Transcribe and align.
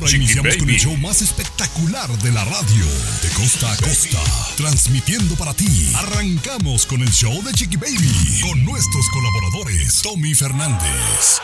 Ahora 0.00 0.14
iniciamos 0.14 0.56
con 0.58 0.70
el 0.70 0.78
show 0.78 0.96
más 0.98 1.22
espectacular 1.22 2.08
de 2.18 2.30
la 2.30 2.44
radio, 2.44 2.86
de 3.20 3.28
costa 3.30 3.72
a 3.72 3.76
costa, 3.78 4.20
transmitiendo 4.56 5.34
para 5.34 5.52
ti. 5.54 5.92
Arrancamos 5.96 6.86
con 6.86 7.02
el 7.02 7.10
show 7.10 7.42
de 7.42 7.52
Chiqui 7.52 7.76
Baby, 7.76 8.40
con 8.42 8.64
nuestros 8.64 9.08
colaboradores, 9.08 10.00
Tommy 10.00 10.36
Fernández, 10.36 11.40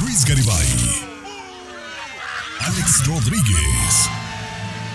Luis 0.00 0.24
Garibay, 0.24 0.66
Alex 2.60 3.06
Rodríguez, 3.06 4.08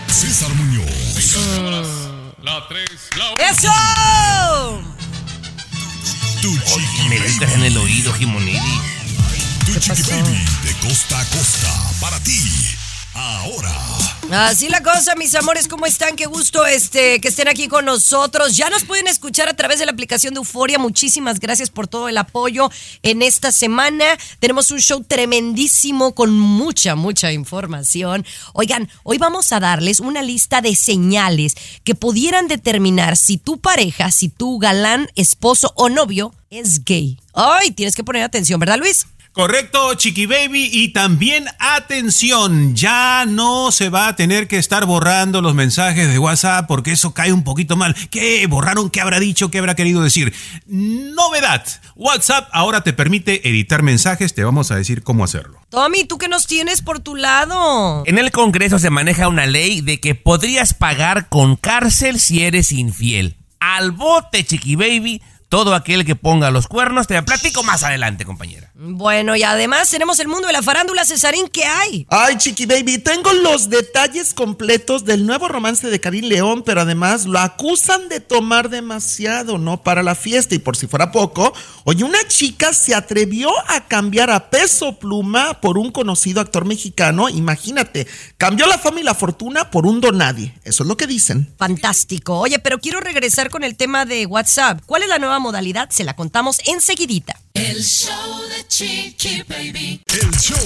César 0.07 0.49
Muñoz. 0.55 2.09
La 2.41 2.67
3, 2.67 2.89
la 3.15 3.47
¡Eso! 3.47 4.81
Tu 6.41 6.57
Chiqui 6.57 7.09
Me 7.09 7.19
gritas 7.19 7.53
en 7.53 7.63
el 7.65 7.77
oído, 7.77 8.11
Jimonili. 8.13 8.98
Tu 9.73 9.79
Chiqui 9.79 10.01
Baby, 10.01 10.45
de 10.63 10.87
costa 10.87 11.19
a 11.19 11.25
costa, 11.25 11.69
para 12.01 12.19
ti. 12.23 12.41
Ahora. 13.13 13.71
Así 14.31 14.67
la 14.67 14.81
cosa, 14.81 15.13
mis 15.13 15.35
amores, 15.35 15.67
¿cómo 15.67 15.85
están? 15.85 16.15
Qué 16.15 16.25
gusto 16.25 16.65
este, 16.65 17.21
que 17.21 17.27
estén 17.27 17.47
aquí 17.47 17.67
con 17.67 17.85
nosotros. 17.85 18.57
Ya 18.57 18.71
nos 18.71 18.83
pueden 18.83 19.07
escuchar 19.07 19.47
a 19.47 19.55
través 19.55 19.77
de 19.77 19.85
la 19.85 19.91
aplicación 19.91 20.33
de 20.33 20.39
Euforia. 20.39 20.79
Muchísimas 20.79 21.39
gracias 21.39 21.69
por 21.69 21.87
todo 21.87 22.09
el 22.09 22.17
apoyo 22.17 22.71
en 23.03 23.21
esta 23.21 23.51
semana. 23.51 24.05
Tenemos 24.39 24.71
un 24.71 24.79
show 24.79 25.03
tremendísimo 25.03 26.15
con 26.15 26.31
mucha, 26.31 26.95
mucha 26.95 27.31
información. 27.31 28.25
Oigan, 28.53 28.89
hoy 29.03 29.19
vamos 29.19 29.51
a 29.51 29.59
darles 29.59 29.99
una 29.99 30.23
lista 30.23 30.61
de 30.61 30.75
señales 30.75 31.55
que 31.83 31.93
pudieran 31.93 32.47
determinar 32.47 33.17
si 33.17 33.37
tu 33.37 33.59
pareja, 33.59 34.09
si 34.09 34.29
tu 34.29 34.57
galán, 34.57 35.11
esposo 35.13 35.73
o 35.75 35.89
novio 35.89 36.33
es 36.49 36.83
gay. 36.83 37.19
Ay, 37.33 37.69
tienes 37.69 37.95
que 37.95 38.03
poner 38.03 38.23
atención, 38.23 38.59
¿verdad, 38.59 38.79
Luis? 38.79 39.05
Correcto, 39.39 39.93
Chiqui 39.93 40.25
Baby. 40.25 40.69
Y 40.69 40.89
también 40.89 41.45
atención, 41.59 42.75
ya 42.75 43.23
no 43.25 43.71
se 43.71 43.87
va 43.87 44.09
a 44.09 44.15
tener 44.17 44.49
que 44.49 44.57
estar 44.57 44.85
borrando 44.85 45.41
los 45.41 45.55
mensajes 45.55 46.09
de 46.09 46.19
WhatsApp 46.19 46.67
porque 46.67 46.91
eso 46.91 47.13
cae 47.13 47.31
un 47.31 47.45
poquito 47.45 47.77
mal. 47.77 47.95
¿Qué 48.09 48.45
borraron? 48.47 48.89
¿Qué 48.89 48.99
habrá 48.99 49.17
dicho? 49.17 49.49
¿Qué 49.49 49.59
habrá 49.59 49.75
querido 49.75 50.01
decir? 50.03 50.33
Novedad. 50.65 51.65
WhatsApp 51.95 52.49
ahora 52.51 52.81
te 52.81 52.91
permite 52.91 53.47
editar 53.47 53.81
mensajes. 53.81 54.33
Te 54.33 54.43
vamos 54.43 54.71
a 54.71 54.75
decir 54.75 55.03
cómo 55.03 55.23
hacerlo. 55.23 55.61
Tommy, 55.69 56.03
¿tú 56.03 56.17
qué 56.17 56.27
nos 56.27 56.45
tienes 56.45 56.81
por 56.81 56.99
tu 56.99 57.15
lado? 57.15 58.03
En 58.07 58.17
el 58.17 58.31
Congreso 58.31 58.77
se 58.77 58.89
maneja 58.89 59.29
una 59.29 59.45
ley 59.45 59.79
de 59.79 60.01
que 60.01 60.15
podrías 60.15 60.73
pagar 60.73 61.29
con 61.29 61.55
cárcel 61.55 62.19
si 62.19 62.43
eres 62.43 62.73
infiel. 62.73 63.37
Al 63.61 63.93
bote, 63.93 64.43
Chiqui 64.43 64.75
Baby, 64.75 65.21
todo 65.47 65.75
aquel 65.75 66.03
que 66.03 66.17
ponga 66.17 66.51
los 66.51 66.67
cuernos. 66.67 67.07
Te 67.07 67.23
platico 67.23 67.63
más 67.63 67.83
adelante, 67.83 68.25
compañera. 68.25 68.68
Bueno, 68.81 69.35
y 69.35 69.43
además 69.43 69.89
tenemos 69.89 70.21
el 70.21 70.29
mundo 70.29 70.47
de 70.47 70.53
la 70.53 70.61
farándula, 70.61 71.03
Cesarín, 71.03 71.49
¿qué 71.49 71.65
hay? 71.65 72.07
Ay, 72.09 72.37
Chiqui 72.37 72.65
Baby, 72.65 72.99
tengo 72.99 73.33
los 73.33 73.69
detalles 73.69 74.33
completos 74.33 75.03
del 75.03 75.25
nuevo 75.25 75.49
romance 75.49 75.89
de 75.89 75.99
Karim 75.99 76.23
León, 76.23 76.63
pero 76.65 76.79
además 76.79 77.25
lo 77.25 77.39
acusan 77.39 78.07
de 78.07 78.21
tomar 78.21 78.69
demasiado, 78.69 79.57
¿no? 79.57 79.83
Para 79.83 80.01
la 80.01 80.15
fiesta. 80.15 80.55
Y 80.55 80.59
por 80.59 80.77
si 80.77 80.87
fuera 80.87 81.11
poco, 81.11 81.51
oye, 81.83 82.05
una 82.05 82.25
chica 82.29 82.71
se 82.71 82.95
atrevió 82.95 83.49
a 83.67 83.85
cambiar 83.85 84.31
a 84.31 84.49
peso 84.49 84.97
pluma 84.97 85.59
por 85.59 85.77
un 85.77 85.91
conocido 85.91 86.39
actor 86.39 86.63
mexicano. 86.63 87.27
Imagínate, 87.27 88.07
cambió 88.37 88.65
la 88.65 88.77
fama 88.77 89.01
y 89.01 89.03
la 89.03 89.13
fortuna 89.13 89.71
por 89.71 89.85
un 89.85 89.99
donadie. 89.99 90.53
Eso 90.63 90.83
es 90.83 90.87
lo 90.87 90.95
que 90.95 91.05
dicen. 91.05 91.53
Fantástico. 91.57 92.39
Oye, 92.39 92.59
pero 92.59 92.79
quiero 92.79 93.01
regresar 93.01 93.49
con 93.49 93.65
el 93.65 93.75
tema 93.75 94.05
de 94.05 94.25
WhatsApp. 94.25 94.79
¿Cuál 94.85 95.03
es 95.03 95.09
la 95.09 95.19
nueva 95.19 95.39
modalidad? 95.39 95.89
Se 95.89 96.05
la 96.05 96.15
contamos 96.15 96.59
enseguidita. 96.65 97.35
El 97.59 97.83
show 97.83 98.39
de 98.47 98.65
Chiqui 98.69 99.43
Baby. 99.45 100.01
El 100.07 100.31
show 100.39 100.57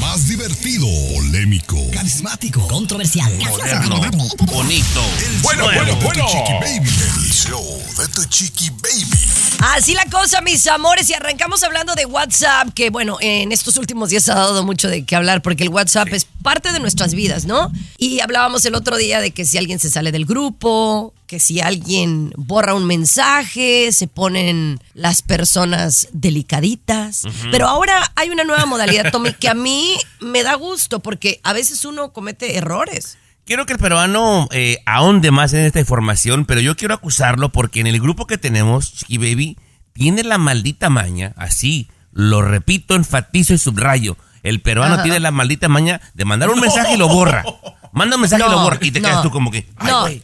más 0.00 0.26
divertido, 0.26 0.84
polémico, 1.14 1.76
carismático, 1.92 2.66
controversial, 2.66 3.32
moderno, 3.38 4.00
bonito. 4.46 5.00
El 5.24 5.38
bueno, 5.42 5.62
show 5.62 5.72
bueno, 5.72 5.84
de 5.84 6.04
bueno. 6.04 6.26
tu 6.26 6.32
Chiqui 6.32 6.52
Baby. 6.60 6.88
El 6.88 7.32
show 7.32 7.82
de 7.98 8.08
tu 8.08 8.24
Chiqui 8.24 8.70
Baby. 8.70 9.30
Así 9.60 9.94
la 9.94 10.06
cosa, 10.06 10.40
mis 10.40 10.66
amores, 10.66 11.08
y 11.08 11.14
arrancamos 11.14 11.62
hablando 11.62 11.94
de 11.94 12.04
WhatsApp, 12.06 12.70
que 12.74 12.90
bueno, 12.90 13.18
en 13.20 13.52
estos 13.52 13.76
últimos 13.76 14.10
días 14.10 14.28
ha 14.28 14.34
dado 14.34 14.64
mucho 14.64 14.88
de 14.88 15.04
qué 15.04 15.14
hablar, 15.14 15.42
porque 15.42 15.62
el 15.62 15.68
WhatsApp 15.68 16.08
es 16.08 16.26
parte 16.42 16.72
de 16.72 16.80
nuestras 16.80 17.14
vidas, 17.14 17.44
¿no? 17.44 17.72
Y 17.98 18.20
hablábamos 18.20 18.64
el 18.64 18.74
otro 18.74 18.96
día 18.96 19.20
de 19.20 19.30
que 19.30 19.44
si 19.44 19.58
alguien 19.58 19.78
se 19.78 19.90
sale 19.90 20.12
del 20.12 20.26
grupo, 20.26 21.14
que 21.26 21.38
si 21.38 21.60
alguien 21.60 22.32
borra 22.36 22.74
un 22.74 22.86
mensaje, 22.86 23.92
se 23.92 24.08
ponen 24.08 24.80
las 24.94 25.22
personas 25.22 26.08
delicaditas. 26.12 27.22
Pero 27.50 27.68
ahora 27.68 28.12
hay 28.16 28.30
una 28.30 28.44
nueva 28.44 28.66
modalidad, 28.66 29.12
Tommy, 29.12 29.32
que 29.34 29.48
a 29.48 29.54
mí 29.54 29.96
me 30.20 30.42
da 30.42 30.54
gusto, 30.54 31.00
porque 31.00 31.40
a 31.44 31.52
veces 31.52 31.84
uno 31.84 32.12
comete 32.12 32.56
errores. 32.56 33.16
Quiero 33.44 33.66
que 33.66 33.72
el 33.72 33.78
peruano 33.78 34.48
eh, 34.52 34.78
ahonde 34.86 35.30
más 35.30 35.52
en 35.52 35.64
esta 35.64 35.80
información, 35.80 36.44
pero 36.46 36.60
yo 36.60 36.76
quiero 36.76 36.94
acusarlo 36.94 37.50
porque 37.50 37.80
en 37.80 37.86
el 37.86 38.00
grupo 38.00 38.26
que 38.26 38.38
tenemos, 38.38 38.94
Chiqui 38.94 39.18
Baby, 39.18 39.56
tiene 39.92 40.22
la 40.22 40.38
maldita 40.38 40.88
maña, 40.88 41.32
así, 41.36 41.88
lo 42.12 42.42
repito, 42.42 42.94
enfatizo 42.94 43.54
y 43.54 43.58
subrayo. 43.58 44.16
El 44.42 44.60
peruano 44.62 44.94
Ajá. 44.94 45.02
tiene 45.02 45.20
la 45.20 45.30
maldita 45.30 45.68
maña 45.68 46.00
de 46.14 46.24
mandar 46.24 46.50
un 46.50 46.60
mensaje 46.60 46.94
y 46.94 46.96
lo 46.96 47.08
borra. 47.08 47.44
Manda 47.92 48.16
un 48.16 48.22
mensaje 48.22 48.42
y 48.42 48.46
lo 48.50 48.56
No, 48.56 48.62
borra. 48.62 48.78
Y 48.80 48.90
te 48.90 49.00
no. 49.00 49.08
quedas 49.08 49.22
tú 49.22 49.30
como 49.30 49.50
que, 49.50 49.66
ay, 49.76 50.22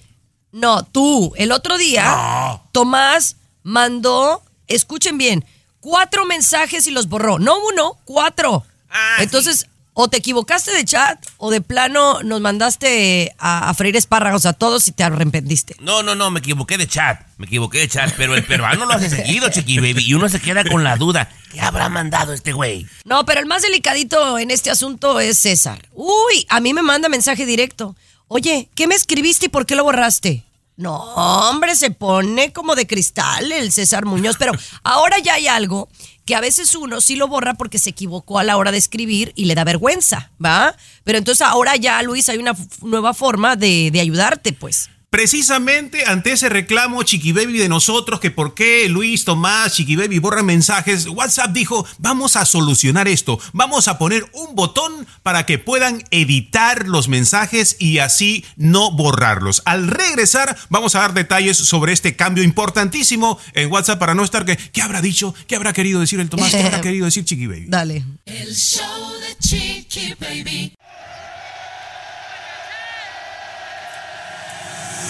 no, 0.52 0.76
no, 0.76 0.82
tú, 0.84 1.32
el 1.36 1.52
otro 1.52 1.76
día, 1.76 2.60
Tomás 2.72 3.36
mandó, 3.62 4.42
escuchen 4.68 5.18
bien, 5.18 5.44
cuatro 5.80 6.24
mensajes 6.24 6.86
y 6.86 6.90
los 6.90 7.08
borró. 7.08 7.38
No 7.38 7.56
uno, 7.72 7.98
cuatro. 8.04 8.64
Ah, 8.90 9.16
Entonces, 9.18 9.66
o 9.98 10.08
te 10.08 10.18
equivocaste 10.18 10.72
de 10.72 10.84
chat 10.84 11.18
o 11.38 11.50
de 11.50 11.62
plano 11.62 12.22
nos 12.22 12.42
mandaste 12.42 13.34
a, 13.38 13.70
a 13.70 13.72
freír 13.72 13.96
espárragos 13.96 14.44
a 14.44 14.52
todos 14.52 14.86
y 14.88 14.92
te 14.92 15.02
arrepentiste. 15.02 15.74
No, 15.80 16.02
no, 16.02 16.14
no, 16.14 16.30
me 16.30 16.40
equivoqué 16.40 16.76
de 16.76 16.86
chat. 16.86 17.22
Me 17.38 17.46
equivoqué 17.46 17.78
de 17.78 17.88
chat, 17.88 18.12
pero 18.14 18.34
el 18.34 18.44
peruano 18.44 18.84
lo 18.84 18.92
hace 18.92 19.08
seguido, 19.08 19.48
Chiqui 19.48 19.78
Baby. 19.78 20.04
Y 20.04 20.12
uno 20.12 20.28
se 20.28 20.38
queda 20.38 20.64
con 20.64 20.84
la 20.84 20.96
duda. 20.96 21.30
¿Qué 21.50 21.62
habrá 21.62 21.88
mandado 21.88 22.34
este 22.34 22.52
güey? 22.52 22.86
No, 23.06 23.24
pero 23.24 23.40
el 23.40 23.46
más 23.46 23.62
delicadito 23.62 24.38
en 24.38 24.50
este 24.50 24.70
asunto 24.70 25.18
es 25.18 25.38
César. 25.38 25.88
Uy, 25.94 26.46
a 26.50 26.60
mí 26.60 26.74
me 26.74 26.82
manda 26.82 27.08
mensaje 27.08 27.46
directo. 27.46 27.96
Oye, 28.28 28.68
¿qué 28.74 28.86
me 28.86 28.96
escribiste 28.96 29.46
y 29.46 29.48
por 29.48 29.64
qué 29.64 29.76
lo 29.76 29.84
borraste? 29.84 30.44
No, 30.76 30.94
hombre, 30.94 31.74
se 31.74 31.90
pone 31.90 32.52
como 32.52 32.74
de 32.74 32.86
cristal 32.86 33.50
el 33.50 33.72
César 33.72 34.04
Muñoz, 34.04 34.36
pero 34.38 34.52
ahora 34.82 35.18
ya 35.20 35.32
hay 35.34 35.46
algo 35.46 35.88
que 36.26 36.34
a 36.34 36.40
veces 36.40 36.74
uno 36.74 37.00
sí 37.00 37.16
lo 37.16 37.28
borra 37.28 37.54
porque 37.54 37.78
se 37.78 37.90
equivocó 37.90 38.38
a 38.38 38.44
la 38.44 38.56
hora 38.56 38.72
de 38.72 38.78
escribir 38.78 39.32
y 39.36 39.44
le 39.44 39.54
da 39.54 39.64
vergüenza, 39.64 40.32
¿va? 40.44 40.76
Pero 41.04 41.18
entonces 41.18 41.46
ahora 41.46 41.76
ya, 41.76 42.02
Luis, 42.02 42.28
hay 42.28 42.38
una 42.38 42.54
nueva 42.82 43.14
forma 43.14 43.54
de, 43.56 43.90
de 43.92 44.00
ayudarte, 44.00 44.52
pues. 44.52 44.90
Precisamente 45.16 46.04
ante 46.04 46.32
ese 46.32 46.50
reclamo 46.50 47.02
Chiqui 47.02 47.32
Baby 47.32 47.56
de 47.56 47.70
nosotros, 47.70 48.20
que 48.20 48.30
por 48.30 48.52
qué 48.52 48.86
Luis, 48.90 49.24
Tomás, 49.24 49.72
Chiqui 49.72 49.96
Baby 49.96 50.18
borran 50.18 50.44
mensajes, 50.44 51.06
WhatsApp 51.06 51.52
dijo, 51.52 51.86
vamos 51.96 52.36
a 52.36 52.44
solucionar 52.44 53.08
esto, 53.08 53.40
vamos 53.54 53.88
a 53.88 53.96
poner 53.96 54.28
un 54.34 54.54
botón 54.54 55.06
para 55.22 55.46
que 55.46 55.58
puedan 55.58 56.04
editar 56.10 56.86
los 56.86 57.08
mensajes 57.08 57.76
y 57.78 57.96
así 57.96 58.44
no 58.56 58.90
borrarlos. 58.90 59.62
Al 59.64 59.88
regresar 59.88 60.54
vamos 60.68 60.94
a 60.94 61.00
dar 61.00 61.14
detalles 61.14 61.56
sobre 61.56 61.94
este 61.94 62.14
cambio 62.14 62.44
importantísimo 62.44 63.38
en 63.54 63.72
WhatsApp 63.72 63.98
para 63.98 64.14
no 64.14 64.22
estar 64.22 64.44
que, 64.44 64.58
¿qué 64.58 64.82
habrá 64.82 65.00
dicho? 65.00 65.34
¿Qué 65.46 65.56
habrá 65.56 65.72
querido 65.72 65.98
decir 65.98 66.20
el 66.20 66.28
Tomás? 66.28 66.50
¿Qué 66.50 66.62
habrá 66.62 66.80
querido 66.82 67.06
decir 67.06 67.24
Chiqui 67.24 67.46
Baby? 67.46 67.64
Dale. 67.68 68.04
El 68.26 68.54
show 68.54 69.12
de 69.18 69.34
Chiqui 69.38 70.14
Baby. 70.20 70.74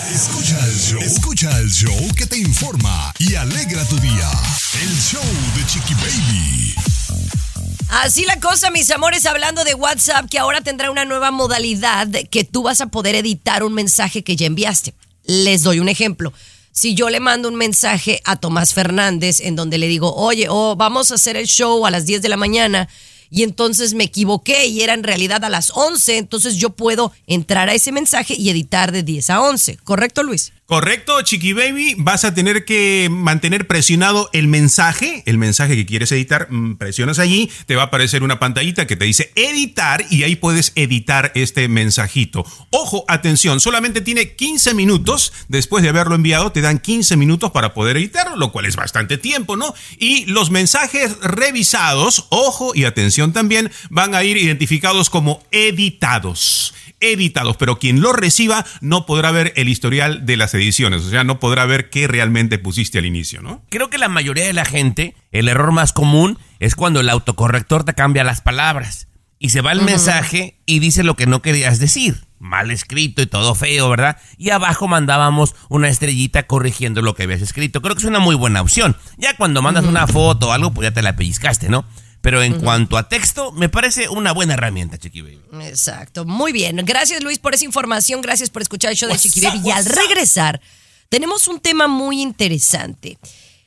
Escucha 0.04 0.58
el 0.66 0.75
show. 0.75 1.00
Escucha 1.00 1.58
el 1.58 1.70
show 1.70 2.14
que 2.16 2.26
te 2.26 2.37
informa 2.37 3.12
y 3.19 3.34
alegra 3.34 3.84
tu 3.87 3.98
día. 3.98 4.31
El 4.81 5.00
show 5.00 5.22
de 5.56 5.66
Chiqui 5.66 5.94
Baby. 5.94 6.75
Así 7.88 8.25
la 8.25 8.38
cosa, 8.38 8.70
mis 8.70 8.90
amores, 8.90 9.26
hablando 9.26 9.64
de 9.64 9.75
WhatsApp, 9.75 10.28
que 10.31 10.38
ahora 10.38 10.60
tendrá 10.60 10.90
una 10.90 11.04
nueva 11.04 11.31
modalidad 11.31 12.08
que 12.31 12.44
tú 12.44 12.62
vas 12.62 12.81
a 12.81 12.87
poder 12.88 13.14
editar 13.14 13.64
un 13.64 13.72
mensaje 13.72 14.22
que 14.22 14.37
ya 14.37 14.46
enviaste. 14.46 14.94
Les 15.25 15.62
doy 15.62 15.81
un 15.81 15.88
ejemplo. 15.88 16.32
Si 16.72 16.94
yo 16.94 17.08
le 17.08 17.20
mando 17.20 17.48
un 17.48 17.56
mensaje 17.56 18.20
a 18.25 18.37
Tomás 18.37 18.75
Fernández 18.75 19.40
en 19.40 19.56
donde 19.56 19.78
le 19.78 19.88
digo, 19.88 20.14
oye, 20.14 20.46
oh, 20.48 20.76
vamos 20.76 21.10
a 21.10 21.14
hacer 21.14 21.37
el 21.37 21.46
show 21.46 21.87
a 21.87 21.90
las 21.90 22.06
10 22.06 22.22
de 22.22 22.28
la 22.28 22.37
mañana 22.37 22.88
y 23.31 23.43
entonces 23.43 23.94
me 23.94 24.05
equivoqué 24.05 24.67
y 24.67 24.82
era 24.82 24.94
en 24.94 25.02
realidad 25.02 25.44
a 25.44 25.50
las 25.50 25.70
11, 25.75 26.19
entonces 26.19 26.56
yo 26.56 26.70
puedo 26.70 27.12
entrar 27.26 27.69
a 27.69 27.75
ese 27.75 27.93
mensaje 27.93 28.34
y 28.34 28.50
editar 28.50 28.93
de 28.93 29.02
10 29.02 29.31
a 29.31 29.40
11. 29.43 29.78
¿Correcto, 29.84 30.23
Luis? 30.23 30.52
Correcto, 30.66 31.22
Chiqui 31.22 31.52
Baby. 31.52 31.94
Vas 31.96 32.24
a 32.24 32.34
tener 32.34 32.64
que 32.64 33.06
mantener 33.08 33.68
presionado 33.68 34.28
el 34.32 34.48
mensaje, 34.48 35.22
el 35.24 35.38
mensaje 35.38 35.76
que 35.76 35.86
quieres 35.86 36.10
editar. 36.10 36.48
mm, 36.50 36.74
Presionas 36.74 37.20
allí, 37.20 37.48
te 37.66 37.76
va 37.76 37.82
a 37.82 37.86
aparecer 37.86 38.24
una 38.24 38.40
pantallita 38.40 38.84
que 38.84 38.96
te 38.96 39.04
dice 39.04 39.30
editar 39.36 40.04
y 40.10 40.24
ahí 40.24 40.34
puedes 40.34 40.72
editar 40.74 41.30
este 41.36 41.68
mensajito. 41.68 42.44
Ojo, 42.70 43.04
atención, 43.06 43.60
solamente 43.60 44.00
tiene 44.00 44.34
15 44.34 44.74
minutos. 44.74 45.32
Después 45.46 45.84
de 45.84 45.90
haberlo 45.90 46.16
enviado, 46.16 46.50
te 46.50 46.62
dan 46.62 46.80
15 46.80 47.16
minutos 47.16 47.52
para 47.52 47.72
poder 47.72 47.96
editarlo, 47.96 48.36
lo 48.36 48.50
cual 48.50 48.66
es 48.66 48.74
bastante 48.74 49.19
tiempo, 49.19 49.56
¿no? 49.56 49.72
Y 50.00 50.24
los 50.26 50.50
mensajes 50.50 51.16
revisados, 51.20 52.26
ojo 52.30 52.72
y 52.74 52.86
atención 52.86 53.32
también, 53.32 53.70
van 53.88 54.16
a 54.16 54.24
ir 54.24 54.36
identificados 54.36 55.10
como 55.10 55.44
editados 55.52 56.74
editados, 57.00 57.56
pero 57.56 57.78
quien 57.78 58.00
lo 58.00 58.12
reciba 58.12 58.64
no 58.81 59.06
podrá 59.06 59.31
ver 59.31 59.52
el 59.56 59.69
historial 59.69 60.26
de 60.26 60.37
las 60.37 60.54
ediciones, 60.54 61.02
o 61.02 61.10
sea, 61.10 61.25
no 61.25 61.38
podrá 61.38 61.66
ver 61.66 61.90
qué 61.90 62.08
realmente 62.08 62.58
pusiste 62.58 62.98
al 62.98 63.06
inicio, 63.06 63.43
¿no? 63.43 63.62
Creo 63.69 63.90
que 63.90 63.98
la 63.98 64.08
mayoría 64.08 64.46
de 64.46 64.52
la 64.52 64.64
gente, 64.64 65.14
el 65.32 65.48
error 65.48 65.72
más 65.72 65.93
común 65.93 66.38
es 66.58 66.75
cuando 66.75 67.00
el 67.00 67.08
autocorrector 67.08 67.84
te 67.84 67.94
cambia 67.94 68.25
las 68.25 68.40
palabras 68.40 69.08
y 69.38 69.50
se 69.50 69.60
va 69.60 69.72
el 69.72 69.82
mensaje 69.82 70.58
y 70.66 70.78
dice 70.78 71.04
lo 71.04 71.14
que 71.14 71.26
no 71.26 71.43
querías 71.43 71.78
decir. 71.78 72.25
Mal 72.38 72.70
escrito 72.70 73.22
y 73.22 73.26
todo 73.26 73.54
feo, 73.54 73.88
¿verdad? 73.88 74.19
Y 74.37 74.50
abajo 74.50 74.88
mandábamos 74.88 75.54
una 75.70 75.88
estrellita 75.88 76.46
corrigiendo 76.46 77.00
lo 77.00 77.14
que 77.14 77.22
habías 77.22 77.40
escrito. 77.40 77.81
Creo 77.81 77.94
que 77.94 78.02
es 78.02 78.08
una 78.08 78.19
muy 78.19 78.34
buena 78.34 78.60
opción. 78.60 78.94
Ya 79.16 79.37
cuando 79.37 79.62
mandas 79.62 79.84
una 79.84 80.06
foto 80.06 80.48
o 80.48 80.52
algo, 80.52 80.72
pues 80.72 80.88
ya 80.88 80.94
te 80.94 81.02
la 81.02 81.16
pellizcaste, 81.16 81.70
¿no? 81.70 81.87
Pero 82.26 82.43
en 82.43 82.55
cuanto 82.55 82.99
a 82.99 83.08
texto, 83.08 83.52
me 83.52 83.69
parece 83.69 84.08
una 84.08 84.32
buena 84.32 84.55
herramienta, 84.55 84.99
Chiqui 84.99 85.20
Baby. 85.20 85.40
Exacto, 85.62 86.25
muy 86.25 86.50
bien. 86.50 86.75
Gracias 86.84 87.23
Luis 87.23 87.38
por 87.38 87.55
esa 87.55 87.64
información, 87.64 88.20
gracias 88.20 88.50
por 88.50 88.62
escuchar 88.62 88.90
el 88.90 88.96
show 88.96 89.08
de 89.08 89.17
Chiqui 89.17 89.43
Baby. 89.43 89.61
Y 89.64 89.70
al 89.70 89.84
regresar, 89.84 90.61
tenemos 91.08 91.46
un 91.46 91.61
tema 91.61 91.87
muy 91.87 92.20
interesante. 92.20 93.17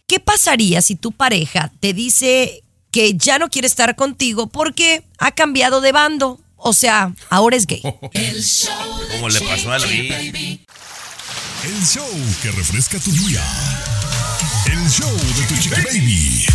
¿Qué 0.07 0.19
pasaría 0.19 0.81
si 0.81 0.95
tu 0.95 1.13
pareja 1.13 1.71
te 1.79 1.93
dice 1.93 2.65
que 2.91 3.13
ya 3.13 3.39
no 3.39 3.47
quiere 3.47 3.65
estar 3.65 3.95
contigo 3.95 4.47
porque 4.47 5.05
ha 5.19 5.31
cambiado 5.31 5.79
de 5.79 5.93
bando? 5.93 6.41
O 6.57 6.73
sea, 6.73 7.13
ahora 7.29 7.55
es 7.55 7.65
gay. 7.65 7.81
El 8.11 8.43
show 8.43 8.99
de 9.07 9.15
¿Cómo 9.15 9.29
le 9.29 9.39
pasó 9.39 9.71
a 9.71 9.79
Luis? 9.79 10.11
El 11.63 11.85
show 11.85 12.09
que 12.41 12.51
refresca 12.51 12.99
tu 12.99 13.11
día. 13.13 13.41
El 14.65 14.89
show 14.89 15.09
de 15.09 15.43
tu 15.47 15.61
chiqui 15.61 15.81
baby. 15.81 16.45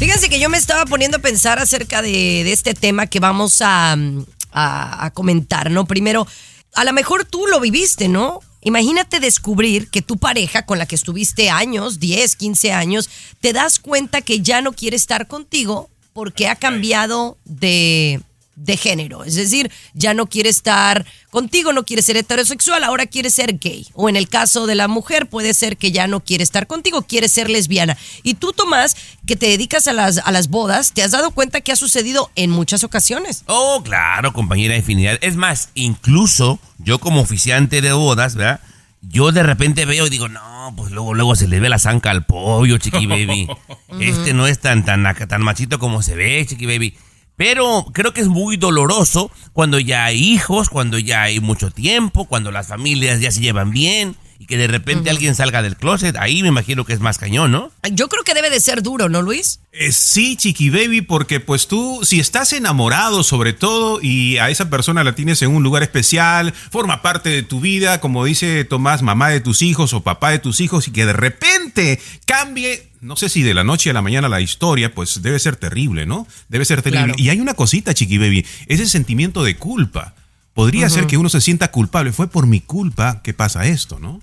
Fíjense 0.00 0.30
que 0.30 0.40
yo 0.40 0.48
me 0.48 0.56
estaba 0.56 0.86
poniendo 0.86 1.18
a 1.18 1.20
pensar 1.20 1.58
acerca 1.58 2.00
de, 2.00 2.10
de 2.42 2.52
este 2.52 2.72
tema 2.72 3.06
que 3.06 3.20
vamos 3.20 3.60
a, 3.60 3.94
mm, 3.96 4.24
a- 4.50 5.04
a 5.04 5.10
comentar, 5.10 5.70
¿no? 5.70 5.84
Primero, 5.84 6.26
a 6.74 6.84
lo 6.84 6.94
mejor 6.94 7.26
tú 7.26 7.46
lo 7.46 7.60
viviste, 7.60 8.08
¿no? 8.08 8.40
Imagínate 8.62 9.20
descubrir 9.20 9.90
que 9.90 10.00
tu 10.00 10.16
pareja 10.16 10.64
con 10.64 10.78
la 10.78 10.86
que 10.86 10.94
estuviste 10.94 11.50
años, 11.50 12.00
10, 12.00 12.34
15 12.36 12.72
años, 12.72 13.10
te 13.42 13.52
das 13.52 13.78
cuenta 13.78 14.22
que 14.22 14.40
ya 14.40 14.62
no 14.62 14.72
quiere 14.72 14.96
estar 14.96 15.26
contigo 15.26 15.90
porque 16.14 16.48
ha 16.48 16.56
cambiado 16.56 17.36
de, 17.44 18.22
de 18.64 18.76
género. 18.76 19.24
Es 19.24 19.34
decir, 19.34 19.70
ya 19.94 20.14
no 20.14 20.26
quiere 20.26 20.50
estar 20.50 21.06
contigo, 21.30 21.72
no 21.72 21.84
quiere 21.84 22.02
ser 22.02 22.16
heterosexual, 22.16 22.84
ahora 22.84 23.06
quiere 23.06 23.30
ser 23.30 23.58
gay. 23.58 23.86
O 23.94 24.08
en 24.08 24.16
el 24.16 24.28
caso 24.28 24.66
de 24.66 24.74
la 24.74 24.88
mujer, 24.88 25.28
puede 25.28 25.54
ser 25.54 25.76
que 25.76 25.92
ya 25.92 26.06
no 26.06 26.20
quiere 26.20 26.44
estar 26.44 26.66
contigo, 26.66 27.02
quiere 27.02 27.28
ser 27.28 27.48
lesbiana. 27.48 27.96
Y 28.22 28.34
tú, 28.34 28.52
Tomás, 28.52 28.96
que 29.26 29.36
te 29.36 29.46
dedicas 29.46 29.86
a 29.86 29.92
las, 29.92 30.18
a 30.18 30.30
las 30.30 30.48
bodas, 30.48 30.92
te 30.92 31.02
has 31.02 31.12
dado 31.12 31.30
cuenta 31.30 31.60
que 31.60 31.72
ha 31.72 31.76
sucedido 31.76 32.30
en 32.36 32.50
muchas 32.50 32.84
ocasiones. 32.84 33.44
Oh, 33.46 33.82
claro, 33.82 34.32
compañera 34.32 34.74
de 34.74 34.80
afinidad. 34.80 35.18
Es 35.22 35.36
más, 35.36 35.70
incluso 35.74 36.58
yo 36.78 36.98
como 36.98 37.20
oficiante 37.20 37.80
de 37.80 37.92
bodas, 37.92 38.34
¿verdad? 38.34 38.60
Yo 39.02 39.32
de 39.32 39.42
repente 39.42 39.86
veo 39.86 40.06
y 40.06 40.10
digo, 40.10 40.28
no, 40.28 40.74
pues 40.76 40.92
luego, 40.92 41.14
luego 41.14 41.34
se 41.34 41.48
le 41.48 41.58
ve 41.58 41.70
la 41.70 41.78
zanca 41.78 42.10
al 42.10 42.26
pollo, 42.26 42.76
chiqui 42.76 43.06
baby. 43.06 43.48
Este 43.98 44.34
no 44.34 44.46
es 44.46 44.60
tan, 44.60 44.84
tan, 44.84 45.02
tan 45.02 45.42
machito 45.42 45.78
como 45.78 46.02
se 46.02 46.14
ve, 46.14 46.44
chiqui 46.46 46.66
baby. 46.66 46.94
Pero 47.40 47.86
creo 47.94 48.12
que 48.12 48.20
es 48.20 48.28
muy 48.28 48.58
doloroso 48.58 49.30
cuando 49.54 49.80
ya 49.80 50.04
hay 50.04 50.22
hijos, 50.22 50.68
cuando 50.68 50.98
ya 50.98 51.22
hay 51.22 51.40
mucho 51.40 51.70
tiempo, 51.70 52.26
cuando 52.26 52.50
las 52.50 52.66
familias 52.66 53.18
ya 53.22 53.30
se 53.30 53.40
llevan 53.40 53.70
bien 53.70 54.14
y 54.38 54.44
que 54.44 54.58
de 54.58 54.66
repente 54.66 55.08
alguien 55.08 55.34
salga 55.34 55.62
del 55.62 55.76
closet. 55.76 56.16
Ahí 56.18 56.42
me 56.42 56.48
imagino 56.48 56.84
que 56.84 56.92
es 56.92 57.00
más 57.00 57.16
cañón, 57.16 57.50
¿no? 57.50 57.70
Yo 57.92 58.10
creo 58.10 58.24
que 58.24 58.34
debe 58.34 58.50
de 58.50 58.60
ser 58.60 58.82
duro, 58.82 59.08
¿no, 59.08 59.22
Luis? 59.22 59.60
Eh, 59.72 59.90
sí, 59.90 60.36
Chiqui 60.36 60.68
Baby, 60.68 61.00
porque 61.00 61.40
pues 61.40 61.66
tú, 61.66 62.00
si 62.02 62.20
estás 62.20 62.52
enamorado 62.52 63.22
sobre 63.22 63.54
todo 63.54 64.00
y 64.02 64.36
a 64.36 64.50
esa 64.50 64.68
persona 64.68 65.02
la 65.02 65.14
tienes 65.14 65.40
en 65.40 65.54
un 65.54 65.62
lugar 65.62 65.82
especial, 65.82 66.52
forma 66.52 67.00
parte 67.00 67.30
de 67.30 67.42
tu 67.42 67.60
vida, 67.60 68.00
como 68.00 68.26
dice 68.26 68.66
Tomás, 68.66 69.00
mamá 69.00 69.30
de 69.30 69.40
tus 69.40 69.62
hijos 69.62 69.94
o 69.94 70.02
papá 70.02 70.30
de 70.30 70.40
tus 70.40 70.60
hijos, 70.60 70.88
y 70.88 70.90
que 70.90 71.06
de 71.06 71.14
repente 71.14 72.00
cambie, 72.26 72.89
no 73.00 73.16
sé 73.16 73.28
si 73.28 73.42
de 73.42 73.54
la 73.54 73.64
noche 73.64 73.90
a 73.90 73.92
la 73.92 74.02
mañana 74.02 74.28
la 74.28 74.40
historia, 74.40 74.94
pues 74.94 75.22
debe 75.22 75.38
ser 75.38 75.56
terrible, 75.56 76.06
¿no? 76.06 76.26
Debe 76.48 76.64
ser 76.64 76.82
terrible. 76.82 77.06
Claro. 77.06 77.22
Y 77.22 77.30
hay 77.30 77.40
una 77.40 77.54
cosita, 77.54 77.94
Chiqui 77.94 78.18
Baby, 78.18 78.46
ese 78.66 78.86
sentimiento 78.86 79.42
de 79.42 79.56
culpa. 79.56 80.14
Podría 80.54 80.90
ser 80.90 81.06
que 81.06 81.16
uno 81.16 81.28
se 81.28 81.40
sienta 81.40 81.70
culpable, 81.70 82.12
fue 82.12 82.28
por 82.28 82.46
mi 82.46 82.60
culpa 82.60 83.22
que 83.22 83.32
pasa 83.32 83.66
esto, 83.66 83.98
¿no? 83.98 84.20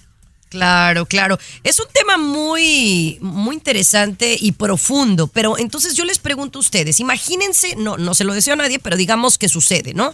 Claro, 0.50 1.06
claro. 1.06 1.40
Es 1.64 1.80
un 1.80 1.88
tema 1.92 2.18
muy, 2.18 3.18
muy 3.22 3.56
interesante 3.56 4.38
y 4.40 4.52
profundo, 4.52 5.28
pero 5.28 5.58
entonces 5.58 5.96
yo 5.96 6.06
les 6.06 6.20
pregunto 6.20 6.60
a 6.60 6.62
ustedes, 6.62 7.00
imagínense, 7.00 7.76
no, 7.76 7.98
no 7.98 8.14
se 8.14 8.24
lo 8.24 8.34
deseo 8.34 8.54
a 8.54 8.58
nadie, 8.58 8.80
pero 8.80 8.96
digamos 8.98 9.38
que 9.38 9.50
sucede, 9.50 9.94
¿no? 9.94 10.14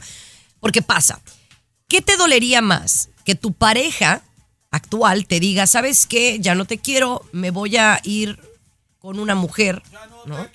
Porque 0.59 0.81
pasa. 0.81 1.21
¿Qué 1.87 2.01
te 2.01 2.15
dolería 2.15 2.61
más? 2.61 3.09
Que 3.25 3.35
tu 3.35 3.53
pareja 3.53 4.21
actual 4.71 5.27
te 5.27 5.39
diga, 5.39 5.67
¿sabes 5.67 6.07
qué? 6.07 6.37
Ya 6.39 6.55
no 6.55 6.65
te 6.65 6.77
quiero, 6.77 7.23
me 7.31 7.51
voy 7.51 7.77
a 7.77 7.99
ir 8.03 8.39
con 9.03 9.19
una 9.19 9.35
mujer, 9.35 9.83
¿no? 10.25 10.47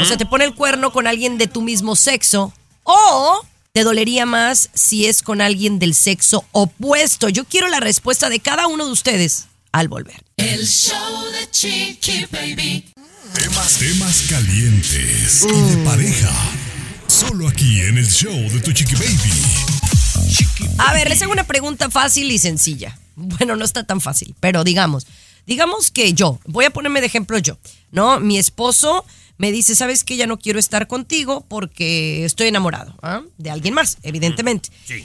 O 0.00 0.04
sea, 0.06 0.16
te 0.16 0.24
pone 0.24 0.46
el 0.46 0.54
cuerno 0.54 0.92
con 0.92 1.06
alguien 1.06 1.36
de 1.36 1.46
tu 1.46 1.60
mismo 1.60 1.94
sexo. 1.94 2.54
O 2.84 3.46
te 3.72 3.84
dolería 3.84 4.24
más 4.24 4.70
si 4.72 5.04
es 5.04 5.20
con 5.20 5.42
alguien 5.42 5.78
del 5.78 5.94
sexo 5.94 6.46
opuesto. 6.52 7.28
Yo 7.28 7.44
quiero 7.44 7.68
la 7.68 7.78
respuesta 7.78 8.30
de 8.30 8.40
cada 8.40 8.66
uno 8.66 8.86
de 8.86 8.92
ustedes 8.92 9.44
al 9.72 9.88
volver. 9.88 10.24
El 10.38 10.66
show 10.66 10.96
de 11.32 11.50
Chiqui 11.50 12.24
Baby. 12.32 12.94
Temas, 13.34 13.76
temas 13.76 14.22
calientes 14.30 15.44
y 15.44 15.76
de 15.76 15.84
pareja. 15.84 16.32
Solo 17.08 17.46
aquí 17.46 17.82
en 17.82 17.98
el 17.98 18.08
show 18.08 18.32
de 18.32 18.60
tu 18.60 18.72
chiqui 18.72 18.94
baby. 18.94 19.32
A 20.78 20.94
ver, 20.94 21.10
les 21.10 21.20
hago 21.20 21.32
una 21.32 21.44
pregunta 21.44 21.90
fácil 21.90 22.30
y 22.30 22.38
sencilla. 22.38 22.98
Bueno, 23.16 23.54
no 23.54 23.66
está 23.66 23.84
tan 23.84 24.00
fácil, 24.00 24.34
pero 24.40 24.64
digamos, 24.64 25.06
digamos 25.50 25.90
que 25.90 26.14
yo, 26.14 26.38
voy 26.46 26.64
a 26.64 26.70
ponerme 26.70 27.00
de 27.00 27.08
ejemplo 27.08 27.36
yo, 27.36 27.58
¿no? 27.90 28.20
Mi 28.20 28.38
esposo 28.38 29.04
me 29.36 29.50
dice, 29.50 29.74
¿sabes 29.74 30.04
qué? 30.04 30.16
Ya 30.16 30.28
no 30.28 30.38
quiero 30.38 30.60
estar 30.60 30.86
contigo 30.86 31.44
porque 31.48 32.24
estoy 32.24 32.46
enamorado 32.46 32.94
¿ah? 33.02 33.22
de 33.36 33.50
alguien 33.50 33.74
más, 33.74 33.98
evidentemente. 34.04 34.70
Sí. 34.84 35.04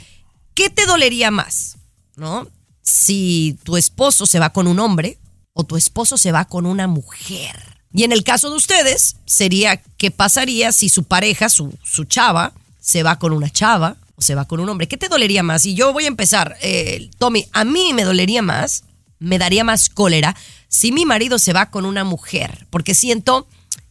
¿Qué 0.54 0.70
te 0.70 0.86
dolería 0.86 1.32
más, 1.32 1.78
no? 2.14 2.46
Si 2.80 3.58
tu 3.64 3.76
esposo 3.76 4.24
se 4.24 4.38
va 4.38 4.50
con 4.52 4.68
un 4.68 4.78
hombre 4.78 5.18
o 5.52 5.64
tu 5.64 5.76
esposo 5.76 6.16
se 6.16 6.30
va 6.30 6.44
con 6.44 6.64
una 6.64 6.86
mujer. 6.86 7.80
Y 7.92 8.04
en 8.04 8.12
el 8.12 8.22
caso 8.22 8.48
de 8.48 8.56
ustedes, 8.56 9.16
sería 9.26 9.82
qué 9.98 10.12
pasaría 10.12 10.70
si 10.70 10.88
su 10.90 11.02
pareja, 11.02 11.48
su, 11.48 11.76
su 11.82 12.04
chava, 12.04 12.52
se 12.78 13.02
va 13.02 13.18
con 13.18 13.32
una 13.32 13.50
chava 13.50 13.96
o 14.14 14.22
se 14.22 14.36
va 14.36 14.44
con 14.44 14.60
un 14.60 14.68
hombre. 14.68 14.86
¿Qué 14.86 14.96
te 14.96 15.08
dolería 15.08 15.42
más? 15.42 15.66
Y 15.66 15.74
yo 15.74 15.92
voy 15.92 16.04
a 16.04 16.08
empezar. 16.08 16.56
Eh, 16.62 17.10
Tommy, 17.18 17.46
a 17.50 17.64
mí 17.64 17.92
me 17.94 18.04
dolería 18.04 18.42
más, 18.42 18.84
me 19.18 19.38
daría 19.38 19.64
más 19.64 19.88
cólera 19.88 20.36
si 20.68 20.92
mi 20.92 21.06
marido 21.06 21.38
se 21.38 21.52
va 21.52 21.70
con 21.70 21.84
una 21.84 22.04
mujer. 22.04 22.66
Porque 22.70 22.94
siento 22.94 23.46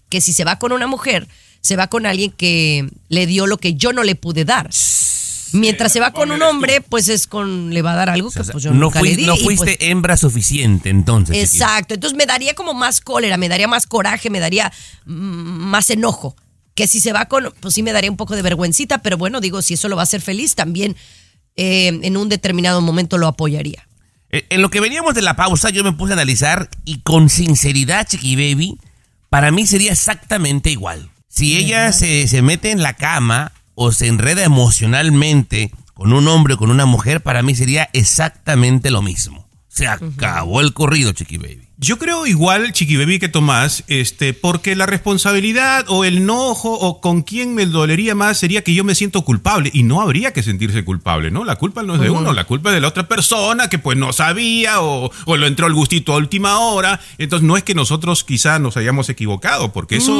que 0.09 0.21
si 0.21 0.33
se 0.33 0.43
va 0.43 0.59
con 0.59 0.71
una 0.71 0.87
mujer, 0.87 1.27
se 1.61 1.75
va 1.75 1.87
con 1.87 2.05
alguien 2.05 2.31
que 2.31 2.87
le 3.09 3.25
dio 3.25 3.47
lo 3.47 3.57
que 3.57 3.73
yo 3.73 3.91
no 3.93 4.03
le 4.03 4.15
pude 4.15 4.45
dar. 4.45 4.69
Mientras 5.51 5.91
se 5.93 5.99
va 5.99 6.11
con 6.11 6.31
un 6.31 6.41
hombre, 6.41 6.81
pues 6.81 7.07
es 7.07 7.27
con 7.27 7.73
le 7.73 7.81
va 7.81 7.93
a 7.93 7.95
dar 7.95 8.09
algo 8.09 8.29
que 8.29 8.43
pues 8.43 8.63
yo 8.63 8.71
no, 8.71 8.79
nunca 8.81 8.99
fui- 8.99 9.11
le 9.11 9.15
di. 9.15 9.25
no 9.25 9.35
y, 9.35 9.39
fuiste 9.43 9.77
pues, 9.77 9.77
hembra 9.79 10.17
suficiente 10.17 10.89
entonces. 10.89 11.37
Exacto, 11.37 11.93
entonces 11.93 12.17
me 12.17 12.25
daría 12.25 12.55
como 12.55 12.73
más 12.73 12.99
cólera, 12.99 13.37
me 13.37 13.47
daría 13.47 13.67
más 13.67 13.85
coraje, 13.85 14.29
me 14.29 14.39
daría 14.39 14.71
mm, 15.05 15.13
más 15.13 15.89
enojo. 15.89 16.35
Que 16.73 16.87
si 16.87 16.99
se 16.99 17.13
va 17.13 17.25
con, 17.25 17.53
pues 17.61 17.73
sí 17.73 17.83
me 17.83 17.93
daría 17.93 18.11
un 18.11 18.17
poco 18.17 18.35
de 18.35 18.41
vergüencita, 18.41 18.97
pero 18.97 19.17
bueno, 19.17 19.39
digo, 19.39 19.61
si 19.61 19.75
eso 19.75 19.87
lo 19.87 19.95
va 19.95 20.01
a 20.01 20.03
hacer 20.03 20.21
feliz, 20.21 20.55
también 20.55 20.97
eh, 21.55 21.99
en 22.01 22.17
un 22.17 22.27
determinado 22.27 22.81
momento 22.81 23.17
lo 23.17 23.27
apoyaría. 23.27 23.87
Eh, 24.35 24.45
En 24.49 24.61
lo 24.61 24.69
que 24.69 24.79
veníamos 24.81 25.13
de 25.15 25.21
la 25.21 25.35
pausa, 25.35 25.69
yo 25.69 25.83
me 25.83 25.93
puse 25.93 26.13
a 26.13 26.15
analizar 26.15 26.69
y 26.83 26.99
con 27.01 27.29
sinceridad, 27.29 28.07
Chiqui 28.07 28.35
Baby, 28.35 28.77
para 29.29 29.51
mí 29.51 29.65
sería 29.65 29.91
exactamente 29.91 30.69
igual. 30.71 31.09
Si 31.27 31.57
ella 31.57 31.91
se, 31.91 32.27
se 32.27 32.41
mete 32.41 32.71
en 32.71 32.81
la 32.83 32.93
cama 32.93 33.51
o 33.73 33.91
se 33.91 34.07
enreda 34.07 34.43
emocionalmente 34.43 35.71
con 35.93 36.13
un 36.13 36.27
hombre 36.27 36.53
o 36.53 36.57
con 36.57 36.71
una 36.71 36.85
mujer, 36.85 37.21
para 37.21 37.41
mí 37.43 37.55
sería 37.55 37.89
exactamente 37.93 38.89
lo 38.91 39.01
mismo. 39.01 39.47
Se 39.67 39.87
acabó 39.87 40.61
el 40.61 40.73
corrido, 40.73 41.11
Chiqui 41.11 41.37
Baby. 41.37 41.64
Yo 41.77 41.97
creo 41.99 42.25
igual, 42.25 42.71
Chiqui 42.71 42.95
Baby, 42.95 43.19
que 43.19 43.27
Tomás, 43.27 43.83
este, 43.87 44.33
porque 44.33 44.77
la 44.77 44.85
responsabilidad 44.85 45.83
o 45.89 46.05
el 46.05 46.17
enojo 46.19 46.71
o 46.71 47.01
con 47.01 47.21
quién 47.21 47.53
me 47.53 47.65
dolería 47.65 48.15
más 48.15 48.37
sería 48.37 48.63
que 48.63 48.73
yo 48.73 48.85
me 48.85 48.95
siento 48.95 49.23
culpable 49.23 49.71
y 49.73 49.83
no 49.83 50.01
habría 50.01 50.31
que 50.31 50.41
sentirse 50.41 50.85
culpable, 50.85 51.31
¿no? 51.31 51.43
La 51.43 51.57
culpa 51.57 51.83
no 51.83 51.95
es 51.95 51.99
de 52.01 52.09
uno, 52.09 52.31
la 52.31 52.45
culpa 52.45 52.69
es 52.69 52.75
de 52.75 52.81
la 52.81 52.87
otra 52.87 53.09
persona 53.09 53.67
que 53.67 53.77
pues 53.77 53.97
no 53.97 54.13
sabía 54.13 54.79
o, 54.81 55.11
o 55.25 55.37
lo 55.37 55.47
entró 55.47 55.67
el 55.67 55.73
gustito 55.73 56.13
a 56.13 56.17
última 56.17 56.59
hora. 56.59 57.01
Entonces 57.17 57.45
no 57.45 57.57
es 57.57 57.63
que 57.63 57.75
nosotros 57.75 58.23
quizá 58.23 58.57
nos 58.57 58.77
hayamos 58.77 59.09
equivocado, 59.09 59.73
porque 59.73 59.97
eso 59.97 60.13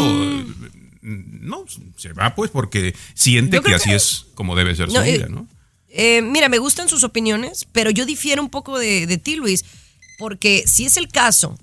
Mm. 1.07 1.47
no 1.47 1.63
se 1.97 2.13
va 2.13 2.33
pues 2.33 2.49
porque 2.49 2.95
siente 3.13 3.61
que 3.61 3.75
así 3.75 3.91
es 3.91 4.25
como 4.33 4.55
debe 4.55 4.75
ser 4.75 4.87
su 4.89 4.95
No, 4.95 5.03
eh, 5.03 5.11
vida, 5.13 5.27
¿no? 5.29 5.47
Eh, 5.87 6.21
mira, 6.23 6.49
me 6.49 6.57
gustan 6.57 6.89
sus 6.89 7.03
opiniones, 7.03 7.67
pero 7.71 7.91
yo 7.91 8.05
difiero 8.07 8.41
un 8.41 8.49
poco 8.49 8.79
de, 8.79 9.05
de 9.05 9.17
ti, 9.19 9.35
Luis, 9.35 9.63
porque 10.17 10.63
si 10.67 10.85
es 10.85 10.97
el 10.97 11.07
caso 11.09 11.57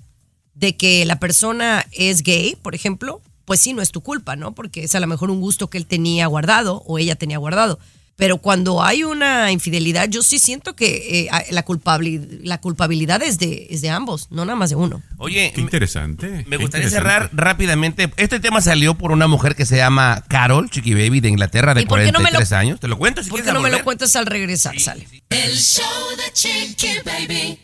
de 0.55 0.75
que 0.77 1.05
la 1.05 1.19
persona 1.19 1.85
es 1.91 2.21
gay, 2.23 2.55
por 2.61 2.75
ejemplo, 2.75 3.21
pues 3.45 3.59
sí, 3.59 3.73
no 3.73 3.81
es 3.81 3.91
tu 3.91 4.01
culpa, 4.01 4.35
¿no? 4.35 4.53
Porque 4.53 4.83
es 4.83 4.95
a 4.95 4.99
lo 4.99 5.07
mejor 5.07 5.29
un 5.31 5.41
gusto 5.41 5.69
que 5.69 5.77
él 5.77 5.85
tenía 5.85 6.27
guardado 6.27 6.83
o 6.85 6.97
ella 6.99 7.15
tenía 7.15 7.37
guardado. 7.37 7.79
Pero 8.15 8.37
cuando 8.37 8.83
hay 8.83 9.03
una 9.03 9.51
infidelidad, 9.51 10.07
yo 10.07 10.21
sí 10.21 10.37
siento 10.37 10.75
que 10.75 11.21
eh, 11.25 11.29
la, 11.49 11.63
culpabilidad, 11.65 12.27
la 12.43 12.61
culpabilidad 12.61 13.23
es 13.23 13.39
de, 13.39 13.65
es 13.71 13.81
de 13.81 13.89
ambos, 13.89 14.27
no 14.29 14.45
nada 14.45 14.55
más 14.55 14.69
de 14.69 14.75
uno. 14.75 15.01
Oye, 15.17 15.51
Qué 15.55 15.61
interesante. 15.61 16.27
me 16.47 16.57
gustaría 16.57 16.85
interesante. 16.85 16.89
cerrar 16.91 17.29
rápidamente. 17.33 18.13
Este 18.17 18.39
tema 18.39 18.61
salió 18.61 18.93
por 18.93 19.11
una 19.11 19.25
mujer 19.27 19.55
que 19.55 19.65
se 19.65 19.77
llama 19.77 20.23
Carol, 20.27 20.69
Chiqui 20.69 20.93
Baby, 20.93 21.21
de 21.21 21.29
Inglaterra, 21.29 21.73
de 21.73 21.81
¿Y 21.81 21.85
por 21.87 21.99
qué 22.03 22.11
no 22.11 22.19
me 22.19 22.25
lo- 22.25 22.37
43 22.37 22.51
años. 22.51 22.79
¿Te 22.79 22.87
lo 22.87 22.99
cuento 22.99 23.23
si 23.23 23.31
¿Por 23.31 23.39
quieres 23.39 23.47
qué 23.49 23.53
no 23.53 23.57
al 23.57 23.63
me 23.63 23.69
lo 23.69 23.73
volver? 23.77 23.83
cuentas 23.83 24.15
al 24.15 24.27
regresar? 24.27 24.79
Sale. 24.79 25.07
El 25.31 25.57
show 25.57 25.83
de 26.15 26.31
Chiqui 26.33 26.87
Baby. 27.03 27.59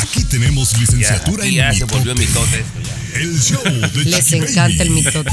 Aquí 0.00 0.24
tenemos 0.24 0.76
licenciatura 0.78 1.44
Ya, 1.44 1.48
en 1.48 1.54
ya 1.54 1.72
se 1.72 1.84
mitote. 1.84 1.94
volvió 1.96 2.14
mitote 2.14 2.60
esto 2.60 2.80
ya. 2.82 3.18
El 3.20 3.40
show 3.40 3.62
de 3.64 4.04
Les 4.04 4.24
Chiqui 4.26 4.36
encanta 4.44 4.82
el 4.82 4.90
mitote. 4.90 5.30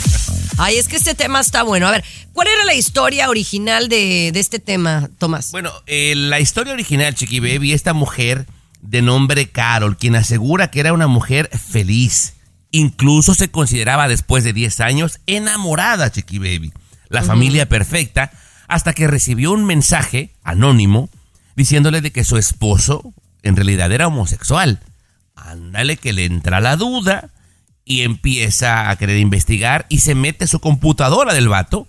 Ay, 0.58 0.78
es 0.78 0.88
que 0.88 0.96
este 0.96 1.14
tema 1.16 1.40
está 1.42 1.64
bueno. 1.64 1.88
A 1.88 1.92
ver, 1.92 2.04
¿cuál 2.34 2.48
era 2.48 2.64
la 2.66 2.74
historia 2.74 3.30
original 3.30 3.90
de, 3.90 4.32
de 4.34 4.40
este 4.40 4.60
tema, 4.60 5.10
Tomás? 5.18 5.52
Bueno, 5.52 5.72
eh, 5.86 6.14
la 6.16 6.40
historia 6.40 6.74
original, 6.74 7.14
Chiqui 7.14 7.40
Baby, 7.40 7.74
esta 7.74 7.94
mujer 7.94 8.46
de 8.82 9.02
nombre 9.02 9.50
Carol, 9.50 9.98
quien 9.98 10.16
asegura 10.16 10.72
que 10.72 10.80
era 10.80 10.94
una 10.94 11.08
mujer 11.08 11.50
feliz. 11.58 12.34
Incluso 12.72 13.34
se 13.36 13.50
consideraba 13.50 14.08
después 14.08 14.44
de 14.44 14.54
10 14.54 14.80
años 14.82 15.20
enamorada, 15.28 16.12
Chiqui 16.12 16.40
Baby. 16.40 16.72
La 17.10 17.24
familia 17.24 17.68
perfecta, 17.70 18.32
hasta 18.68 18.94
que 18.94 19.08
recibió 19.08 19.52
un 19.52 19.66
mensaje 19.66 20.32
anónimo 20.44 21.10
diciéndole 21.56 22.02
de 22.02 22.12
que 22.12 22.24
su 22.24 22.38
esposo 22.38 23.14
en 23.46 23.56
realidad 23.56 23.92
era 23.92 24.08
homosexual. 24.08 24.80
Ándale 25.36 25.98
que 25.98 26.14
le 26.14 26.26
entra 26.26 26.60
la 26.60 26.76
duda 26.76 27.30
y 27.86 28.02
empieza 28.02 28.90
a 28.90 28.96
querer 28.98 29.18
investigar 29.18 29.86
y 29.90 30.00
se 30.00 30.16
mete 30.16 30.46
a 30.46 30.48
su 30.48 30.60
computadora 30.60 31.34
del 31.34 31.48
vato 31.48 31.88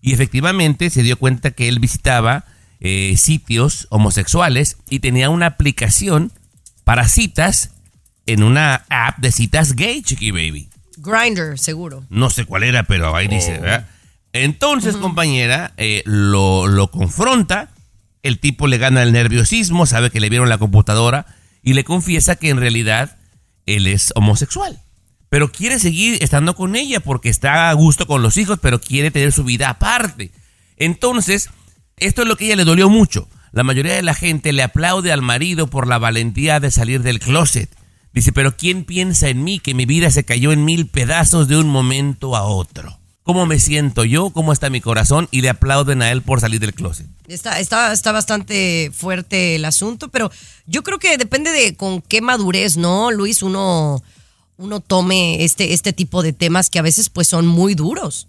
y 0.00 0.12
efectivamente 0.12 0.90
se 0.90 1.02
dio 1.02 1.18
cuenta 1.18 1.52
que 1.52 1.68
él 1.68 1.78
visitaba 1.78 2.44
eh, 2.80 3.14
sitios 3.16 3.86
homosexuales 3.90 4.78
y 4.90 5.00
tenía 5.00 5.30
una 5.30 5.46
aplicación 5.46 6.32
para 6.84 7.08
citas 7.08 7.70
en 8.26 8.42
una 8.42 8.84
app 8.88 9.18
de 9.18 9.32
citas 9.32 9.74
gay, 9.74 10.02
Chiqui 10.02 10.30
Baby. 10.30 10.68
Grinder, 10.96 11.58
seguro. 11.58 12.04
No 12.08 12.30
sé 12.30 12.44
cuál 12.46 12.62
era, 12.62 12.84
pero 12.84 13.14
ahí 13.14 13.28
dice, 13.28 13.58
¿verdad? 13.58 13.86
Entonces, 14.32 14.96
compañera, 14.96 15.72
eh, 15.76 16.02
lo, 16.06 16.66
lo 16.66 16.90
confronta, 16.90 17.70
el 18.24 18.40
tipo 18.40 18.66
le 18.66 18.78
gana 18.78 19.02
el 19.02 19.12
nerviosismo, 19.12 19.86
sabe 19.86 20.10
que 20.10 20.18
le 20.18 20.30
vieron 20.30 20.48
la 20.48 20.58
computadora 20.58 21.26
y 21.62 21.74
le 21.74 21.84
confiesa 21.84 22.36
que 22.36 22.48
en 22.48 22.56
realidad 22.56 23.18
él 23.66 23.86
es 23.86 24.12
homosexual. 24.16 24.80
Pero 25.28 25.52
quiere 25.52 25.78
seguir 25.78 26.22
estando 26.22 26.56
con 26.56 26.74
ella 26.74 27.00
porque 27.00 27.28
está 27.28 27.68
a 27.68 27.72
gusto 27.74 28.06
con 28.06 28.22
los 28.22 28.38
hijos, 28.38 28.58
pero 28.62 28.80
quiere 28.80 29.10
tener 29.10 29.30
su 29.30 29.44
vida 29.44 29.68
aparte. 29.68 30.32
Entonces, 30.78 31.50
esto 31.98 32.22
es 32.22 32.28
lo 32.28 32.36
que 32.36 32.44
a 32.44 32.46
ella 32.48 32.56
le 32.56 32.64
dolió 32.64 32.88
mucho. 32.88 33.28
La 33.52 33.62
mayoría 33.62 33.94
de 33.94 34.02
la 34.02 34.14
gente 34.14 34.54
le 34.54 34.62
aplaude 34.62 35.12
al 35.12 35.22
marido 35.22 35.68
por 35.68 35.86
la 35.86 35.98
valentía 35.98 36.60
de 36.60 36.70
salir 36.70 37.02
del 37.02 37.20
closet. 37.20 37.70
Dice, 38.14 38.32
pero 38.32 38.56
¿quién 38.56 38.84
piensa 38.84 39.28
en 39.28 39.44
mí 39.44 39.58
que 39.58 39.74
mi 39.74 39.84
vida 39.84 40.10
se 40.10 40.24
cayó 40.24 40.50
en 40.50 40.64
mil 40.64 40.88
pedazos 40.88 41.46
de 41.46 41.58
un 41.58 41.68
momento 41.68 42.36
a 42.36 42.44
otro? 42.44 42.98
¿Cómo 43.24 43.46
me 43.46 43.58
siento 43.58 44.04
yo? 44.04 44.28
¿Cómo 44.30 44.52
está 44.52 44.68
mi 44.68 44.82
corazón? 44.82 45.28
Y 45.30 45.40
le 45.40 45.48
aplauden 45.48 46.02
a 46.02 46.12
él 46.12 46.20
por 46.20 46.40
salir 46.40 46.60
del 46.60 46.74
closet. 46.74 47.06
Está, 47.26 47.58
está, 47.58 47.90
está 47.90 48.12
bastante 48.12 48.90
fuerte 48.94 49.56
el 49.56 49.64
asunto, 49.64 50.08
pero 50.08 50.30
yo 50.66 50.82
creo 50.82 50.98
que 50.98 51.16
depende 51.16 51.50
de 51.50 51.74
con 51.74 52.02
qué 52.02 52.20
madurez, 52.20 52.76
¿no, 52.76 53.10
Luis? 53.10 53.42
Uno, 53.42 54.02
uno 54.58 54.80
tome 54.80 55.42
este, 55.42 55.72
este 55.72 55.94
tipo 55.94 56.22
de 56.22 56.34
temas 56.34 56.68
que 56.68 56.78
a 56.78 56.82
veces 56.82 57.08
pues 57.08 57.26
son 57.26 57.46
muy 57.46 57.74
duros. 57.74 58.28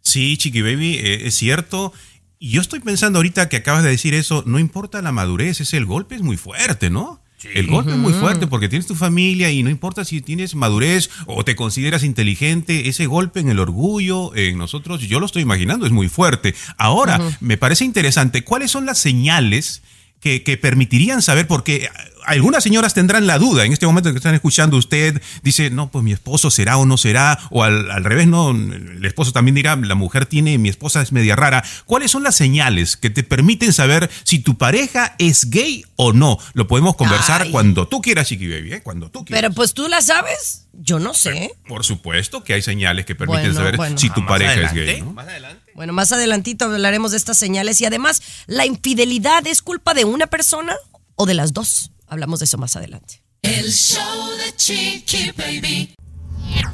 Sí, 0.00 0.36
Chiqui 0.36 0.62
Baby, 0.62 0.94
eh, 0.94 1.26
es 1.26 1.34
cierto. 1.34 1.92
Y 2.38 2.50
yo 2.50 2.60
estoy 2.60 2.78
pensando 2.78 3.18
ahorita 3.18 3.48
que 3.48 3.56
acabas 3.56 3.82
de 3.82 3.90
decir 3.90 4.14
eso, 4.14 4.44
no 4.46 4.60
importa 4.60 5.02
la 5.02 5.10
madurez, 5.10 5.60
es 5.60 5.74
el 5.74 5.86
golpe 5.86 6.14
es 6.14 6.22
muy 6.22 6.36
fuerte, 6.36 6.88
¿no? 6.88 7.20
El 7.54 7.66
golpe 7.66 7.90
es 7.90 7.96
muy 7.96 8.12
fuerte 8.12 8.46
porque 8.46 8.68
tienes 8.68 8.86
tu 8.86 8.94
familia 8.94 9.50
y 9.50 9.62
no 9.62 9.70
importa 9.70 10.04
si 10.04 10.20
tienes 10.22 10.54
madurez 10.54 11.10
o 11.26 11.44
te 11.44 11.54
consideras 11.54 12.02
inteligente, 12.02 12.88
ese 12.88 13.06
golpe 13.06 13.40
en 13.40 13.48
el 13.48 13.58
orgullo, 13.58 14.34
en 14.34 14.56
nosotros, 14.58 15.02
yo 15.02 15.20
lo 15.20 15.26
estoy 15.26 15.42
imaginando, 15.42 15.86
es 15.86 15.92
muy 15.92 16.08
fuerte. 16.08 16.54
Ahora, 16.78 17.20
me 17.40 17.58
parece 17.58 17.84
interesante, 17.84 18.42
¿cuáles 18.42 18.70
son 18.70 18.86
las 18.86 18.98
señales 18.98 19.82
que, 20.26 20.42
que 20.42 20.56
permitirían 20.56 21.22
saber? 21.22 21.46
Porque 21.46 21.88
algunas 22.24 22.64
señoras 22.64 22.94
tendrán 22.94 23.28
la 23.28 23.38
duda 23.38 23.64
en 23.64 23.72
este 23.72 23.86
momento 23.86 24.10
que 24.10 24.16
están 24.16 24.34
escuchando 24.34 24.76
usted, 24.76 25.22
dice, 25.44 25.70
no, 25.70 25.88
pues 25.92 26.02
mi 26.02 26.10
esposo 26.10 26.50
será 26.50 26.78
o 26.78 26.84
no 26.84 26.96
será, 26.96 27.38
o 27.50 27.62
al, 27.62 27.88
al 27.92 28.02
revés, 28.02 28.26
no, 28.26 28.50
el 28.50 29.04
esposo 29.04 29.30
también 29.30 29.54
dirá, 29.54 29.76
la 29.76 29.94
mujer 29.94 30.26
tiene, 30.26 30.58
mi 30.58 30.68
esposa 30.68 31.00
es 31.00 31.12
media 31.12 31.36
rara. 31.36 31.62
¿Cuáles 31.84 32.10
son 32.10 32.24
las 32.24 32.34
señales 32.34 32.96
que 32.96 33.08
te 33.08 33.22
permiten 33.22 33.72
saber 33.72 34.10
si 34.24 34.40
tu 34.40 34.58
pareja 34.58 35.14
es 35.18 35.48
gay 35.48 35.84
o 35.94 36.12
no? 36.12 36.38
Lo 36.54 36.66
podemos 36.66 36.96
conversar 36.96 37.42
Ay. 37.42 37.52
cuando 37.52 37.86
tú 37.86 38.02
quieras, 38.02 38.26
Chiqui 38.26 38.48
Baby, 38.48 38.72
¿eh? 38.72 38.82
cuando 38.82 39.08
tú 39.08 39.24
quieras. 39.24 39.42
Pero 39.42 39.54
pues 39.54 39.74
tú 39.74 39.86
la 39.86 40.02
sabes, 40.02 40.66
yo 40.72 40.98
no 40.98 41.14
sé. 41.14 41.52
Por 41.68 41.84
supuesto 41.84 42.42
que 42.42 42.54
hay 42.54 42.62
señales 42.62 43.06
que 43.06 43.14
permiten 43.14 43.44
Bueno, 43.44 43.58
saber 43.60 43.76
bueno. 43.76 43.96
si 43.96 44.10
tu 44.10 44.26
pareja 44.26 44.50
adelante, 44.54 44.80
es 44.80 44.86
gay. 44.94 45.02
¿no? 45.02 45.12
Más 45.12 45.28
adelante. 45.28 45.65
Bueno, 45.76 45.92
más 45.92 46.10
adelantito 46.10 46.64
hablaremos 46.64 47.10
de 47.10 47.18
estas 47.18 47.36
señales 47.36 47.80
y 47.82 47.84
además, 47.84 48.22
¿la 48.46 48.64
infidelidad 48.64 49.46
es 49.46 49.60
culpa 49.60 49.92
de 49.92 50.06
una 50.06 50.26
persona 50.26 50.74
o 51.16 51.26
de 51.26 51.34
las 51.34 51.52
dos? 51.52 51.90
Hablamos 52.08 52.40
de 52.40 52.46
eso 52.46 52.56
más 52.56 52.76
adelante. 52.76 53.22
El 53.42 53.70
show 53.70 54.30
de 54.38 54.56
Chiqui 54.56 55.32
Baby. 55.36 55.94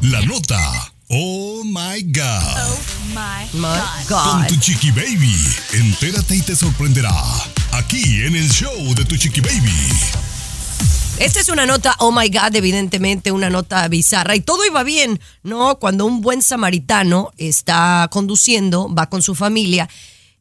La 0.02 0.20
nota. 0.22 0.92
Oh 1.08 1.62
my 1.64 2.00
God. 2.12 2.78
My 3.12 3.50
Con 4.08 4.42
God. 4.42 4.46
tu 4.48 4.56
Chiqui 4.56 4.92
Baby. 4.92 5.34
Entérate 5.72 6.36
y 6.36 6.40
te 6.40 6.54
sorprenderá. 6.54 7.12
Aquí 7.72 8.22
en 8.22 8.36
el 8.36 8.48
show 8.48 8.94
de 8.94 9.04
tu 9.04 9.16
Chiqui 9.16 9.40
Baby. 9.40 9.90
Esta 11.22 11.38
es 11.38 11.50
una 11.50 11.66
nota, 11.66 11.94
oh 12.00 12.10
my 12.10 12.28
God, 12.30 12.56
evidentemente 12.56 13.30
una 13.30 13.48
nota 13.48 13.86
bizarra. 13.86 14.34
Y 14.34 14.40
todo 14.40 14.66
iba 14.66 14.82
bien, 14.82 15.20
¿no? 15.44 15.78
Cuando 15.78 16.04
un 16.04 16.20
buen 16.20 16.42
samaritano 16.42 17.30
está 17.36 18.08
conduciendo, 18.10 18.92
va 18.92 19.08
con 19.08 19.22
su 19.22 19.36
familia 19.36 19.88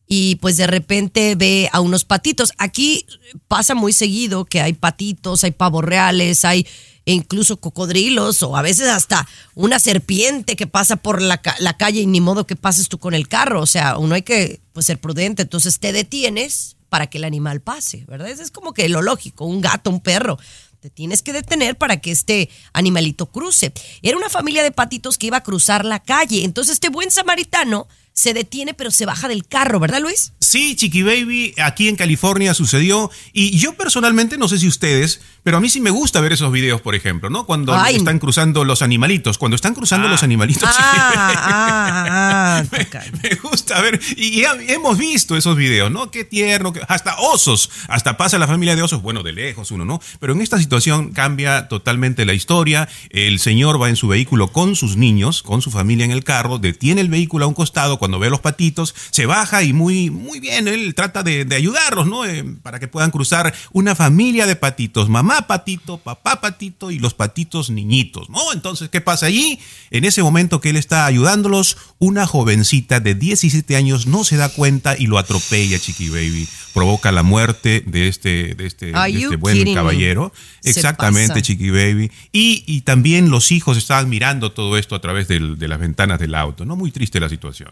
y 0.07 0.37
pues 0.37 0.57
de 0.57 0.65
repente 0.65 1.35
ve 1.35 1.69
a 1.71 1.81
unos 1.81 2.03
patitos. 2.03 2.51
Aquí 2.57 3.05
pasa 3.47 3.75
muy 3.75 3.93
seguido 3.93 4.45
que 4.45 4.59
hay 4.59 4.73
patitos, 4.73 5.43
hay 5.43 5.51
pavos 5.51 5.83
reales, 5.83 6.45
hay 6.45 6.65
incluso 7.05 7.57
cocodrilos 7.57 8.41
o 8.41 8.57
a 8.57 8.63
veces 8.63 8.87
hasta 8.87 9.27
una 9.53 9.77
serpiente 9.77 10.55
que 10.55 10.65
pasa 10.65 10.95
por 10.95 11.21
la, 11.21 11.39
la 11.59 11.77
calle 11.77 12.01
y 12.01 12.07
ni 12.07 12.21
modo 12.21 12.47
que 12.47 12.55
pases 12.55 12.89
tú 12.89 12.97
con 12.97 13.13
el 13.13 13.27
carro. 13.27 13.61
O 13.61 13.67
sea, 13.67 13.99
uno 13.99 14.15
hay 14.15 14.23
que 14.23 14.61
pues, 14.73 14.87
ser 14.87 14.99
prudente. 14.99 15.43
Entonces 15.43 15.77
te 15.77 15.93
detienes 15.93 16.75
para 16.91 17.07
que 17.07 17.19
el 17.19 17.23
animal 17.23 17.61
pase, 17.61 18.03
¿verdad? 18.05 18.27
Es 18.27 18.51
como 18.51 18.73
que 18.73 18.89
lo 18.89 19.01
lógico, 19.01 19.45
un 19.45 19.61
gato, 19.61 19.89
un 19.89 20.01
perro. 20.01 20.37
Te 20.81 20.89
tienes 20.89 21.21
que 21.21 21.31
detener 21.31 21.77
para 21.77 22.01
que 22.01 22.09
este 22.09 22.49
animalito 22.73 23.27
cruce. 23.27 23.71
Era 24.01 24.17
una 24.17 24.29
familia 24.29 24.63
de 24.63 24.71
patitos 24.71 25.19
que 25.19 25.27
iba 25.27 25.37
a 25.37 25.43
cruzar 25.43 25.85
la 25.85 26.01
calle. 26.01 26.43
Entonces 26.43 26.73
este 26.73 26.89
buen 26.89 27.11
samaritano 27.11 27.87
se 28.13 28.33
detiene 28.33 28.73
pero 28.73 28.91
se 28.91 29.05
baja 29.05 29.27
del 29.27 29.45
carro, 29.47 29.79
¿verdad 29.79 30.01
Luis? 30.01 30.33
Sí, 30.39 30.75
Chiqui 30.75 31.01
Baby, 31.03 31.53
aquí 31.63 31.87
en 31.87 31.95
California 31.95 32.53
sucedió. 32.53 33.09
Y 33.31 33.57
yo 33.57 33.73
personalmente, 33.73 34.37
no 34.37 34.47
sé 34.47 34.57
si 34.57 34.67
ustedes, 34.67 35.21
pero 35.43 35.57
a 35.57 35.61
mí 35.61 35.69
sí 35.69 35.79
me 35.79 35.89
gusta 35.89 36.19
ver 36.19 36.33
esos 36.33 36.51
videos, 36.51 36.81
por 36.81 36.93
ejemplo, 36.93 37.29
¿no? 37.29 37.45
Cuando 37.45 37.73
Ay. 37.73 37.95
están 37.95 38.19
cruzando 38.19 38.65
los 38.65 38.81
animalitos. 38.81 39.37
Cuando 39.37 39.55
están 39.55 39.73
cruzando 39.73 40.07
los 40.07 40.23
animalitos. 40.23 40.63
Ah, 40.65 41.33
ah, 41.37 42.63
ah. 42.63 42.63
me, 42.71 43.29
me 43.29 43.35
gusta 43.35 43.79
ver. 43.81 43.99
Y, 44.17 44.43
hemos 44.67 44.97
visto 44.97 45.37
esos 45.37 45.55
videos, 45.55 45.89
¿no? 45.89 46.11
Qué 46.11 46.25
tierno. 46.25 46.73
qué- 46.73 46.81
hasta 46.87 47.15
osos. 47.17 47.69
Hasta 47.87 48.17
pasa 48.17 48.37
la 48.37 48.47
familia 48.47 48.75
de 48.75 48.81
osos. 48.81 49.01
Bueno, 49.01 49.23
de 49.23 49.31
lejos 49.31 49.71
uno, 49.71 49.85
¿no? 49.85 50.01
Pero 50.19 50.33
en 50.33 50.41
esta 50.41 50.57
situación 50.57 51.11
cambia 51.13 51.67
totalmente 51.69 52.25
la 52.25 52.33
historia. 52.33 52.89
El 53.09 53.39
señor 53.39 53.81
va 53.81 53.89
en 53.89 53.95
su 53.95 54.07
vehículo 54.09 54.51
con 54.51 54.75
sus 54.75 54.97
niños, 54.97 55.43
con 55.43 55.61
su 55.61 55.71
familia 55.71 56.05
en 56.05 56.11
el 56.11 56.23
carro, 56.23 56.59
detiene 56.59 57.01
el 57.01 57.07
vehículo 57.09 57.45
a 57.45 57.47
un 57.47 57.53
costado 57.53 57.97
cuando 57.97 58.10
cuando 58.11 58.19
ve 58.19 58.27
a 58.27 58.31
los 58.31 58.41
patitos, 58.41 58.93
se 59.09 59.25
baja 59.25 59.63
y 59.63 59.71
muy, 59.71 60.09
muy 60.09 60.41
bien, 60.41 60.67
él 60.67 60.93
trata 60.95 61.23
de, 61.23 61.45
de 61.45 61.55
ayudarlos, 61.55 62.07
¿no? 62.07 62.25
Eh, 62.25 62.43
para 62.61 62.77
que 62.77 62.89
puedan 62.89 63.09
cruzar 63.09 63.53
una 63.71 63.95
familia 63.95 64.45
de 64.45 64.57
patitos, 64.57 65.07
mamá 65.07 65.47
patito, 65.47 65.97
papá 65.97 66.41
patito 66.41 66.91
y 66.91 66.99
los 66.99 67.13
patitos 67.13 67.69
niñitos, 67.69 68.29
¿no? 68.29 68.51
Entonces, 68.51 68.89
¿qué 68.89 68.99
pasa 68.99 69.27
allí? 69.27 69.59
En 69.91 70.03
ese 70.03 70.21
momento 70.23 70.59
que 70.59 70.71
él 70.71 70.75
está 70.75 71.05
ayudándolos, 71.05 71.77
una 71.99 72.27
jovencita 72.27 72.99
de 72.99 73.15
17 73.15 73.75
años 73.77 74.07
no 74.07 74.25
se 74.25 74.35
da 74.35 74.49
cuenta 74.49 74.97
y 74.97 75.07
lo 75.07 75.17
atropella, 75.17 75.79
Chiqui 75.79 76.09
Baby. 76.09 76.47
Provoca 76.73 77.11
la 77.13 77.23
muerte 77.23 77.83
de 77.85 78.07
este, 78.09 78.55
de 78.55 78.65
este, 78.65 78.87
de 78.87 78.91
este 79.23 79.35
buen 79.37 79.63
me? 79.63 79.73
caballero. 79.73 80.33
Exactamente. 80.63 81.41
Chiqui 81.41 81.69
Baby. 81.69 82.11
Y, 82.31 82.63
y 82.67 82.81
también 82.81 83.29
los 83.29 83.51
hijos 83.51 83.77
estaban 83.77 84.09
mirando 84.09 84.51
todo 84.51 84.77
esto 84.77 84.95
a 84.95 85.01
través 85.01 85.27
del- 85.27 85.57
de 85.57 85.67
las 85.67 85.79
ventanas 85.79 86.19
del 86.19 86.35
auto, 86.35 86.65
¿no? 86.65 86.75
Muy 86.75 86.91
triste 86.91 87.19
la 87.19 87.29
situación. 87.29 87.71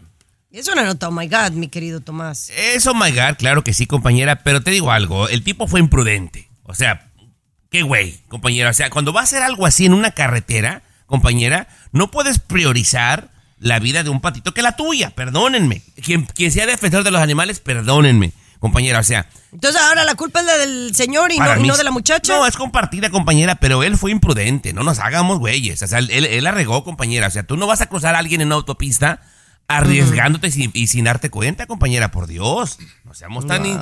Es 0.52 0.66
una 0.66 0.82
nota, 0.82 1.06
oh 1.08 1.12
my 1.12 1.28
God, 1.28 1.52
mi 1.52 1.68
querido 1.68 2.00
Tomás. 2.00 2.50
Eso, 2.50 2.92
my 2.92 3.12
God, 3.12 3.36
claro 3.38 3.62
que 3.62 3.72
sí, 3.72 3.86
compañera, 3.86 4.42
pero 4.42 4.60
te 4.62 4.72
digo 4.72 4.90
algo, 4.90 5.28
el 5.28 5.44
tipo 5.44 5.68
fue 5.68 5.78
imprudente. 5.78 6.50
O 6.64 6.74
sea, 6.74 7.08
qué 7.70 7.82
güey, 7.82 8.18
compañera. 8.26 8.70
O 8.70 8.72
sea, 8.72 8.90
cuando 8.90 9.12
va 9.12 9.20
a 9.20 9.24
hacer 9.24 9.44
algo 9.44 9.64
así 9.64 9.86
en 9.86 9.94
una 9.94 10.10
carretera, 10.10 10.82
compañera, 11.06 11.68
no 11.92 12.10
puedes 12.10 12.40
priorizar 12.40 13.30
la 13.60 13.78
vida 13.78 14.02
de 14.02 14.10
un 14.10 14.20
patito 14.20 14.52
que 14.52 14.62
la 14.62 14.74
tuya, 14.74 15.10
perdónenme. 15.10 15.82
Quien, 16.02 16.24
quien 16.24 16.50
sea 16.50 16.66
defensor 16.66 17.04
de 17.04 17.12
los 17.12 17.20
animales, 17.20 17.60
perdónenme, 17.60 18.32
compañera. 18.58 18.98
O 18.98 19.04
sea, 19.04 19.28
Entonces 19.52 19.80
ahora 19.80 20.04
la 20.04 20.16
culpa 20.16 20.40
es 20.40 20.46
la 20.46 20.58
del 20.58 20.96
señor 20.96 21.30
y 21.30 21.38
no, 21.38 21.64
y 21.64 21.70
de 21.70 21.84
la 21.84 21.92
muchacha. 21.92 22.36
No, 22.36 22.44
es 22.44 22.56
compartida, 22.56 23.10
compañera, 23.10 23.54
pero 23.54 23.84
él 23.84 23.96
fue 23.96 24.10
imprudente. 24.10 24.72
No 24.72 24.82
nos 24.82 24.98
hagamos 24.98 25.38
güeyes. 25.38 25.80
O 25.80 25.86
sea, 25.86 26.00
él, 26.00 26.10
él 26.10 26.42
la 26.42 26.50
regó, 26.50 26.82
compañera. 26.82 27.28
O 27.28 27.30
sea, 27.30 27.44
tú 27.44 27.56
no 27.56 27.68
vas 27.68 27.82
a 27.82 27.86
cruzar 27.86 28.16
a 28.16 28.18
alguien 28.18 28.40
en 28.40 28.48
una 28.48 28.56
autopista 28.56 29.20
arriesgándote 29.76 30.50
sin- 30.50 30.70
y 30.74 30.86
sin 30.88 31.04
darte 31.04 31.30
cuenta, 31.30 31.66
compañera. 31.66 32.10
Por 32.10 32.26
Dios. 32.26 32.78
No 33.04 33.14
seamos 33.14 33.46
tan 33.46 33.66
in- 33.66 33.78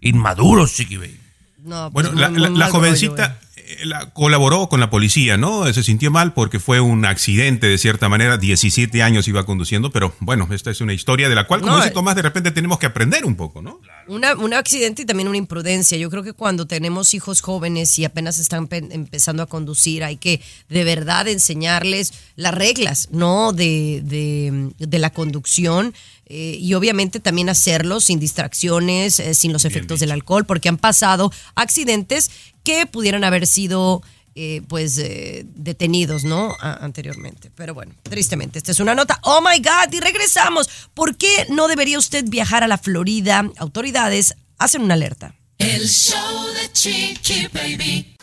inmaduros, 0.00 0.74
chiqui 0.74 0.96
baby. 0.96 1.20
No, 1.64 1.90
pues 1.90 2.06
Bueno, 2.08 2.20
la, 2.20 2.28
muy- 2.30 2.40
la- 2.40 2.50
muy 2.50 2.58
la 2.58 2.64
mal 2.66 2.72
rollo, 2.72 2.80
jovencita 2.86 3.38
eh, 3.42 3.46
la- 3.84 4.10
colaboró 4.10 4.68
con 4.68 4.80
la 4.80 4.90
policía, 4.90 5.36
¿no? 5.36 5.70
Se 5.72 5.82
sintió 5.82 6.10
mal 6.10 6.32
porque 6.34 6.58
fue 6.60 6.80
un 6.80 7.04
accidente 7.04 7.66
de 7.66 7.78
cierta 7.78 8.08
manera. 8.08 8.36
17 8.38 9.02
años 9.02 9.28
iba 9.28 9.44
conduciendo, 9.46 9.90
pero 9.90 10.14
bueno, 10.20 10.48
esta 10.52 10.70
es 10.70 10.80
una 10.80 10.92
historia 10.92 11.28
de 11.28 11.34
la 11.34 11.46
cual, 11.46 11.60
como 11.60 11.72
No, 11.72 11.78
dice 11.78 11.88
eh. 11.90 11.92
Tomás, 11.92 12.16
de 12.16 12.22
repente 12.22 12.50
tenemos 12.50 12.78
que 12.78 12.86
aprender 12.86 13.24
un 13.24 13.36
poco, 13.36 13.62
¿no? 13.62 13.80
Una- 14.06 14.34
un 14.34 14.54
accidente 14.54 15.02
y 15.02 15.04
también 15.04 15.28
una 15.28 15.36
imprudencia. 15.38 15.96
Yo 15.98 16.10
creo 16.10 16.22
que 16.22 16.32
cuando 16.32 16.66
tenemos 16.66 17.12
hijos 17.14 17.40
jóvenes 17.40 17.98
y 17.98 18.04
apenas 18.04 18.38
están 18.38 18.66
pe- 18.68 18.88
empezando 18.90 19.42
a 19.42 19.46
conducir, 19.46 20.02
hay 20.04 20.16
que 20.16 20.40
de 20.68 20.84
verdad 20.84 21.28
enseñarles 21.28 22.12
las 22.36 22.54
reglas, 22.54 23.08
¿no? 23.12 23.52
De, 23.52 24.00
de- 24.04 24.70
de 24.78 24.98
la 24.98 25.10
conducción. 25.10 25.94
eh, 26.30 26.58
y 26.60 26.74
obviamente 26.74 27.20
también 27.20 27.48
hacerlo 27.48 28.00
sin 28.00 28.20
distracciones, 28.20 29.18
eh, 29.18 29.32
sin 29.32 29.50
los 29.50 29.64
efectos 29.64 29.98
del 30.00 30.10
alcohol, 30.10 30.44
porque 30.44 30.68
han 30.68 30.76
pasado 30.76 31.32
accidentes 31.54 32.30
que 32.68 32.84
pudieran 32.84 33.24
haber 33.24 33.46
sido 33.46 34.02
eh, 34.34 34.60
pues 34.68 34.98
eh, 34.98 35.46
detenidos, 35.54 36.24
¿no? 36.24 36.54
A- 36.60 36.84
anteriormente. 36.84 37.50
Pero 37.54 37.72
bueno, 37.72 37.94
tristemente, 38.02 38.58
esta 38.58 38.72
es 38.72 38.78
una 38.80 38.94
nota. 38.94 39.18
Oh 39.22 39.40
my 39.40 39.56
God, 39.58 39.90
y 39.92 40.00
regresamos. 40.00 40.68
¿Por 40.92 41.16
qué 41.16 41.46
no 41.48 41.66
debería 41.66 41.98
usted 41.98 42.24
viajar 42.28 42.62
a 42.62 42.68
la 42.68 42.76
Florida? 42.76 43.50
Autoridades 43.56 44.34
hacen 44.58 44.82
una 44.82 44.94
alerta. 44.94 45.34
El 45.56 45.88
show 45.88 46.46
de 46.52 46.70
Chiqui 46.72 47.48
Baby. 47.54 48.14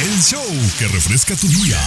El 0.00 0.22
show 0.22 0.42
que 0.78 0.88
refresca 0.88 1.36
tu 1.36 1.46
día. 1.46 1.78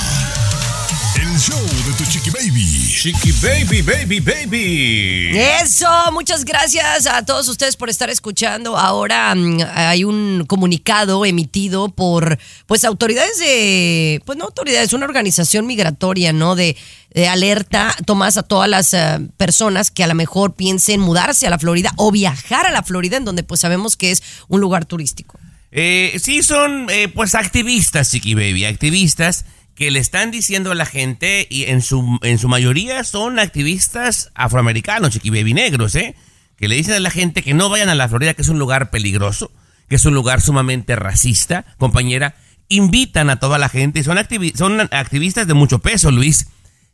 El 1.25 1.39
show 1.39 1.59
de 1.59 1.93
tu 1.97 2.05
chiqui 2.05 2.29
baby. 2.29 2.93
Chiqui 2.93 3.31
baby, 3.41 3.81
baby, 3.81 4.19
baby. 4.19 5.31
Eso, 5.33 5.87
muchas 6.11 6.45
gracias 6.45 7.07
a 7.07 7.25
todos 7.25 7.47
ustedes 7.47 7.75
por 7.75 7.89
estar 7.89 8.11
escuchando. 8.11 8.77
Ahora 8.77 9.33
mm, 9.33 9.57
hay 9.73 10.03
un 10.03 10.45
comunicado 10.47 11.25
emitido 11.25 11.89
por 11.89 12.37
pues 12.67 12.85
autoridades 12.85 13.39
de, 13.39 14.21
pues 14.25 14.37
no 14.37 14.45
autoridades, 14.45 14.93
una 14.93 15.05
organización 15.05 15.65
migratoria, 15.65 16.31
¿no? 16.31 16.55
De, 16.55 16.77
de 17.09 17.27
alerta, 17.27 17.95
Tomás, 18.05 18.37
a 18.37 18.43
todas 18.43 18.69
las 18.69 18.93
eh, 18.93 19.19
personas 19.35 19.89
que 19.89 20.03
a 20.03 20.07
lo 20.07 20.13
mejor 20.13 20.53
piensen 20.53 20.99
mudarse 20.99 21.47
a 21.47 21.49
la 21.49 21.57
Florida 21.57 21.91
o 21.95 22.11
viajar 22.11 22.67
a 22.67 22.71
la 22.71 22.83
Florida, 22.83 23.17
en 23.17 23.25
donde 23.25 23.41
pues 23.41 23.61
sabemos 23.61 23.97
que 23.97 24.11
es 24.11 24.21
un 24.47 24.61
lugar 24.61 24.85
turístico. 24.85 25.39
Eh, 25.71 26.17
sí, 26.21 26.43
son 26.43 26.87
eh, 26.89 27.07
pues 27.07 27.33
activistas, 27.33 28.11
Chiqui 28.11 28.35
Baby, 28.35 28.65
activistas 28.65 29.45
que 29.75 29.91
le 29.91 29.99
están 29.99 30.31
diciendo 30.31 30.71
a 30.71 30.75
la 30.75 30.85
gente, 30.85 31.47
y 31.49 31.65
en 31.65 31.81
su, 31.81 32.19
en 32.23 32.37
su 32.39 32.47
mayoría 32.47 33.03
son 33.03 33.39
activistas 33.39 34.31
afroamericanos, 34.33 35.11
Chiqui 35.11 35.29
Baby, 35.29 35.53
negros, 35.53 35.95
¿eh? 35.95 36.15
Que 36.55 36.69
le 36.69 36.75
dicen 36.75 36.93
a 36.95 36.99
la 37.01 37.09
gente 37.09 37.43
que 37.43 37.53
no 37.53 37.67
vayan 37.67 37.89
a 37.89 37.95
la 37.95 38.07
Florida, 38.07 38.33
que 38.33 38.41
es 38.41 38.47
un 38.47 38.57
lugar 38.59 38.89
peligroso, 38.89 39.51
que 39.89 39.95
es 39.97 40.05
un 40.05 40.13
lugar 40.13 40.39
sumamente 40.39 40.95
racista, 40.95 41.65
compañera. 41.77 42.35
Invitan 42.69 43.29
a 43.29 43.39
toda 43.39 43.57
la 43.57 43.69
gente, 43.69 44.03
son, 44.03 44.17
activi- 44.17 44.55
son 44.55 44.79
activistas 44.79 45.45
de 45.45 45.53
mucho 45.53 45.79
peso, 45.79 46.09
Luis, 46.09 46.47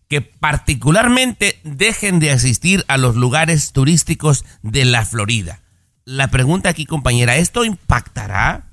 que 0.09 0.21
particularmente 0.21 1.59
dejen 1.63 2.19
de 2.19 2.31
asistir 2.31 2.83
a 2.87 2.97
los 2.97 3.15
lugares 3.15 3.71
turísticos 3.71 4.43
de 4.63 4.85
la 4.85 5.05
Florida. 5.05 5.61
La 6.03 6.29
pregunta 6.29 6.67
aquí, 6.69 6.85
compañera, 6.85 7.37
¿esto 7.37 7.63
impactará 7.63 8.71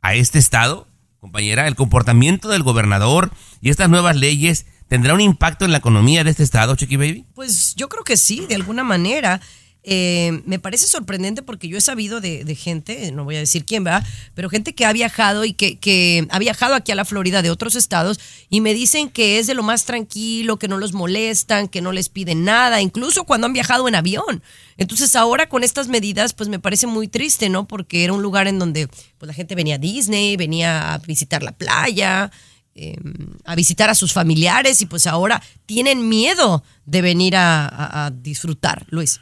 a 0.00 0.14
este 0.14 0.38
estado? 0.38 0.88
Compañera, 1.22 1.68
el 1.68 1.76
comportamiento 1.76 2.48
del 2.48 2.64
gobernador 2.64 3.30
y 3.60 3.70
estas 3.70 3.88
nuevas 3.88 4.16
leyes 4.16 4.66
tendrá 4.88 5.14
un 5.14 5.20
impacto 5.20 5.64
en 5.64 5.70
la 5.70 5.78
economía 5.78 6.24
de 6.24 6.30
este 6.30 6.42
estado, 6.42 6.74
Chiqui 6.74 6.96
Baby? 6.96 7.26
Pues 7.32 7.76
yo 7.76 7.88
creo 7.88 8.02
que 8.02 8.16
sí, 8.16 8.44
de 8.48 8.56
alguna 8.56 8.82
manera. 8.82 9.40
Eh, 9.84 10.42
me 10.46 10.60
parece 10.60 10.86
sorprendente 10.86 11.42
porque 11.42 11.66
yo 11.66 11.76
he 11.76 11.80
sabido 11.80 12.20
de, 12.20 12.44
de 12.44 12.54
gente, 12.54 13.10
no 13.10 13.24
voy 13.24 13.34
a 13.34 13.40
decir 13.40 13.64
quién 13.64 13.84
va, 13.84 14.04
pero 14.34 14.48
gente 14.48 14.76
que 14.76 14.84
ha 14.84 14.92
viajado 14.92 15.44
y 15.44 15.54
que, 15.54 15.76
que 15.76 16.24
ha 16.30 16.38
viajado 16.38 16.74
aquí 16.74 16.92
a 16.92 16.94
la 16.94 17.04
Florida 17.04 17.42
de 17.42 17.50
otros 17.50 17.74
estados 17.74 18.20
y 18.48 18.60
me 18.60 18.74
dicen 18.74 19.10
que 19.10 19.40
es 19.40 19.48
de 19.48 19.54
lo 19.54 19.64
más 19.64 19.84
tranquilo, 19.84 20.56
que 20.56 20.68
no 20.68 20.78
los 20.78 20.92
molestan, 20.92 21.66
que 21.66 21.80
no 21.80 21.90
les 21.90 22.08
piden 22.08 22.44
nada, 22.44 22.80
incluso 22.80 23.24
cuando 23.24 23.48
han 23.48 23.52
viajado 23.52 23.88
en 23.88 23.96
avión. 23.96 24.42
Entonces 24.76 25.16
ahora 25.16 25.48
con 25.48 25.64
estas 25.64 25.88
medidas 25.88 26.32
pues 26.32 26.48
me 26.48 26.60
parece 26.60 26.86
muy 26.86 27.08
triste, 27.08 27.48
¿no? 27.48 27.66
Porque 27.66 28.04
era 28.04 28.12
un 28.12 28.22
lugar 28.22 28.46
en 28.46 28.60
donde 28.60 28.86
pues 29.18 29.26
la 29.26 29.34
gente 29.34 29.56
venía 29.56 29.74
a 29.74 29.78
Disney, 29.78 30.36
venía 30.36 30.94
a 30.94 30.98
visitar 30.98 31.42
la 31.42 31.52
playa, 31.52 32.30
eh, 32.76 32.96
a 33.44 33.56
visitar 33.56 33.90
a 33.90 33.96
sus 33.96 34.12
familiares 34.12 34.80
y 34.80 34.86
pues 34.86 35.08
ahora 35.08 35.42
tienen 35.66 36.08
miedo 36.08 36.62
de 36.86 37.02
venir 37.02 37.34
a 37.36 38.12
disfrutar, 38.14 38.86
Luis. 38.88 39.20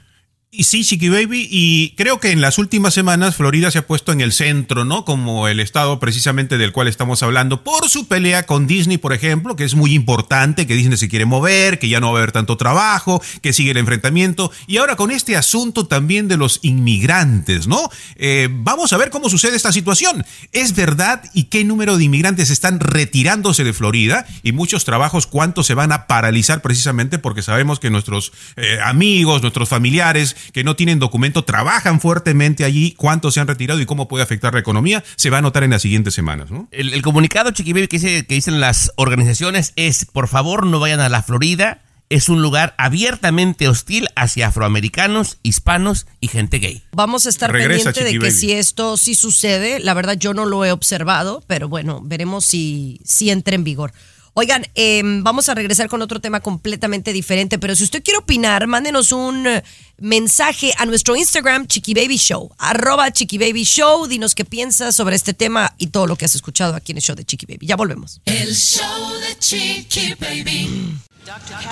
Y 0.53 0.65
sí, 0.65 0.83
Chiqui 0.83 1.09
Baby, 1.09 1.47
y 1.49 1.91
creo 1.91 2.19
que 2.19 2.33
en 2.33 2.41
las 2.41 2.59
últimas 2.59 2.93
semanas 2.93 3.37
Florida 3.37 3.71
se 3.71 3.79
ha 3.79 3.87
puesto 3.87 4.11
en 4.11 4.21
el 4.21 4.33
centro, 4.33 4.85
¿no? 4.85 5.05
Como 5.05 5.47
el 5.47 5.61
estado 5.61 6.01
precisamente 6.01 6.59
del 6.59 6.73
cual 6.73 6.89
estamos 6.89 7.23
hablando, 7.23 7.63
por 7.63 7.89
su 7.89 8.09
pelea 8.09 8.47
con 8.47 8.67
Disney, 8.67 8.99
por 8.99 9.13
ejemplo, 9.13 9.55
que 9.55 9.63
es 9.63 9.77
muy 9.77 9.95
importante, 9.95 10.67
que 10.67 10.75
Disney 10.75 10.99
se 10.99 11.09
quiere 11.09 11.25
mover, 11.25 11.79
que 11.79 11.89
ya 11.89 12.01
no 12.01 12.11
va 12.11 12.19
a 12.19 12.23
haber 12.23 12.33
tanto 12.33 12.57
trabajo, 12.57 13.23
que 13.43 13.53
sigue 13.53 13.71
el 13.71 13.77
enfrentamiento, 13.77 14.51
y 14.67 14.79
ahora 14.79 14.97
con 14.97 15.13
este 15.13 15.37
asunto 15.37 15.87
también 15.87 16.27
de 16.27 16.37
los 16.37 16.59
inmigrantes, 16.63 17.69
¿no? 17.69 17.89
Eh, 18.17 18.49
vamos 18.51 18.93
a 18.93 18.97
ver 18.97 19.11
cómo 19.11 19.31
sucede 19.31 19.55
esta 19.55 19.71
situación. 19.71 20.25
¿Es 20.51 20.75
verdad 20.75 21.23
y 21.33 21.45
qué 21.45 21.63
número 21.63 21.97
de 21.97 22.03
inmigrantes 22.03 22.51
están 22.51 22.81
retirándose 22.81 23.63
de 23.63 23.73
Florida? 23.73 24.27
Y 24.43 24.51
muchos 24.51 24.85
trabajos, 24.85 25.29
¿cuántos 25.29 25.69
se 25.69 25.75
van 25.75 25.93
a 25.93 26.09
paralizar 26.09 26.61
precisamente 26.61 27.21
porque 27.21 27.43
sabemos 27.43 27.79
que 27.79 27.91
nuestros 27.91 28.33
eh, 28.57 28.81
amigos, 28.83 29.43
nuestros 29.43 29.69
familiares 29.69 30.35
que 30.53 30.65
no 30.65 30.77
tienen 30.77 30.99
documento 30.99 31.45
trabajan 31.45 32.01
fuertemente 32.01 32.65
allí? 32.65 32.93
¿Cuántos 32.97 33.35
se 33.35 33.41
han 33.41 33.47
retirado 33.49 33.81
y 33.81 33.87
cómo 33.87 34.09
puede 34.09 34.25
afectar 34.25 34.55
la 34.55 34.61
economía? 34.61 35.03
Se 35.17 35.31
va 35.31 35.39
a 35.39 35.43
notar 35.43 35.63
en 35.65 35.71
las 35.71 35.83
siguientes 35.83 36.15
semanas, 36.15 36.51
¿no? 36.51 36.69
El, 36.71 36.93
el 36.95 37.03
comunicado, 37.03 37.51
Chiqui 37.51 37.73
Baby, 37.73 37.89
que, 37.89 37.99
dice- 37.99 38.27
que 38.27 38.35
dicen 38.35 38.61
las 38.61 38.93
organizaciones 38.97 39.73
es, 39.77 40.05
por 40.05 40.29
favor, 40.29 40.67
no 40.67 40.81
vayan 40.81 41.01
a 41.01 41.09
la 41.09 41.23
Florida. 41.23 41.83
Es 42.09 42.29
un 42.29 42.43
lugar 42.43 42.75
abiertamente 42.77 43.69
hostil 43.69 44.09
hacia 44.17 44.49
afroamericanos, 44.49 45.39
hispanos 45.45 46.07
y 46.21 46.27
gente 46.27 46.59
gay. 46.59 46.83
Vamos 46.91 47.27
a 47.27 47.29
estar 47.29 47.53
Regresa, 47.53 47.93
pendiente 47.93 48.05
de 48.05 48.13
que 48.19 48.19
Baby. 48.19 48.31
si 48.33 48.53
esto 48.53 48.97
sí 48.97 49.15
sucede, 49.15 49.79
la 49.79 49.95
verdad 49.95 50.17
yo 50.19 50.35
no 50.35 50.45
lo 50.45 50.65
he 50.65 50.73
observado, 50.73 51.45
pero 51.47 51.69
bueno, 51.69 52.01
veremos 52.03 52.45
si, 52.45 53.01
si 53.05 53.31
entra 53.31 53.55
en 53.55 53.63
vigor. 53.63 53.93
Oigan, 54.35 54.65
eh, 54.75 55.03
vamos 55.05 55.49
a 55.49 55.55
regresar 55.55 55.89
con 55.89 56.03
otro 56.03 56.21
tema 56.21 56.41
completamente 56.41 57.13
diferente, 57.13 57.59
pero 57.59 57.75
si 57.75 57.85
usted 57.85 58.03
quiere 58.03 58.19
opinar, 58.19 58.67
mándenos 58.67 59.13
un 59.13 59.47
eh, 59.47 59.65
mensaje 59.99 60.73
a 60.79 60.87
nuestro 60.87 61.17
Instagram, 61.17 61.67
Chiqui 61.67 61.95
Baby 61.95 62.17
Show, 62.17 62.55
arroba 62.59 63.11
Chiqui 63.11 63.39
Baby 63.39 63.65
Show, 63.65 64.07
dinos 64.07 64.35
qué 64.35 64.45
piensas 64.45 64.95
sobre 64.95 65.17
este 65.17 65.35
tema 65.35 65.75
y 65.79 65.89
todo 65.89 66.07
lo 66.07 66.17
que 66.17 66.25
has 66.25 66.35
escuchado 66.35 66.75
aquí 66.75 66.93
en 66.93 66.99
el 66.99 67.03
show 67.03 67.17
de 67.17 67.25
Chiqui 67.25 67.47
Baby. 67.47 67.67
Ya 67.67 67.77
volvemos. 67.77 68.21
El 68.25 68.55
show 68.55 69.13
de 69.21 69.39
Chiqui 69.39 70.15
Baby. 70.15 70.97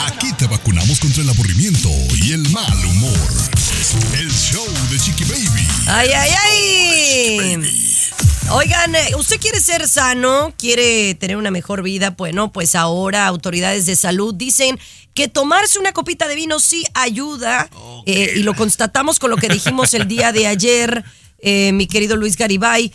Aquí 0.01 0.33
te 0.35 0.47
vacunamos 0.47 0.99
contra 1.01 1.23
el 1.23 1.31
aburrimiento 1.31 1.88
y 2.23 2.33
el 2.33 2.49
mal 2.51 2.85
humor. 2.85 3.29
El 4.18 4.31
show 4.31 4.66
de 4.90 4.99
Chiqui 4.99 5.25
Baby. 5.25 5.66
Ay, 5.87 6.09
ay, 6.12 6.31
ay. 6.44 7.88
Oigan, 8.50 8.94
eh, 8.94 9.14
¿usted 9.18 9.38
quiere 9.38 9.61
ser 9.61 9.87
sano? 9.87 10.54
¿Quiere 10.56 11.14
tener 11.14 11.37
una 11.37 11.50
mejor 11.50 11.82
vida? 11.82 12.11
Bueno, 12.11 12.50
pues 12.50 12.74
ahora 12.74 13.26
autoridades 13.26 13.84
de 13.84 13.94
salud 13.94 14.34
dicen 14.34 14.78
que 15.12 15.28
tomarse 15.28 15.78
una 15.78 15.92
copita 15.92 16.26
de 16.28 16.34
vino 16.34 16.58
sí 16.58 16.84
ayuda, 16.94 17.68
eh, 18.06 18.32
y 18.37 18.42
lo 18.44 18.54
constatamos 18.54 19.18
con 19.18 19.30
lo 19.30 19.37
que 19.37 19.48
dijimos 19.48 19.92
el 19.92 20.08
día 20.08 20.32
de 20.32 20.46
ayer, 20.46 21.04
eh, 21.40 21.72
mi 21.72 21.87
querido 21.87 22.16
Luis 22.16 22.37
Garibay, 22.38 22.90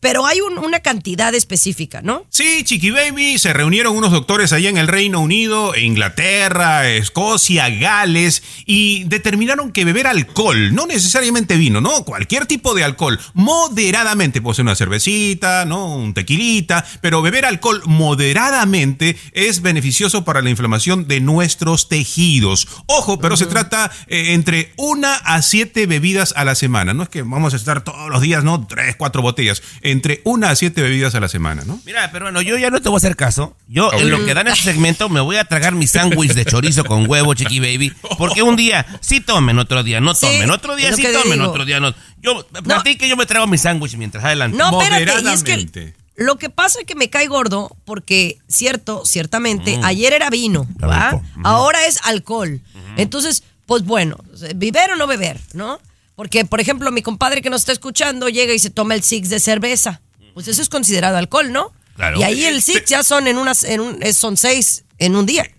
pero 0.00 0.26
hay 0.26 0.40
un- 0.40 0.58
una 0.58 0.80
cantidad 0.80 1.34
específica, 1.34 2.00
¿no? 2.02 2.24
Sí, 2.30 2.62
Chiqui 2.64 2.90
Baby, 2.90 3.38
se 3.38 3.52
reunieron 3.52 3.96
unos 3.96 4.10
doctores 4.12 4.52
allá 4.52 4.68
en 4.70 4.78
el 4.78 4.88
Reino 4.88 5.20
Unido, 5.20 5.76
Inglaterra, 5.76 6.88
Escocia, 6.88 7.68
Gales, 7.68 8.42
y 8.64 9.04
determinaron 9.04 9.72
que 9.72 9.84
beber 9.84 10.06
alcohol, 10.06 10.74
no 10.74 10.86
necesariamente 10.86 11.56
vino, 11.56 11.80
no, 11.80 12.04
cualquier 12.04 12.46
tipo 12.46 12.74
de 12.74 12.84
alcohol, 12.84 13.18
moderadamente, 13.34 14.40
puede 14.42 14.56
ser 14.56 14.64
una 14.64 14.76
cervecita, 14.76 15.64
no, 15.64 15.96
un 15.96 16.14
tequilita, 16.14 16.84
pero 17.00 17.22
beber 17.22 17.44
alcohol 17.44 17.82
moderadamente 17.86 19.16
es 19.32 19.62
beneficioso 19.62 20.24
para 20.24 20.42
la 20.42 20.50
inflamación 20.50 21.06
de 21.08 21.20
nuestros 21.20 21.88
tejidos. 21.88 22.66
Ojo, 22.86 23.18
pero 23.18 23.36
se 23.36 23.46
trata 23.46 23.90
eh, 24.08 24.32
entre 24.34 24.72
una 24.76 25.14
a 25.14 25.42
siete 25.42 25.86
bebidas 25.86 26.32
a 26.36 26.44
la 26.44 26.54
semana, 26.54 26.94
no 26.94 27.02
es 27.02 27.08
que 27.08 27.22
vamos 27.22 27.52
a 27.54 27.56
estar 27.56 27.82
todos 27.84 28.10
los 28.10 28.20
días, 28.22 28.44
no, 28.44 28.66
tres, 28.66 28.96
cuatro 28.96 29.22
botellas, 29.22 29.62
entre 29.82 30.20
una 30.24 30.50
a 30.50 30.56
siete 30.56 30.82
bebidas 30.82 31.14
a 31.14 31.20
la 31.20 31.28
semana, 31.28 31.62
¿no? 31.66 31.80
Mira, 31.84 32.10
peruano, 32.12 32.40
yo 32.42 32.56
ya 32.58 32.70
no 32.70 32.80
te 32.80 32.88
voy 32.88 32.96
a 32.96 32.98
hacer 32.98 33.16
caso. 33.16 33.56
Yo, 33.68 33.92
en 33.92 34.10
lo 34.10 34.24
que 34.24 34.34
dan 34.34 34.46
este 34.48 34.62
segmento, 34.64 35.08
me 35.08 35.20
voy 35.20 35.36
a 35.36 35.44
tragar 35.44 35.74
mi 35.74 35.86
sándwich 35.86 36.32
de 36.32 36.44
chorizo 36.44 36.84
con 36.84 37.08
huevo, 37.08 37.34
chiqui 37.34 37.60
baby. 37.60 37.92
Porque 38.18 38.42
un 38.42 38.56
día 38.56 38.86
sí 39.00 39.20
tomen, 39.20 39.58
otro 39.58 39.82
día 39.82 40.00
no 40.00 40.14
Sí, 40.14 40.26
tomen, 40.26 40.50
otro 40.50 40.76
día 40.76 40.92
sí 40.94 41.02
que 41.02 41.12
tomen, 41.12 41.38
digo. 41.38 41.50
otro 41.50 41.64
día 41.64 41.80
no. 41.80 41.94
Yo, 42.22 42.46
platique, 42.64 43.08
yo 43.08 43.16
me 43.16 43.26
trago 43.26 43.46
mi 43.46 43.58
sándwich 43.58 43.96
mientras 43.96 44.24
adelante. 44.24 44.56
No, 44.56 44.80
espérate, 44.80 45.02
y 45.02 45.04
es 45.04 45.42
que 45.42 45.52
Moderadamente. 45.56 45.94
lo 46.16 46.36
que 46.36 46.50
pasa 46.50 46.80
es 46.80 46.86
que 46.86 46.94
me 46.94 47.10
cae 47.10 47.26
gordo 47.26 47.76
porque, 47.84 48.38
cierto, 48.48 49.02
ciertamente, 49.04 49.76
Mm. 49.78 49.84
ayer 49.84 50.12
era 50.12 50.30
vino, 50.30 50.66
¿va? 50.82 51.20
Ahora 51.44 51.84
es 51.86 52.00
alcohol. 52.04 52.60
Entonces, 52.96 53.42
pues 53.66 53.84
bueno, 53.84 54.16
beber 54.54 54.92
o 54.92 54.96
no 54.96 55.06
beber, 55.06 55.38
¿no? 55.52 55.78
Porque, 56.16 56.44
por 56.44 56.60
ejemplo, 56.60 56.90
mi 56.90 57.02
compadre 57.02 57.42
que 57.42 57.50
nos 57.50 57.60
está 57.62 57.72
escuchando 57.72 58.28
llega 58.28 58.52
y 58.54 58.58
se 58.58 58.70
toma 58.70 58.94
el 58.94 59.02
six 59.02 59.28
de 59.28 59.38
cerveza. 59.38 60.00
Pues 60.34 60.48
eso 60.48 60.60
es 60.62 60.68
considerado 60.68 61.16
alcohol, 61.16 61.52
¿no? 61.52 61.72
Claro. 61.94 62.18
Y 62.18 62.22
ahí 62.24 62.44
el 62.44 62.60
six 62.62 62.84
ya 62.86 63.02
son 63.02 63.26
en 63.26 63.38
unas, 63.38 63.64
en 63.64 63.80
un, 63.80 64.02
es- 64.02 64.16
son 64.16 64.36
seis 64.36 64.84
en 64.98 65.14
un 65.16 65.24
día. 65.26 65.50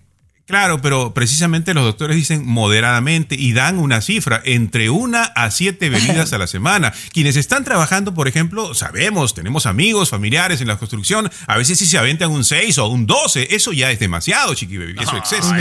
Claro, 0.48 0.80
pero 0.80 1.12
precisamente 1.12 1.74
los 1.74 1.84
doctores 1.84 2.16
dicen 2.16 2.46
moderadamente 2.46 3.34
y 3.38 3.52
dan 3.52 3.78
una 3.78 4.00
cifra, 4.00 4.40
entre 4.46 4.88
una 4.88 5.24
a 5.24 5.50
siete 5.50 5.90
bebidas 5.90 6.32
a 6.32 6.38
la 6.38 6.46
semana. 6.46 6.94
Quienes 7.12 7.36
están 7.36 7.64
trabajando, 7.64 8.14
por 8.14 8.28
ejemplo, 8.28 8.74
sabemos, 8.74 9.34
tenemos 9.34 9.66
amigos, 9.66 10.08
familiares 10.08 10.62
en 10.62 10.68
la 10.68 10.78
construcción, 10.78 11.30
a 11.46 11.58
veces 11.58 11.78
si 11.78 11.84
se 11.86 11.98
aventan 11.98 12.30
un 12.30 12.46
6 12.46 12.78
o 12.78 12.86
un 12.86 13.04
12, 13.04 13.54
eso 13.54 13.74
ya 13.74 13.90
es 13.90 13.98
demasiado, 13.98 14.54
chiqui 14.54 14.78
baby, 14.78 14.96
eso 14.98 15.20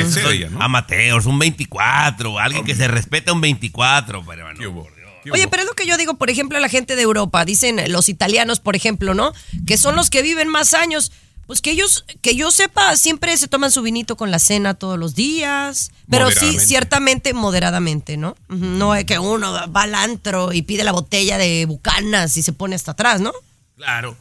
soy 0.09 0.39
ya, 0.39 0.49
¿no? 0.49 0.61
Amateos, 0.61 1.25
un 1.25 1.37
24, 1.37 2.39
alguien 2.39 2.63
que 2.63 2.73
se 2.73 2.87
respeta 2.87 3.33
un 3.33 3.41
24, 3.41 4.25
peruano. 4.25 4.87
Oye, 5.29 5.49
pero 5.49 5.63
es 5.63 5.67
lo 5.67 5.75
que 5.75 5.85
yo 5.85 5.97
digo, 5.97 6.13
por 6.13 6.29
ejemplo, 6.29 6.57
a 6.57 6.61
la 6.61 6.69
gente 6.69 6.95
de 6.95 7.01
Europa, 7.01 7.43
dicen 7.43 7.81
los 7.91 8.07
italianos, 8.07 8.61
por 8.61 8.77
ejemplo, 8.77 9.13
¿no? 9.13 9.33
Que 9.65 9.77
son 9.77 9.97
los 9.97 10.09
que 10.09 10.21
viven 10.21 10.47
más 10.47 10.73
años. 10.73 11.11
Pues 11.47 11.61
que 11.61 11.71
ellos, 11.71 12.05
que 12.21 12.35
yo 12.35 12.51
sepa, 12.51 12.95
siempre 12.97 13.35
se 13.37 13.47
toman 13.47 13.71
su 13.71 13.81
vinito 13.81 14.17
con 14.17 14.29
la 14.31 14.37
cena 14.39 14.73
todos 14.73 14.99
los 14.99 15.15
días. 15.15 15.91
Pero 16.09 16.29
sí, 16.29 16.59
ciertamente, 16.59 17.33
moderadamente, 17.33 18.17
¿no? 18.17 18.35
No 18.49 18.93
es 18.95 19.05
que 19.05 19.17
uno 19.17 19.53
va 19.53 19.81
al 19.83 19.95
antro 19.95 20.51
y 20.53 20.61
pide 20.61 20.83
la 20.83 20.91
botella 20.91 21.37
de 21.37 21.65
bucanas 21.65 22.35
y 22.37 22.43
se 22.43 22.51
pone 22.53 22.75
hasta 22.75 22.91
atrás, 22.91 23.21
¿no? 23.21 23.31
Claro. 23.77 24.17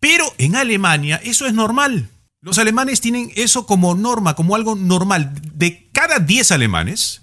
Pero 0.00 0.24
en 0.38 0.56
Alemania 0.56 1.20
eso 1.24 1.46
es 1.46 1.54
normal. 1.54 2.10
Los 2.40 2.58
alemanes 2.58 3.00
tienen 3.00 3.32
eso 3.34 3.66
como 3.66 3.94
norma, 3.94 4.34
como 4.34 4.54
algo 4.54 4.76
normal. 4.76 5.32
De 5.54 5.88
cada 5.92 6.18
10 6.18 6.52
alemanes, 6.52 7.22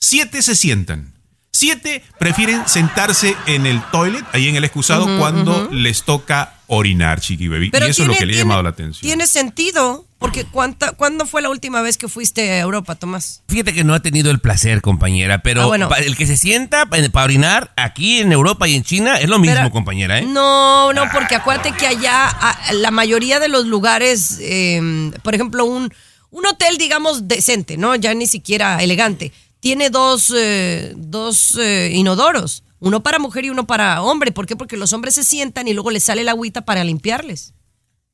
7 0.00 0.42
se 0.42 0.54
sientan. 0.54 1.14
7 1.58 2.02
prefieren 2.18 2.66
sentarse 2.66 3.36
en 3.46 3.66
el 3.66 3.82
toilet, 3.90 4.24
ahí 4.32 4.48
en 4.48 4.56
el 4.56 4.64
excusado, 4.64 5.06
cuando 5.18 5.68
les 5.72 6.02
toca 6.04 6.54
orinar, 6.66 7.20
chiqui 7.20 7.48
baby. 7.48 7.70
Pero 7.70 7.86
y 7.86 7.90
eso 7.90 8.02
es 8.02 8.08
lo 8.08 8.14
que 8.14 8.26
le 8.26 8.34
ha 8.34 8.38
llamado 8.38 8.62
la 8.62 8.68
atención. 8.70 9.00
Tiene 9.00 9.26
sentido, 9.26 10.04
porque 10.18 10.44
¿cuánta, 10.44 10.92
¿cuándo 10.92 11.24
fue 11.26 11.40
la 11.40 11.48
última 11.48 11.80
vez 11.80 11.96
que 11.96 12.08
fuiste 12.08 12.50
a 12.52 12.58
Europa, 12.58 12.94
Tomás? 12.94 13.42
Fíjate 13.48 13.72
que 13.72 13.84
no 13.84 13.94
ha 13.94 14.00
tenido 14.00 14.30
el 14.30 14.38
placer, 14.40 14.82
compañera, 14.82 15.42
pero 15.42 15.62
Ah, 15.62 15.66
bueno. 15.66 15.88
el 15.96 16.14
que 16.16 16.26
se 16.26 16.36
sienta 16.36 16.86
pa- 16.86 16.98
para 17.10 17.24
orinar 17.24 17.72
aquí 17.76 18.18
en 18.20 18.32
Europa 18.32 18.68
y 18.68 18.74
en 18.74 18.82
China 18.84 19.16
es 19.16 19.28
lo 19.28 19.38
mismo, 19.38 19.56
Pero- 19.56 19.70
compañera, 19.70 20.18
¿eh? 20.18 20.26
No, 20.26 20.92
no, 20.92 21.04
porque 21.12 21.36
acuérdate 21.36 21.72
que 21.72 21.86
allá 21.86 22.26
a- 22.28 22.72
la 22.74 22.90
mayoría 22.90 23.40
de 23.40 23.48
los 23.48 23.64
lugares, 23.66 24.38
eh, 24.42 25.10
por 25.22 25.34
ejemplo, 25.34 25.64
un, 25.64 25.92
un 26.30 26.46
hotel, 26.46 26.76
digamos, 26.76 27.26
decente, 27.26 27.78
¿no? 27.78 27.94
Ya 27.96 28.12
ni 28.12 28.26
siquiera 28.26 28.82
elegante, 28.82 29.32
tiene 29.60 29.90
dos, 29.90 30.32
eh, 30.36 30.92
dos 30.96 31.56
eh, 31.58 31.90
inodoros, 31.94 32.64
uno 32.80 33.02
para 33.02 33.18
mujer 33.18 33.44
y 33.44 33.50
uno 33.50 33.66
para 33.66 34.02
hombre. 34.02 34.32
¿Por 34.32 34.46
qué? 34.46 34.56
Porque 34.56 34.76
los 34.76 34.92
hombres 34.92 35.14
se 35.14 35.24
sientan 35.24 35.66
y 35.68 35.74
luego 35.74 35.90
les 35.90 36.04
sale 36.04 36.22
el 36.22 36.28
agüita 36.28 36.64
para 36.64 36.84
limpiarles. 36.84 37.54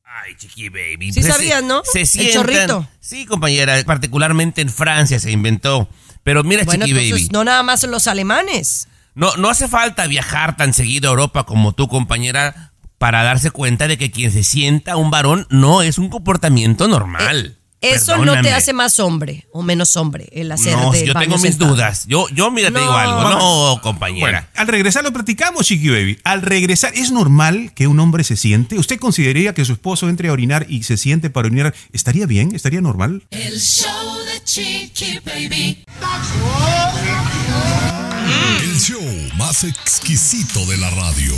Ay, 0.03 0.33
chiqui 0.37 0.69
baby. 0.69 1.11
Sí 1.11 1.19
Pues, 1.21 1.33
sabías, 1.33 1.61
¿no? 1.63 1.81
Se 1.83 2.01
El 2.01 2.07
sientan. 2.07 2.33
chorrito. 2.33 2.87
Sí, 2.99 3.25
compañera, 3.25 3.83
particularmente 3.85 4.61
en 4.61 4.69
Francia 4.69 5.19
se 5.19 5.31
inventó. 5.31 5.89
Pero 6.23 6.43
mira, 6.43 6.63
Bueno, 6.63 6.85
chiqui 6.85 6.97
entonces 6.99 7.27
baby. 7.27 7.33
no 7.33 7.43
nada 7.43 7.63
más 7.63 7.83
los 7.83 8.07
alemanes. 8.07 8.87
No, 9.13 9.35
no 9.37 9.49
hace 9.49 9.67
falta 9.67 10.07
viajar 10.07 10.57
tan 10.57 10.73
seguido 10.73 11.09
a 11.09 11.11
Europa 11.11 11.45
como 11.45 11.73
tú, 11.73 11.87
compañera, 11.87 12.73
para 12.97 13.23
darse 13.23 13.51
cuenta 13.51 13.87
de 13.87 13.97
que 13.97 14.09
quien 14.09 14.31
se 14.31 14.43
sienta 14.43 14.95
un 14.97 15.11
varón 15.11 15.47
no 15.49 15.81
es 15.81 15.97
un 15.97 16.09
comportamiento 16.09 16.87
normal. 16.87 17.57
Eso 17.93 18.17
no 18.17 18.41
te 18.41 18.51
hace 18.51 18.73
más 18.73 18.99
hombre 18.99 19.45
o 19.51 19.61
menos 19.61 19.95
hombre 19.97 20.27
el 20.31 20.51
hacer 20.51 20.73
No, 20.75 20.91
de 20.91 21.05
yo 21.05 21.13
tengo 21.13 21.35
mis 21.37 21.41
sentado. 21.41 21.71
dudas. 21.71 22.05
Yo, 22.07 22.27
yo 22.29 22.51
mira, 22.51 22.71
te 22.71 22.79
digo 22.79 22.91
No. 22.91 22.97
algo. 22.97 23.29
No, 23.75 23.81
compañera. 23.81 24.21
Bueno, 24.21 24.47
al 24.55 24.67
regresar 24.67 25.03
lo 25.03 25.11
platicamos, 25.13 25.65
Chiqui 25.65 25.89
Baby. 25.89 26.19
Al 26.23 26.41
regresar, 26.41 26.93
¿es 26.95 27.11
normal 27.11 27.71
que 27.75 27.87
un 27.87 27.99
hombre 27.99 28.23
se 28.23 28.35
siente? 28.35 28.77
¿Usted 28.77 28.99
consideraría 28.99 29.53
que 29.53 29.65
su 29.65 29.73
esposo 29.73 30.09
entre 30.09 30.29
a 30.29 30.31
orinar 30.33 30.65
y 30.69 30.83
se 30.83 30.97
siente 30.97 31.29
para 31.29 31.47
orinar? 31.47 31.73
¿Estaría 31.93 32.25
bien? 32.25 32.55
¿Estaría 32.55 32.81
normal? 32.81 33.23
El 33.31 33.59
show 33.59 34.17
de 34.25 34.43
Chiqui 34.43 35.19
Baby. 35.25 35.85
El 38.61 38.79
show 38.79 39.01
más 39.37 39.63
exquisito 39.63 40.65
de 40.65 40.77
la 40.77 40.89
radio. 40.89 41.33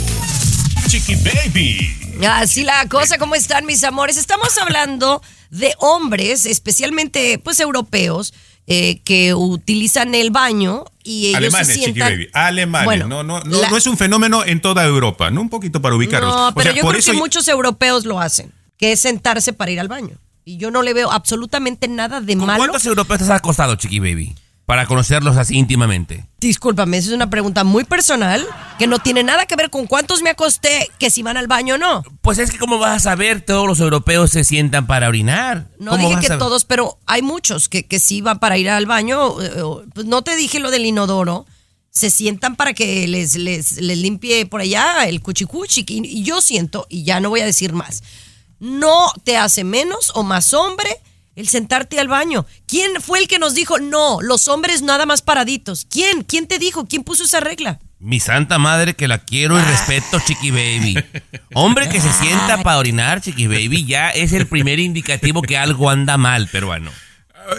Chiqui 0.88 1.16
Baby. 1.16 1.94
Así 2.28 2.64
la 2.64 2.86
cosa, 2.88 3.18
¿cómo 3.18 3.34
están 3.34 3.66
mis 3.66 3.84
amores? 3.84 4.16
Estamos 4.16 4.56
hablando 4.58 5.22
de 5.50 5.72
hombres, 5.78 6.46
especialmente 6.46 7.38
pues 7.38 7.60
europeos, 7.60 8.34
eh, 8.66 9.00
que 9.04 9.32
utilizan 9.34 10.14
el 10.14 10.30
baño 10.30 10.84
y 11.02 11.28
ellos 11.28 11.36
Alemanes, 11.38 11.66
se 11.68 11.72
Chiqui 11.74 11.84
sientan... 11.84 12.12
Baby. 12.12 12.28
Alemanes. 12.34 12.84
Bueno, 12.84 13.06
no, 13.08 13.22
no, 13.22 13.40
no, 13.40 13.60
la- 13.62 13.70
no 13.70 13.76
es 13.76 13.86
un 13.86 13.96
fenómeno 13.96 14.44
en 14.44 14.60
toda 14.60 14.84
Europa, 14.84 15.30
¿no? 15.30 15.40
Un 15.40 15.48
poquito 15.48 15.80
para 15.80 15.94
ubicarlos. 15.96 16.34
No, 16.34 16.48
O 16.48 16.52
pero 16.54 16.64
sea, 16.70 16.76
yo 16.76 16.82
por 16.82 16.90
creo 16.92 17.00
eso 17.00 17.12
que 17.12 17.18
muchos 17.18 17.48
europeos 17.48 18.04
lo 18.04 18.20
hacen, 18.20 18.52
que 18.76 18.92
es 18.92 19.00
sentarse 19.00 19.52
para 19.54 19.70
ir 19.70 19.80
al 19.80 19.88
baño. 19.88 20.18
Y 20.44 20.56
yo 20.58 20.70
no 20.70 20.82
le 20.82 20.92
veo 20.94 21.10
absolutamente 21.10 21.88
nada 21.88 22.20
de 22.20 22.36
malo. 22.36 22.56
¿Cuántos 22.58 22.84
europeos 22.86 23.18
te 23.18 23.24
has 23.24 23.30
acostado, 23.30 23.74
Chiqui 23.76 24.00
Baby? 24.00 24.34
Para 24.68 24.84
conocerlos 24.84 25.38
así 25.38 25.56
íntimamente. 25.56 26.26
Discúlpame, 26.40 26.98
esa 26.98 27.08
es 27.08 27.14
una 27.14 27.30
pregunta 27.30 27.64
muy 27.64 27.84
personal 27.84 28.46
que 28.78 28.86
no 28.86 28.98
tiene 28.98 29.22
nada 29.22 29.46
que 29.46 29.56
ver 29.56 29.70
con 29.70 29.86
cuántos 29.86 30.20
me 30.20 30.28
acosté, 30.28 30.90
que 30.98 31.08
si 31.08 31.22
van 31.22 31.38
al 31.38 31.46
baño 31.46 31.76
o 31.76 31.78
no. 31.78 32.02
Pues 32.20 32.36
es 32.36 32.50
que, 32.50 32.58
¿cómo 32.58 32.76
vas 32.76 32.96
a 32.96 33.00
saber? 33.00 33.40
Todos 33.40 33.66
los 33.66 33.80
europeos 33.80 34.28
se 34.28 34.44
sientan 34.44 34.86
para 34.86 35.08
orinar. 35.08 35.68
No 35.78 35.92
¿Cómo 35.92 36.10
dije 36.10 36.20
que 36.20 36.36
todos, 36.36 36.66
pero 36.66 36.98
hay 37.06 37.22
muchos 37.22 37.70
que, 37.70 37.86
que 37.86 37.98
sí 37.98 38.20
van 38.20 38.40
para 38.40 38.58
ir 38.58 38.68
al 38.68 38.84
baño. 38.84 39.36
Pues 39.94 40.04
no 40.04 40.20
te 40.20 40.36
dije 40.36 40.60
lo 40.60 40.70
del 40.70 40.84
inodoro. 40.84 41.46
Se 41.88 42.10
sientan 42.10 42.54
para 42.54 42.74
que 42.74 43.08
les, 43.08 43.36
les, 43.36 43.80
les 43.80 43.96
limpie 43.96 44.44
por 44.44 44.60
allá 44.60 45.08
el 45.08 45.22
cuchicuchi. 45.22 45.86
Y, 45.88 46.06
y 46.18 46.24
yo 46.24 46.42
siento, 46.42 46.84
y 46.90 47.04
ya 47.04 47.20
no 47.20 47.30
voy 47.30 47.40
a 47.40 47.46
decir 47.46 47.72
más, 47.72 48.02
no 48.60 49.14
te 49.24 49.38
hace 49.38 49.64
menos 49.64 50.12
o 50.14 50.24
más 50.24 50.52
hombre 50.52 51.00
el 51.38 51.46
sentarte 51.46 52.00
al 52.00 52.08
baño. 52.08 52.46
¿Quién 52.66 53.00
fue 53.00 53.20
el 53.20 53.28
que 53.28 53.38
nos 53.38 53.54
dijo, 53.54 53.78
no, 53.78 54.20
los 54.20 54.48
hombres 54.48 54.82
nada 54.82 55.06
más 55.06 55.22
paraditos? 55.22 55.86
¿Quién? 55.88 56.24
¿Quién 56.24 56.48
te 56.48 56.58
dijo? 56.58 56.86
¿Quién 56.88 57.04
puso 57.04 57.22
esa 57.22 57.38
regla? 57.38 57.78
Mi 58.00 58.18
santa 58.18 58.58
madre 58.58 58.94
que 58.94 59.06
la 59.06 59.18
quiero 59.18 59.56
y 59.56 59.62
respeto, 59.62 60.18
Chiqui 60.18 60.50
Baby. 60.50 60.96
Hombre 61.54 61.88
que 61.88 62.00
se 62.00 62.12
sienta 62.12 62.62
para 62.64 62.78
orinar, 62.78 63.20
Chiqui 63.20 63.46
Baby, 63.46 63.86
ya 63.86 64.10
es 64.10 64.32
el 64.32 64.48
primer 64.48 64.80
indicativo 64.80 65.40
que 65.42 65.56
algo 65.56 65.90
anda 65.90 66.16
mal, 66.16 66.48
peruano. 66.48 66.90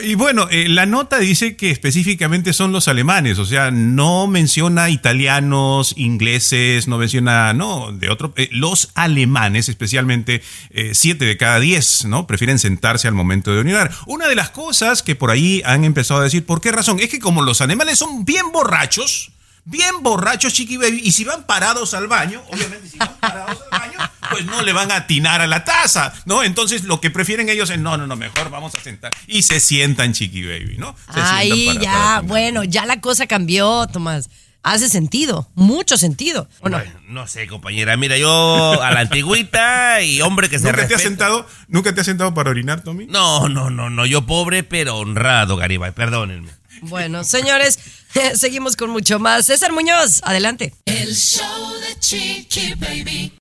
Y 0.04 0.14
bueno, 0.14 0.48
eh, 0.52 0.70
la 0.70 0.86
nota 0.86 1.18
dice 1.18 1.56
que 1.56 1.72
específicamente 1.72 2.54
son 2.54 2.72
los 2.72 2.88
alemanes, 2.88 3.40
o 3.40 3.46
sea, 3.46 3.72
no 3.72 4.28
menciona 4.28 4.90
italianos, 4.90 5.96
ingleses, 5.98 6.88
no 6.88 7.00
menciona, 7.00 7.54
no, 7.54 7.92
de 7.92 8.12
otro, 8.12 8.32
eh, 8.36 8.50
los 8.52 8.92
alemanes, 8.94 9.68
especialmente 9.68 10.44
eh, 10.70 10.92
siete 10.94 11.26
de 11.26 11.38
cada 11.38 11.60
diez, 11.60 12.06
¿no? 12.06 12.28
Prefieren 12.28 12.60
sentarse 12.60 13.08
al 13.08 13.16
momento 13.16 13.52
de 13.52 13.60
orinar. 13.60 13.92
Una 14.06 14.28
de 14.28 14.36
las 14.36 14.52
cosas 14.52 15.02
que 15.02 15.16
por 15.16 15.32
ahí 15.32 15.64
han 15.66 15.84
empezado 15.84 16.20
a 16.20 16.24
decir, 16.24 16.46
¿por 16.46 16.62
qué 16.62 16.72
razón? 16.72 17.00
Es 17.00 17.10
que 17.10 17.20
como 17.20 17.42
los 17.42 17.62
alemanes 17.62 17.98
son 17.98 18.26
bien 18.26 18.52
borrachos, 18.52 19.32
bien 19.66 20.02
borrachos, 20.02 20.54
chiqui 20.54 20.78
baby, 20.78 21.02
y 21.04 21.12
si 21.12 21.24
van 21.24 21.44
parados 21.46 21.94
al 21.94 22.08
baño, 22.08 22.42
obviamente 22.50 22.88
si 22.90 22.98
van 22.98 23.16
parados 23.20 23.58
al 23.72 23.80
baño, 23.80 23.98
pues 24.32 24.46
no 24.46 24.62
le 24.62 24.74
van 24.74 24.92
a 24.92 24.98
atinar 24.98 25.42
a 25.42 25.48
la 25.48 25.64
taza, 25.64 26.14
¿no? 26.26 26.44
Entonces 26.44 26.84
lo 26.84 27.02
que 27.02 27.10
prefieren 27.12 27.50
ellos 27.50 27.70
es, 27.70 27.80
no, 27.80 27.98
no, 27.98 28.08
no, 28.08 28.16
mejor 28.16 28.50
vamos 28.50 28.76
a 28.76 28.80
sentar. 28.80 29.12
Y 29.28 29.42
se 29.44 29.60
sientan, 29.60 30.14
chiqui 30.14 30.44
baby, 30.44 30.78
¿no? 30.78 30.96
Se 31.14 31.20
Ahí 31.20 31.66
para- 31.68 31.80
ya, 31.82 31.92
para 31.92 32.20
bueno, 32.22 32.64
ya 32.64 32.86
la 32.86 33.02
cosa 33.02 33.28
cambió, 33.28 33.88
Tomás. 33.88 34.30
Hace 34.62 34.90
sentido, 34.90 35.50
mucho 35.56 35.98
sentido. 35.98 36.50
¿o 36.60 36.68
no? 36.68 36.78
Bueno, 36.78 36.92
no 37.08 37.28
sé, 37.28 37.48
compañera. 37.48 37.96
Mira, 37.96 38.18
yo 38.18 38.82
a 38.84 38.92
la 38.92 39.00
antigüita 39.00 40.02
y 40.02 40.20
hombre 40.22 40.50
que 40.50 40.60
se 40.60 40.66
¿Nunca 40.70 40.86
te 40.86 40.96
has 40.96 41.02
sentado, 41.02 41.48
nunca 41.70 41.96
te 41.96 42.02
has 42.02 42.06
sentado 42.06 42.34
para 42.34 42.50
orinar, 42.50 42.82
Tommy? 42.84 43.06
No, 43.08 43.48
no, 43.48 43.70
no, 43.70 43.90
no. 43.90 44.06
Yo 44.06 44.26
pobre 44.26 44.64
pero 44.64 44.98
honrado, 44.98 45.56
Garibay. 45.56 45.94
Perdónenme. 45.94 46.50
Bueno, 46.82 47.24
señores, 47.24 47.80
seguimos 48.36 48.76
con 48.76 48.90
mucho 48.90 49.20
más. 49.20 49.46
César 49.46 49.72
Muñoz, 49.72 50.22
adelante. 50.24 50.74
El 50.86 51.16
show 51.16 51.74
de 51.80 52.00
Chiqui 52.00 52.74
Baby. 52.76 53.34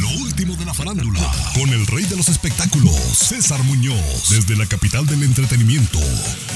Lo 0.00 0.08
último 0.22 0.56
de 0.56 0.64
la 0.64 0.74
farándula, 0.74 1.20
con 1.54 1.68
el 1.70 1.86
rey 1.86 2.04
de 2.04 2.16
los 2.16 2.28
espectáculos, 2.28 2.94
César 2.94 3.62
Muñoz, 3.64 4.30
desde 4.30 4.56
la 4.56 4.66
capital 4.66 5.06
del 5.06 5.22
entretenimiento, 5.22 5.98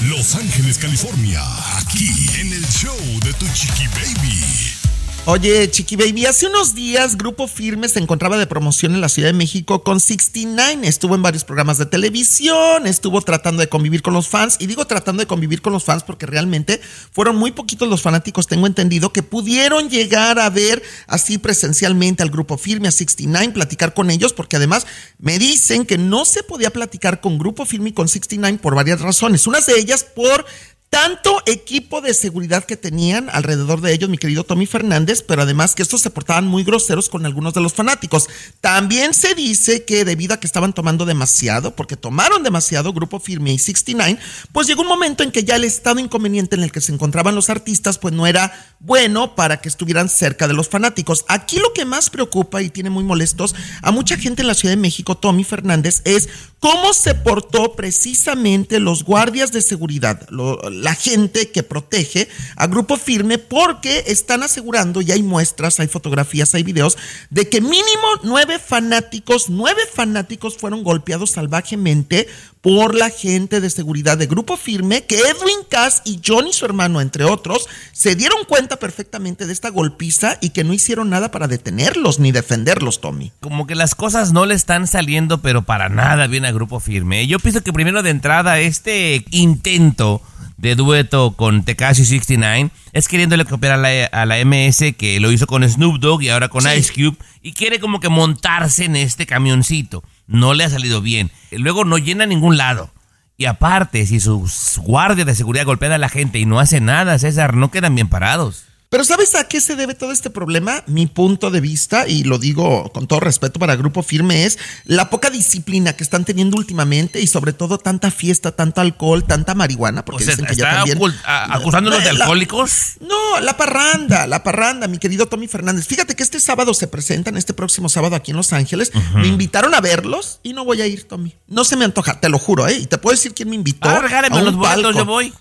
Los 0.05 0.35
Ángeles, 0.35 0.77
California, 0.77 1.41
aquí 1.77 2.09
en 2.39 2.53
el 2.53 2.65
show 2.67 2.97
de 3.23 3.33
tu 3.33 3.45
chiqui 3.53 3.87
baby. 3.87 4.96
Oye, 5.29 5.69
Chiqui 5.69 5.97
Baby, 5.97 6.25
hace 6.25 6.47
unos 6.47 6.73
días 6.73 7.17
Grupo 7.17 7.49
Firme 7.49 7.89
se 7.89 7.99
encontraba 7.99 8.37
de 8.37 8.47
promoción 8.47 8.95
en 8.95 9.01
la 9.01 9.09
Ciudad 9.09 9.27
de 9.27 9.33
México 9.33 9.83
con 9.83 9.99
69. 9.99 10.87
Estuvo 10.87 11.15
en 11.15 11.21
varios 11.21 11.43
programas 11.43 11.77
de 11.77 11.85
televisión, 11.85 12.87
estuvo 12.87 13.21
tratando 13.21 13.59
de 13.59 13.67
convivir 13.67 14.01
con 14.01 14.13
los 14.13 14.29
fans. 14.29 14.55
Y 14.57 14.67
digo 14.67 14.87
tratando 14.87 15.19
de 15.19 15.27
convivir 15.27 15.61
con 15.61 15.73
los 15.73 15.83
fans 15.83 16.03
porque 16.03 16.25
realmente 16.25 16.79
fueron 17.11 17.35
muy 17.35 17.51
poquitos 17.51 17.89
los 17.89 18.01
fanáticos, 18.01 18.47
tengo 18.47 18.67
entendido, 18.67 19.11
que 19.11 19.21
pudieron 19.21 19.89
llegar 19.89 20.39
a 20.39 20.49
ver 20.49 20.81
así 21.07 21.37
presencialmente 21.37 22.23
al 22.23 22.29
Grupo 22.29 22.57
Firme, 22.57 22.87
a 22.87 22.91
69, 22.91 23.51
platicar 23.51 23.93
con 23.93 24.09
ellos, 24.09 24.31
porque 24.31 24.55
además 24.55 24.87
me 25.19 25.39
dicen 25.39 25.85
que 25.85 25.97
no 25.97 26.23
se 26.23 26.41
podía 26.41 26.71
platicar 26.71 27.19
con 27.19 27.37
Grupo 27.37 27.65
Firme 27.65 27.89
y 27.89 27.93
con 27.93 28.07
69 28.07 28.59
por 28.61 28.75
varias 28.75 29.01
razones. 29.01 29.45
Unas 29.45 29.65
de 29.65 29.77
ellas 29.77 30.05
por 30.05 30.45
tanto 30.89 31.41
equipo 31.45 31.99
de 32.01 32.13
seguridad 32.13 32.63
que 32.63 32.77
tenían 32.77 33.29
alrededor 33.31 33.81
de 33.81 33.93
ellos, 33.93 34.09
mi 34.09 34.17
querido 34.17 34.45
Tommy 34.45 34.65
Fernández, 34.65 35.21
pero 35.21 35.41
además 35.41 35.75
que 35.75 35.81
estos 35.83 36.01
se 36.01 36.09
portaban 36.09 36.47
muy 36.47 36.63
groseros 36.63 37.09
con 37.09 37.25
algunos 37.25 37.53
de 37.53 37.61
los 37.61 37.73
fanáticos. 37.73 38.27
También 38.61 39.13
se 39.13 39.35
dice 39.35 39.83
que 39.83 40.05
debido 40.05 40.33
a 40.33 40.39
que 40.39 40.47
estaban 40.47 40.73
tomando 40.73 41.05
demasiado, 41.05 41.75
porque 41.75 41.97
tomaron 41.97 42.41
demasiado 42.41 42.93
Grupo 42.93 43.19
Firme 43.19 43.51
y 43.53 43.59
69, 43.59 44.17
pues 44.53 44.65
llegó 44.67 44.81
un 44.81 44.87
momento 44.87 45.23
en 45.23 45.31
que 45.31 45.43
ya 45.43 45.57
el 45.57 45.65
estado 45.65 45.99
inconveniente 45.99 46.55
en 46.55 46.63
el 46.63 46.71
que 46.71 46.81
se 46.81 46.93
encontraban 46.93 47.35
los 47.35 47.49
artistas, 47.49 47.97
pues 47.97 48.13
no 48.13 48.25
era 48.25 48.53
bueno 48.79 49.35
para 49.35 49.59
que 49.59 49.67
estuvieran 49.69 50.07
cerca 50.07 50.47
de 50.47 50.53
los 50.53 50.69
fanáticos. 50.69 51.25
Aquí 51.27 51.57
lo 51.59 51.73
que 51.73 51.83
más 51.85 52.09
preocupa 52.09 52.61
y 52.61 52.69
tiene 52.69 52.89
muy 52.89 53.03
molestos 53.03 53.55
a 53.81 53.91
mucha 53.91 54.17
gente 54.17 54.41
en 54.41 54.47
la 54.47 54.53
Ciudad 54.53 54.71
de 54.73 54.81
México, 54.81 55.15
Tommy 55.17 55.43
Fernández, 55.43 56.01
es 56.05 56.29
cómo 56.59 56.93
se 56.93 57.13
portó 57.13 57.75
precisamente 57.75 58.79
los 58.79 59.03
guardias 59.03 59.51
de 59.51 59.61
seguridad, 59.61 60.27
lo- 60.29 60.59
la 60.81 60.95
gente 60.95 61.51
que 61.51 61.63
protege 61.63 62.27
a 62.55 62.67
Grupo 62.67 62.97
Firme, 62.97 63.37
porque 63.37 64.03
están 64.07 64.43
asegurando, 64.43 65.01
y 65.01 65.11
hay 65.11 65.23
muestras, 65.23 65.79
hay 65.79 65.87
fotografías, 65.87 66.53
hay 66.55 66.63
videos, 66.63 66.97
de 67.29 67.49
que 67.49 67.61
mínimo 67.61 68.07
nueve 68.23 68.59
fanáticos, 68.59 69.49
nueve 69.49 69.81
fanáticos 69.93 70.57
fueron 70.57 70.83
golpeados 70.83 71.31
salvajemente 71.31 72.27
por 72.61 72.95
la 72.95 73.09
gente 73.09 73.61
de 73.61 73.69
seguridad 73.69 74.17
de 74.17 74.25
Grupo 74.25 74.57
Firme, 74.57 75.05
que 75.05 75.15
Edwin 75.19 75.63
Cass 75.69 76.01
y 76.03 76.19
Johnny, 76.25 76.51
su 76.51 76.65
hermano, 76.65 76.99
entre 76.99 77.23
otros, 77.23 77.67
se 77.93 78.15
dieron 78.15 78.43
cuenta 78.45 78.77
perfectamente 78.77 79.45
de 79.45 79.53
esta 79.53 79.69
golpiza 79.69 80.37
y 80.41 80.49
que 80.49 80.63
no 80.63 80.73
hicieron 80.73 81.09
nada 81.09 81.31
para 81.31 81.47
detenerlos 81.47 82.19
ni 82.19 82.31
defenderlos, 82.31 82.99
Tommy. 82.99 83.31
Como 83.39 83.67
que 83.67 83.75
las 83.75 83.95
cosas 83.95 84.33
no 84.33 84.45
le 84.45 84.55
están 84.55 84.87
saliendo, 84.87 85.41
pero 85.41 85.63
para 85.63 85.89
nada 85.89 86.27
bien 86.27 86.45
a 86.45 86.51
Grupo 86.51 86.79
Firme. 86.79 87.25
Yo 87.27 87.39
pienso 87.39 87.61
que 87.61 87.71
primero 87.71 88.03
de 88.03 88.09
entrada 88.09 88.59
este 88.59 89.25
intento 89.31 90.21
de 90.57 90.75
dueto 90.75 91.31
con 91.35 91.63
Tekashi 91.63 92.03
69 92.03 92.71
es 92.93 93.07
queriéndole 93.07 93.45
copiar 93.45 93.73
a 93.73 93.77
la, 93.77 94.05
a 94.05 94.25
la 94.25 94.43
MS 94.43 94.95
que 94.97 95.19
lo 95.19 95.31
hizo 95.31 95.45
con 95.47 95.67
Snoop 95.67 95.99
Dogg 95.99 96.23
y 96.23 96.29
ahora 96.29 96.49
con 96.49 96.63
Sí. 96.63 96.69
Ice 96.77 96.93
Cube 96.93 97.17
y 97.41 97.53
quiere 97.53 97.79
como 97.79 97.99
que 97.99 98.09
montarse 98.09 98.85
en 98.85 98.95
este 98.95 99.25
camioncito. 99.25 100.03
No 100.25 100.53
le 100.53 100.63
ha 100.63 100.69
salido 100.69 101.01
bien. 101.01 101.31
Luego 101.51 101.85
no 101.85 101.97
llena 101.97 102.25
ningún 102.25 102.57
lado. 102.57 102.91
Y 103.37 103.45
aparte, 103.45 104.05
si 104.07 104.19
sus 104.19 104.79
guardias 104.79 105.27
de 105.27 105.35
seguridad 105.35 105.65
golpean 105.65 105.91
a 105.91 105.99
la 105.99 106.09
gente 106.09 106.39
y 106.39 106.45
no 106.47 106.59
hacen 106.59 106.85
nada, 106.85 107.19
César, 107.19 107.53
no 107.55 107.69
quedan 107.69 107.93
bien 107.93 108.07
parados. 108.09 108.65
Pero 108.89 109.03
¿sabes 109.03 109.35
a 109.35 109.43
qué 109.49 109.59
se 109.59 109.75
debe 109.75 109.95
todo 109.95 110.13
este 110.13 110.29
problema? 110.29 110.81
Mi 110.87 111.07
punto 111.07 111.51
de 111.51 111.59
vista, 111.59 112.07
y 112.07 112.23
lo 112.23 112.37
digo 112.39 112.89
con 112.93 113.05
todo 113.05 113.19
respeto 113.19 113.59
para 113.59 113.75
Grupo 113.75 114.01
Firme, 114.01 114.45
es 114.45 114.57
la 114.85 115.09
poca 115.09 115.29
disciplina 115.29 115.91
que 115.93 116.03
están 116.03 116.23
teniendo 116.23 116.55
últimamente 116.55 117.19
y 117.19 117.27
sobre 117.27 117.51
todo 117.51 117.79
tanta 117.79 118.11
fiesta, 118.11 118.53
tanto 118.53 118.79
alcohol, 118.79 119.25
tanta 119.25 119.55
marihuana, 119.55 120.05
porque 120.05 120.23
O 120.23 120.25
sea, 120.25 120.35
dicen 120.35 120.45
que 120.45 120.55
ya 120.55 120.63
¿está 120.69 120.75
también... 120.77 120.99
ocult- 120.99 121.19
a- 121.25 121.55
acusándolos 121.55 121.99
de 122.01 122.13
La- 122.13 122.23
alcohólicos? 122.23 122.71
No, 123.01 123.41
la 123.41 123.57
parranda, 123.57 124.25
la 124.25 124.41
parranda, 124.43 124.87
mi 124.87 124.99
querido 124.99 125.27
Tommy 125.27 125.47
Fernández. 125.49 125.85
Fíjate 125.85 126.15
que 126.15 126.23
este 126.23 126.39
sábado 126.39 126.73
se 126.73 126.87
presentan, 126.87 127.35
este 127.35 127.53
próximo 127.53 127.89
sábado 127.89 128.15
aquí 128.15 128.31
en 128.31 128.37
Los 128.37 128.53
Ángeles. 128.53 128.91
Me 129.15 129.27
invitaron 129.27 129.75
a 129.75 129.81
verlos 129.81 130.39
y 130.43 130.53
no 130.53 130.63
voy 130.63 130.81
a 130.81 130.87
ir, 130.87 131.03
Tommy. 131.09 131.35
No 131.47 131.65
se 131.65 131.75
me 131.75 131.83
antoja, 131.83 132.21
te 132.21 132.29
lo 132.29 132.39
juro, 132.39 132.65
¿eh? 132.67 132.77
Y 132.79 132.85
te 132.85 132.97
puedo 132.97 133.13
decir 133.15 133.33
quién 133.33 133.49
me 133.49 133.55
invitó. 133.55 133.89
Ah, 133.89 134.01
a 134.31 134.37
un 134.37 134.45
los 134.45 134.55
boletos, 134.55 134.95
yo 134.95 135.05
voy. 135.05 135.33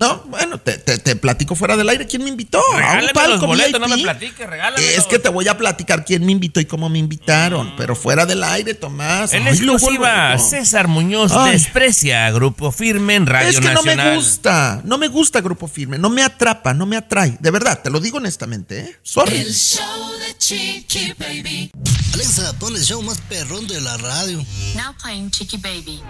No, 0.00 0.22
bueno, 0.26 0.58
te, 0.58 0.78
te- 0.78 0.98
te 0.98 1.16
platico 1.16 1.56
fuera 1.56 1.76
del 1.76 1.88
aire 1.88 2.06
quién 2.06 2.22
me 2.22 2.28
invitó. 2.28 2.60
a 2.60 3.00
un 3.00 3.08
palco 3.12 3.30
los 3.30 3.40
boletos, 3.40 3.80
no 3.80 3.88
me 3.88 3.98
platiques. 3.98 4.46
Es 4.96 5.06
que 5.06 5.18
te 5.18 5.28
voy 5.28 5.48
a 5.48 5.58
platicar 5.58 6.04
quién 6.04 6.24
me 6.24 6.30
invitó 6.30 6.60
y 6.60 6.66
cómo 6.66 6.88
me 6.88 7.00
invitaron, 7.00 7.74
pero 7.76 7.96
fuera 7.96 8.24
del 8.24 8.44
aire, 8.44 8.74
Tomás. 8.74 9.32
En 9.32 9.42
Ay, 9.48 9.54
exclusiva, 9.54 10.34
luego. 10.34 10.48
César 10.50 10.86
Muñoz 10.86 11.32
Ay. 11.32 11.50
desprecia 11.54 12.26
a 12.26 12.30
Grupo 12.30 12.70
Firme 12.70 13.16
en 13.16 13.26
Radio 13.26 13.48
Es 13.48 13.58
que 13.58 13.70
no 13.70 13.82
me 13.82 14.14
gusta, 14.14 14.82
no 14.84 14.98
me 14.98 15.08
gusta 15.08 15.40
Grupo 15.40 15.66
Firme, 15.66 15.98
no 15.98 16.10
me 16.10 16.22
atrapa, 16.22 16.72
no 16.74 16.86
me 16.86 16.96
atrae. 16.96 17.36
De 17.40 17.50
verdad, 17.50 17.80
te 17.82 17.90
lo 17.90 17.98
digo 17.98 18.18
honestamente, 18.18 18.78
¿eh? 18.78 18.96
Sorry. 19.02 19.36
El 19.38 19.52
show 19.52 19.82
de 20.20 20.38
Chiqui 20.38 21.12
Baby. 21.18 21.72
Alexa, 22.14 22.52
pon 22.60 22.74
el 22.76 22.84
show 22.84 23.02
más 23.02 23.18
perrón 23.28 23.66
de 23.66 23.80
la 23.80 23.96
radio. 23.96 24.38
Now 24.76 24.94
playing 25.02 25.32
Chiqui 25.32 25.56
Baby. 25.56 26.00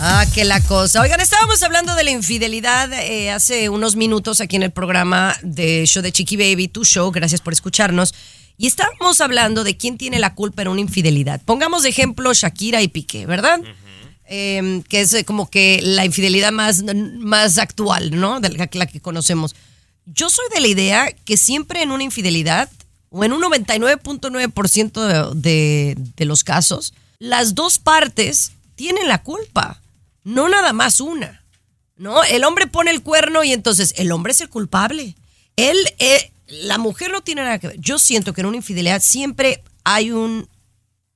Ah, 0.00 0.24
que 0.34 0.44
la 0.44 0.60
cosa. 0.60 1.00
Oigan, 1.00 1.20
estábamos 1.20 1.62
hablando 1.62 1.94
de 1.94 2.02
la 2.04 2.10
infidelidad 2.10 2.92
eh, 2.92 3.27
hace 3.30 3.68
unos 3.68 3.96
minutos 3.96 4.40
aquí 4.40 4.56
en 4.56 4.62
el 4.62 4.70
programa 4.70 5.36
de 5.42 5.84
Show 5.86 6.02
de 6.02 6.12
Chiqui 6.12 6.36
Baby, 6.36 6.68
tu 6.68 6.84
show, 6.84 7.10
gracias 7.10 7.40
por 7.40 7.52
escucharnos. 7.52 8.14
Y 8.56 8.66
estábamos 8.66 9.20
hablando 9.20 9.64
de 9.64 9.76
quién 9.76 9.98
tiene 9.98 10.18
la 10.18 10.34
culpa 10.34 10.62
en 10.62 10.68
una 10.68 10.80
infidelidad. 10.80 11.40
Pongamos 11.44 11.82
de 11.84 11.90
ejemplo 11.90 12.32
Shakira 12.34 12.82
y 12.82 12.88
Piqué, 12.88 13.26
¿verdad? 13.26 13.60
eh, 14.28 14.82
que 14.88 15.00
es 15.00 15.12
eh, 15.14 15.24
como 15.24 15.50
que 15.50 15.80
la 15.82 16.04
infidelidad 16.04 16.52
más, 16.52 16.84
más 17.18 17.58
actual, 17.58 18.18
¿no? 18.18 18.40
De 18.40 18.50
la, 18.50 18.68
la 18.72 18.86
que 18.86 19.00
conocemos. 19.00 19.54
Yo 20.06 20.30
soy 20.30 20.44
de 20.54 20.60
la 20.60 20.68
idea 20.68 21.12
que 21.24 21.36
siempre 21.36 21.82
en 21.82 21.90
una 21.90 22.04
infidelidad, 22.04 22.70
o 23.10 23.24
en 23.24 23.32
un 23.32 23.42
99.9% 23.42 25.32
de, 25.32 25.40
de, 25.40 25.96
de 26.16 26.24
los 26.26 26.44
casos, 26.44 26.92
las 27.18 27.54
dos 27.54 27.78
partes 27.78 28.52
tienen 28.74 29.08
la 29.08 29.22
culpa, 29.22 29.80
no 30.24 30.48
nada 30.48 30.72
más 30.72 31.00
una. 31.00 31.37
¿No? 31.98 32.22
El 32.24 32.44
hombre 32.44 32.66
pone 32.66 32.90
el 32.90 33.02
cuerno 33.02 33.44
y 33.44 33.52
entonces 33.52 33.92
el 33.96 34.12
hombre 34.12 34.32
es 34.32 34.40
el 34.40 34.48
culpable. 34.48 35.16
Él, 35.56 35.76
eh, 35.98 36.30
la 36.46 36.78
mujer 36.78 37.10
no 37.10 37.20
tiene 37.20 37.42
nada 37.42 37.58
que 37.58 37.68
ver. 37.68 37.80
Yo 37.80 37.98
siento 37.98 38.32
que 38.32 38.40
en 38.40 38.46
una 38.46 38.56
infidelidad 38.56 39.02
siempre 39.02 39.62
hay 39.84 40.12
un, 40.12 40.48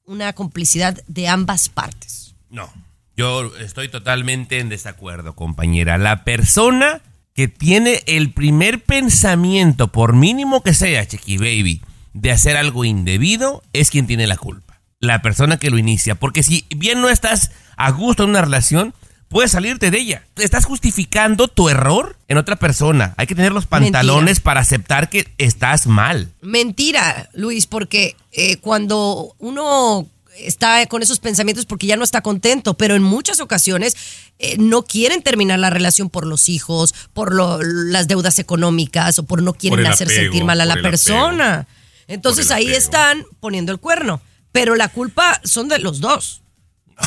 una 0.05 0.33
complicidad 0.33 1.01
de 1.07 1.29
ambas 1.29 1.69
partes. 1.69 2.35
No, 2.51 2.71
yo 3.17 3.55
estoy 3.57 3.89
totalmente 3.89 4.59
en 4.59 4.69
desacuerdo, 4.69 5.35
compañera. 5.35 5.99
La 5.99 6.25
persona 6.25 7.03
que 7.35 7.49
tiene 7.49 8.03
el 8.07 8.33
primer 8.33 8.83
pensamiento, 8.83 9.89
por 9.89 10.15
mínimo 10.15 10.63
que 10.63 10.75
sea, 10.75 11.07
Chiqui 11.07 11.39
Baby, 11.39 11.83
de 12.15 12.31
hacer 12.31 12.57
algo 12.57 12.85
indebido, 12.85 13.63
es 13.73 13.91
quien 13.91 14.07
tiene 14.07 14.27
la 14.27 14.37
culpa. 14.37 14.81
La 14.99 15.23
persona 15.23 15.59
que 15.59 15.71
lo 15.71 15.79
inicia. 15.79 16.15
Porque 16.15 16.43
si 16.43 16.67
bien 16.77 17.01
no 17.01 17.09
estás 17.09 17.51
a 17.77 17.91
gusto 17.91 18.25
en 18.25 18.31
una 18.31 18.43
relación, 18.43 18.95
puedes 19.33 19.51
salirte 19.51 19.91
de 19.91 19.99
ella. 19.99 20.27
Estás 20.37 20.65
justificando 20.65 21.49
tu 21.49 21.69
error 21.69 22.17
en 22.29 22.39
otra 22.39 22.57
persona. 22.57 23.15
Hay 23.17 23.27
que 23.27 23.35
tener 23.35 23.51
los 23.53 23.67
pantalones 23.67 24.25
Mentira. 24.37 24.45
para 24.45 24.61
aceptar 24.61 25.11
que 25.11 25.27
estás 25.39 25.87
mal. 25.89 26.31
Mentira, 26.41 27.29
Luis, 27.35 27.67
porque 27.67 28.15
eh, 28.31 28.59
cuando 28.59 29.35
uno 29.39 30.07
está 30.39 30.87
con 30.87 31.03
esos 31.03 31.19
pensamientos 31.19 31.67
porque 31.67 31.87
ya 31.87 31.97
no 31.97 32.05
está 32.05 32.21
contento, 32.23 32.75
pero 32.75 32.95
en 32.95 33.03
muchas 33.03 33.41
ocasiones 33.41 33.97
eh, 34.39 34.57
no 34.59 34.83
quieren 34.85 35.23
terminar 35.23 35.59
la 35.59 35.69
relación 35.71 36.09
por 36.09 36.27
los 36.27 36.49
hijos, 36.49 36.95
por 37.13 37.35
lo- 37.35 37.61
las 37.63 38.09
deudas 38.09 38.39
económicas 38.39 39.19
o 39.19 39.25
por 39.25 39.43
no 39.43 39.53
quieren 39.55 39.87
hacer 39.87 40.07
apego, 40.09 40.23
sentir 40.23 40.45
mal 40.45 40.61
a 40.61 40.65
la 40.67 40.77
persona. 40.77 41.67
Entonces 42.07 42.51
ahí 42.51 42.65
apego. 42.65 42.79
están 42.79 43.25
poniendo 43.41 43.73
el 43.73 43.79
cuerno, 43.79 44.21
pero 44.53 44.75
la 44.75 44.89
culpa 44.89 45.41
son 45.45 45.69
de 45.69 45.79
los 45.79 46.01
dos. 46.01 46.42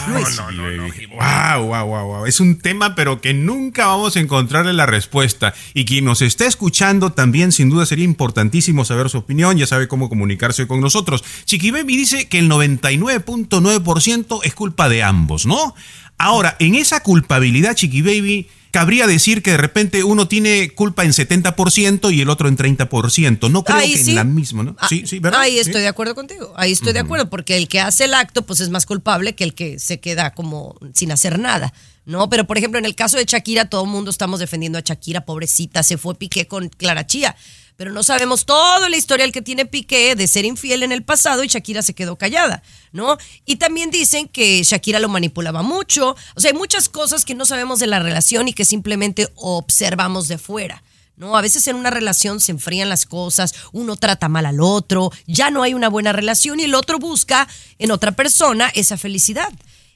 Luis. 0.08 0.38
No, 0.38 0.52
no, 0.52 0.72
no. 0.72 0.84
Wow, 1.16 1.68
wow, 1.68 1.86
wow, 1.86 2.08
wow. 2.08 2.26
Es 2.26 2.40
un 2.40 2.58
tema, 2.58 2.96
pero 2.96 3.22
que 3.22 3.34
nunca 3.34 3.88
vamos 3.88 4.16
a 4.16 4.20
encontrarle 4.20 4.74
la 4.74 4.86
respuesta. 4.86 5.54
Y 5.74 5.86
quien 5.86 6.06
nos 6.06 6.22
está 6.22 6.46
escuchando 6.46 7.12
también, 7.12 7.52
sin 7.52 7.70
duda, 7.70 7.86
sería 7.86 8.06
importantísimo 8.06 8.86
saber 8.86 9.10
su 9.10 9.20
opinión. 9.20 9.58
Ya 9.58 9.68
sabe 9.68 9.88
cómo 9.88 10.10
comunicarse 10.10 10.68
con 10.68 10.82
nosotros. 10.82 11.24
Chiqui 11.46 11.72
Baby 11.72 11.98
dice 11.98 12.28
que 12.28 12.40
el 12.40 12.50
99.9% 12.50 14.40
es 14.44 14.54
culpa 14.56 14.90
de 14.90 15.04
ambos, 15.04 15.46
¿no? 15.46 15.76
Ahora, 16.18 16.56
en 16.60 16.76
esa 16.76 17.02
culpabilidad, 17.02 17.76
Chiqui 17.76 18.02
Baby, 18.02 18.48
cabría 18.76 19.08
decir 19.08 19.42
que 19.42 19.52
de 19.52 19.58
repente 19.58 20.04
uno 20.04 20.28
tiene 20.28 20.70
culpa 20.72 21.06
en 21.06 21.12
70% 21.14 22.14
y 22.14 22.20
el 22.20 22.30
otro 22.30 22.50
en 22.50 22.58
30%. 22.58 23.50
No 23.50 23.64
creo 23.64 23.78
Ahí 23.78 23.94
que 23.94 24.04
sí. 24.04 24.10
en 24.10 24.16
la 24.18 24.26
misma, 24.26 24.64
¿no? 24.64 24.76
Ah, 24.78 24.88
Sí, 24.90 25.04
sí, 25.08 25.20
¿verdad? 25.20 25.40
Ahí 25.40 25.54
Sí. 25.54 25.60
estoy 25.62 25.82
de 25.82 25.88
acuerdo 25.88 26.14
contigo. 26.14 26.54
Ahí 26.58 26.74
estoy 26.74 26.92
de 26.92 27.00
acuerdo, 27.00 27.30
porque 27.30 27.56
el 27.56 27.70
que 27.70 27.80
hace 27.80 28.04
el 28.04 28.14
acto, 28.14 28.42
pues 28.46 28.60
es 28.60 28.70
más 28.70 28.86
culpable 28.86 29.34
que 29.34 29.46
el 29.46 29.54
que 29.54 29.80
se 29.80 30.02
queda 30.02 30.34
como 30.34 30.76
sin 30.94 31.14
hacer 31.14 31.40
nada. 31.40 31.74
¿No? 32.06 32.30
Pero 32.30 32.46
por 32.46 32.58
ejemplo, 32.58 32.78
en 32.78 32.86
el 32.86 32.96
caso 32.96 33.18
de 33.18 33.26
Shakira, 33.26 33.66
todo 33.66 33.84
el 33.84 33.90
mundo 33.90 34.12
estamos 34.12 34.40
defendiendo 34.40 34.78
a 34.78 34.82
Shakira, 34.82 35.26
pobrecita, 35.26 35.82
se 35.82 35.98
fue 35.98 36.16
Piqué 36.16 36.48
con 36.48 36.70
Clara 36.70 37.08
Chía. 37.08 37.36
Pero 37.78 37.92
no 37.92 38.04
sabemos 38.04 38.46
todo 38.46 38.86
el 38.86 38.94
historial 38.94 39.32
que 39.32 39.42
tiene 39.42 39.66
Piqué 39.66 40.16
de 40.16 40.28
ser 40.28 40.46
infiel 40.46 40.84
en 40.84 40.92
el 40.92 41.04
pasado 41.04 41.44
y 41.44 41.48
Shakira 41.48 41.82
se 41.82 41.94
quedó 41.94 42.16
callada, 42.16 42.64
¿no? 42.94 43.18
Y 43.46 43.58
también 43.58 43.92
dicen 43.92 44.28
que 44.30 44.64
Shakira 44.64 45.00
lo 45.00 45.10
manipulaba 45.10 45.62
mucho. 45.62 46.16
O 46.36 46.40
sea, 46.40 46.52
hay 46.52 46.58
muchas 46.58 46.88
cosas 46.88 47.26
que 47.26 47.36
no 47.36 47.46
sabemos 47.46 47.80
de 47.80 47.88
la 47.88 48.00
relación 48.00 48.48
y 48.48 48.54
que 48.54 48.64
simplemente 48.64 49.28
observamos 49.36 50.28
de 50.28 50.38
fuera. 50.38 50.84
¿no? 51.18 51.38
A 51.38 51.42
veces 51.42 51.68
en 51.68 51.76
una 51.76 51.90
relación 51.90 52.40
se 52.42 52.52
enfrían 52.52 52.90
las 52.90 53.06
cosas, 53.06 53.56
uno 53.72 53.96
trata 53.96 54.30
mal 54.30 54.46
al 54.46 54.60
otro, 54.60 55.12
ya 55.28 55.50
no 55.50 55.64
hay 55.64 55.74
una 55.74 55.90
buena 55.90 56.12
relación 56.12 56.60
y 56.60 56.64
el 56.64 56.76
otro 56.76 57.00
busca 57.00 57.48
en 57.80 57.92
otra 57.92 58.12
persona 58.12 58.70
esa 58.74 58.98
felicidad. 58.98 59.50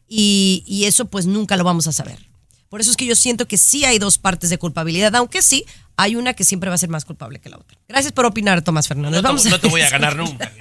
Y, 0.10 0.64
y 0.66 0.86
eso 0.86 1.06
pues 1.06 1.28
nunca 1.28 1.56
lo 1.56 1.64
vamos 1.64 1.88
a 1.88 1.92
saber. 1.92 2.20
Por 2.68 2.82
eso 2.82 2.92
es 2.92 2.98
que 2.98 3.06
yo 3.06 3.16
siento 3.16 3.48
que 3.48 3.58
sí 3.58 3.86
hay 3.86 3.98
dos 4.00 4.18
partes 4.18 4.50
de 4.50 4.58
culpabilidad, 4.58 5.16
aunque 5.16 5.42
sí 5.42 5.66
hay 5.98 6.16
una 6.16 6.34
que 6.34 6.44
siempre 6.44 6.70
va 6.70 6.76
a 6.76 6.78
ser 6.78 6.90
más 6.90 7.04
culpable 7.04 7.40
que 7.40 7.50
la 7.50 7.58
otra. 7.58 7.78
Gracias 7.88 8.14
por 8.14 8.26
opinar, 8.26 8.62
Tomás 8.62 8.88
Fernández. 8.88 9.22
No, 9.22 9.28
Vamos 9.28 9.44
te, 9.44 9.50
no 9.50 9.60
te 9.60 9.68
voy 9.68 9.82
a 9.82 9.90
ganar 9.92 10.16
nunca. 10.16 10.52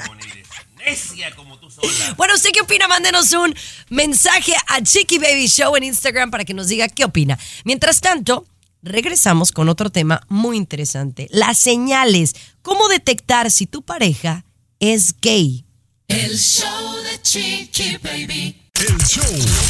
Necia 0.79 1.35
como 1.35 1.59
tú 1.59 1.71
sola. 1.71 1.89
Bueno, 2.17 2.35
¿usted 2.35 2.51
qué 2.53 2.63
opina? 2.63 2.89
Mándenos 2.89 3.33
un 3.33 3.55
mensaje 3.91 4.53
a 4.69 4.83
Chiqui 4.83 5.19
Baby 5.19 5.49
Show 5.49 5.77
en 5.77 5.85
Instagram 5.85 6.31
para 6.31 6.45
que 6.45 6.55
nos 6.55 6.69
diga 6.69 6.89
qué 6.89 7.05
opina. 7.05 7.39
Mientras 7.65 8.01
tanto, 8.01 8.47
regresamos 8.83 9.53
con 9.53 9.69
otro 9.69 9.91
tema 9.91 10.23
muy 10.29 10.57
interesante. 10.57 11.29
Las 11.31 11.59
señales. 11.59 12.35
¿Cómo 12.63 12.89
detectar 12.89 13.51
si 13.51 13.67
tu 13.67 13.83
pareja 13.83 14.45
es 14.81 15.15
gay? 15.21 15.67
El 16.09 16.39
show 16.39 16.97
de 17.03 17.21
Chiqui 17.21 17.99
Baby. 17.99 18.68
El 18.81 18.97
show 19.09 19.25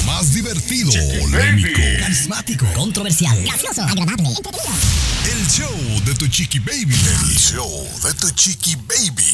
más 0.04 0.34
divertido, 0.34 0.92
polémico, 1.18 1.80
Carismático, 1.98 2.66
controversial, 2.74 3.42
gracioso, 3.42 3.80
agradable, 3.80 4.28
el 4.28 5.46
show 5.46 5.70
de 6.04 6.14
tu 6.14 6.26
chiqui 6.26 6.58
baby. 6.58 6.94
El 6.94 7.34
show 7.34 7.88
de 8.04 8.12
tu 8.14 8.30
chiqui 8.32 8.76
baby. 8.76 9.24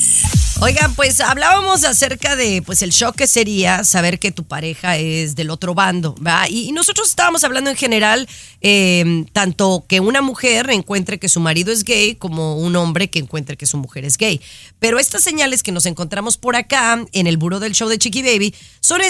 Oigan, 0.61 0.95
pues 0.95 1.21
hablábamos 1.21 1.83
acerca 1.85 2.37
de 2.37 2.63
pues 2.63 2.83
el 2.83 2.91
shock 2.91 3.17
que 3.17 3.27
sería 3.27 3.83
saber 3.83 4.21
que 4.21 4.31
tu 4.31 4.45
pareja 4.45 4.97
es 4.97 5.35
del 5.35 5.51
otro 5.51 5.75
bando, 5.75 6.15
¿va? 6.25 6.49
Y, 6.49 6.69
y 6.69 6.73
nosotros 6.73 7.09
estábamos 7.09 7.43
hablando 7.43 7.71
en 7.71 7.77
general, 7.77 8.29
eh, 8.61 9.25
tanto 9.33 9.85
que 9.89 9.99
una 9.99 10.23
mujer 10.23 10.71
encuentre 10.71 11.19
que 11.19 11.29
su 11.29 11.41
marido 11.41 11.73
es 11.73 11.83
gay 11.83 12.15
como 12.15 12.57
un 12.57 12.77
hombre 12.77 13.11
que 13.11 13.19
encuentre 13.19 13.57
que 13.57 13.67
su 13.67 13.77
mujer 13.79 14.05
es 14.05 14.17
gay. 14.17 14.41
Pero 14.79 15.01
estas 15.01 15.25
señales 15.25 15.65
que 15.65 15.73
nos 15.73 15.87
encontramos 15.87 16.37
por 16.37 16.55
acá 16.55 17.05
en 17.13 17.27
el 17.27 17.37
buró 17.37 17.59
del 17.59 17.75
show 17.75 17.89
de 17.89 17.99
Chiqui 17.99 18.23
Baby 18.23 18.55
son 18.81 19.01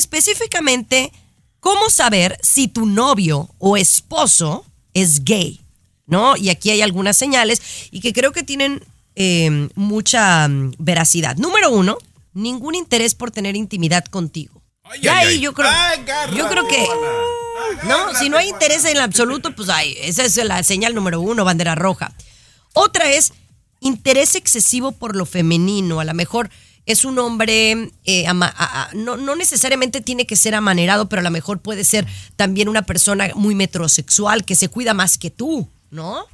específicamente 0.54 1.12
cómo 1.60 1.90
saber 1.90 2.38
si 2.42 2.68
tu 2.68 2.86
novio 2.86 3.48
o 3.58 3.76
esposo 3.76 4.64
es 4.92 5.24
gay, 5.24 5.60
¿no? 6.06 6.36
Y 6.36 6.50
aquí 6.50 6.70
hay 6.70 6.82
algunas 6.82 7.16
señales 7.16 7.88
y 7.90 8.00
que 8.00 8.12
creo 8.12 8.32
que 8.32 8.42
tienen 8.42 8.82
eh, 9.16 9.68
mucha 9.74 10.46
mm, 10.48 10.74
veracidad. 10.78 11.36
Número 11.36 11.70
uno, 11.70 11.98
ningún 12.32 12.74
interés 12.74 13.14
por 13.14 13.30
tener 13.30 13.56
intimidad 13.56 14.04
contigo. 14.04 14.62
Ay, 14.84 15.08
ahí 15.08 15.28
ay. 15.28 15.40
yo 15.40 15.54
creo, 15.54 15.70
yo 16.36 16.48
creo 16.48 16.68
que 16.68 16.86
no, 17.84 18.14
si 18.14 18.28
no 18.28 18.36
hay 18.36 18.50
interés 18.50 18.84
en 18.84 18.98
absoluto, 18.98 19.54
pues 19.56 19.70
ay, 19.70 19.96
esa 20.02 20.24
es 20.24 20.36
la 20.36 20.62
señal 20.62 20.94
número 20.94 21.20
uno, 21.20 21.44
bandera 21.44 21.74
roja. 21.74 22.12
Otra 22.74 23.10
es 23.10 23.32
interés 23.80 24.34
excesivo 24.34 24.92
por 24.92 25.16
lo 25.16 25.24
femenino. 25.24 26.00
A 26.00 26.04
lo 26.04 26.12
mejor 26.12 26.50
es 26.86 27.04
un 27.04 27.18
hombre, 27.18 27.90
eh, 28.04 28.26
ama- 28.26 28.52
a- 28.56 28.82
a- 28.82 28.88
no, 28.94 29.16
no 29.16 29.36
necesariamente 29.36 30.00
tiene 30.00 30.26
que 30.26 30.36
ser 30.36 30.54
amanerado, 30.54 31.08
pero 31.08 31.20
a 31.20 31.22
lo 31.22 31.30
mejor 31.30 31.58
puede 31.60 31.84
ser 31.84 32.06
también 32.36 32.68
una 32.68 32.82
persona 32.82 33.30
muy 33.34 33.54
metrosexual 33.54 34.44
que 34.44 34.54
se 34.54 34.68
cuida 34.68 34.92
más 34.94 35.16
que 35.18 35.30
tú, 35.30 35.68
¿no? 35.90 36.26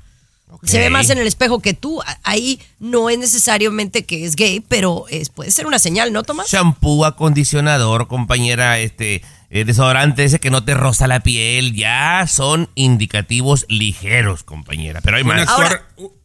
Se 0.65 0.81
ve 0.81 0.91
más 0.91 1.09
en 1.11 1.19
el 1.19 1.29
espejo 1.29 1.61
que 1.61 1.75
tú. 1.75 2.01
Ahí 2.25 2.61
no 2.81 3.09
es 3.09 3.17
necesariamente 3.19 4.05
que 4.05 4.25
es 4.25 4.35
gay, 4.35 4.59
pero 4.59 5.05
es, 5.09 5.29
puede 5.29 5.53
ser 5.53 5.65
una 5.69 5.79
señal, 5.79 6.13
¿no, 6.13 6.25
Tomás? 6.25 6.51
Shampoo, 6.51 7.05
acondicionador, 7.05 8.09
compañera, 8.09 8.81
este, 8.81 9.23
eh, 9.51 9.65
desodorante 9.65 10.25
ese 10.25 10.41
que 10.41 10.51
no 10.51 10.65
te 10.65 10.75
roza 10.75 11.07
la 11.07 11.21
piel, 11.21 11.73
ya 11.77 12.27
son 12.27 12.69
indicativos 12.75 13.65
ligeros, 13.69 14.43
compañera. 14.43 15.01
Pero 15.03 15.19
hay 15.19 15.23
Un 15.23 15.29
más. 15.29 15.49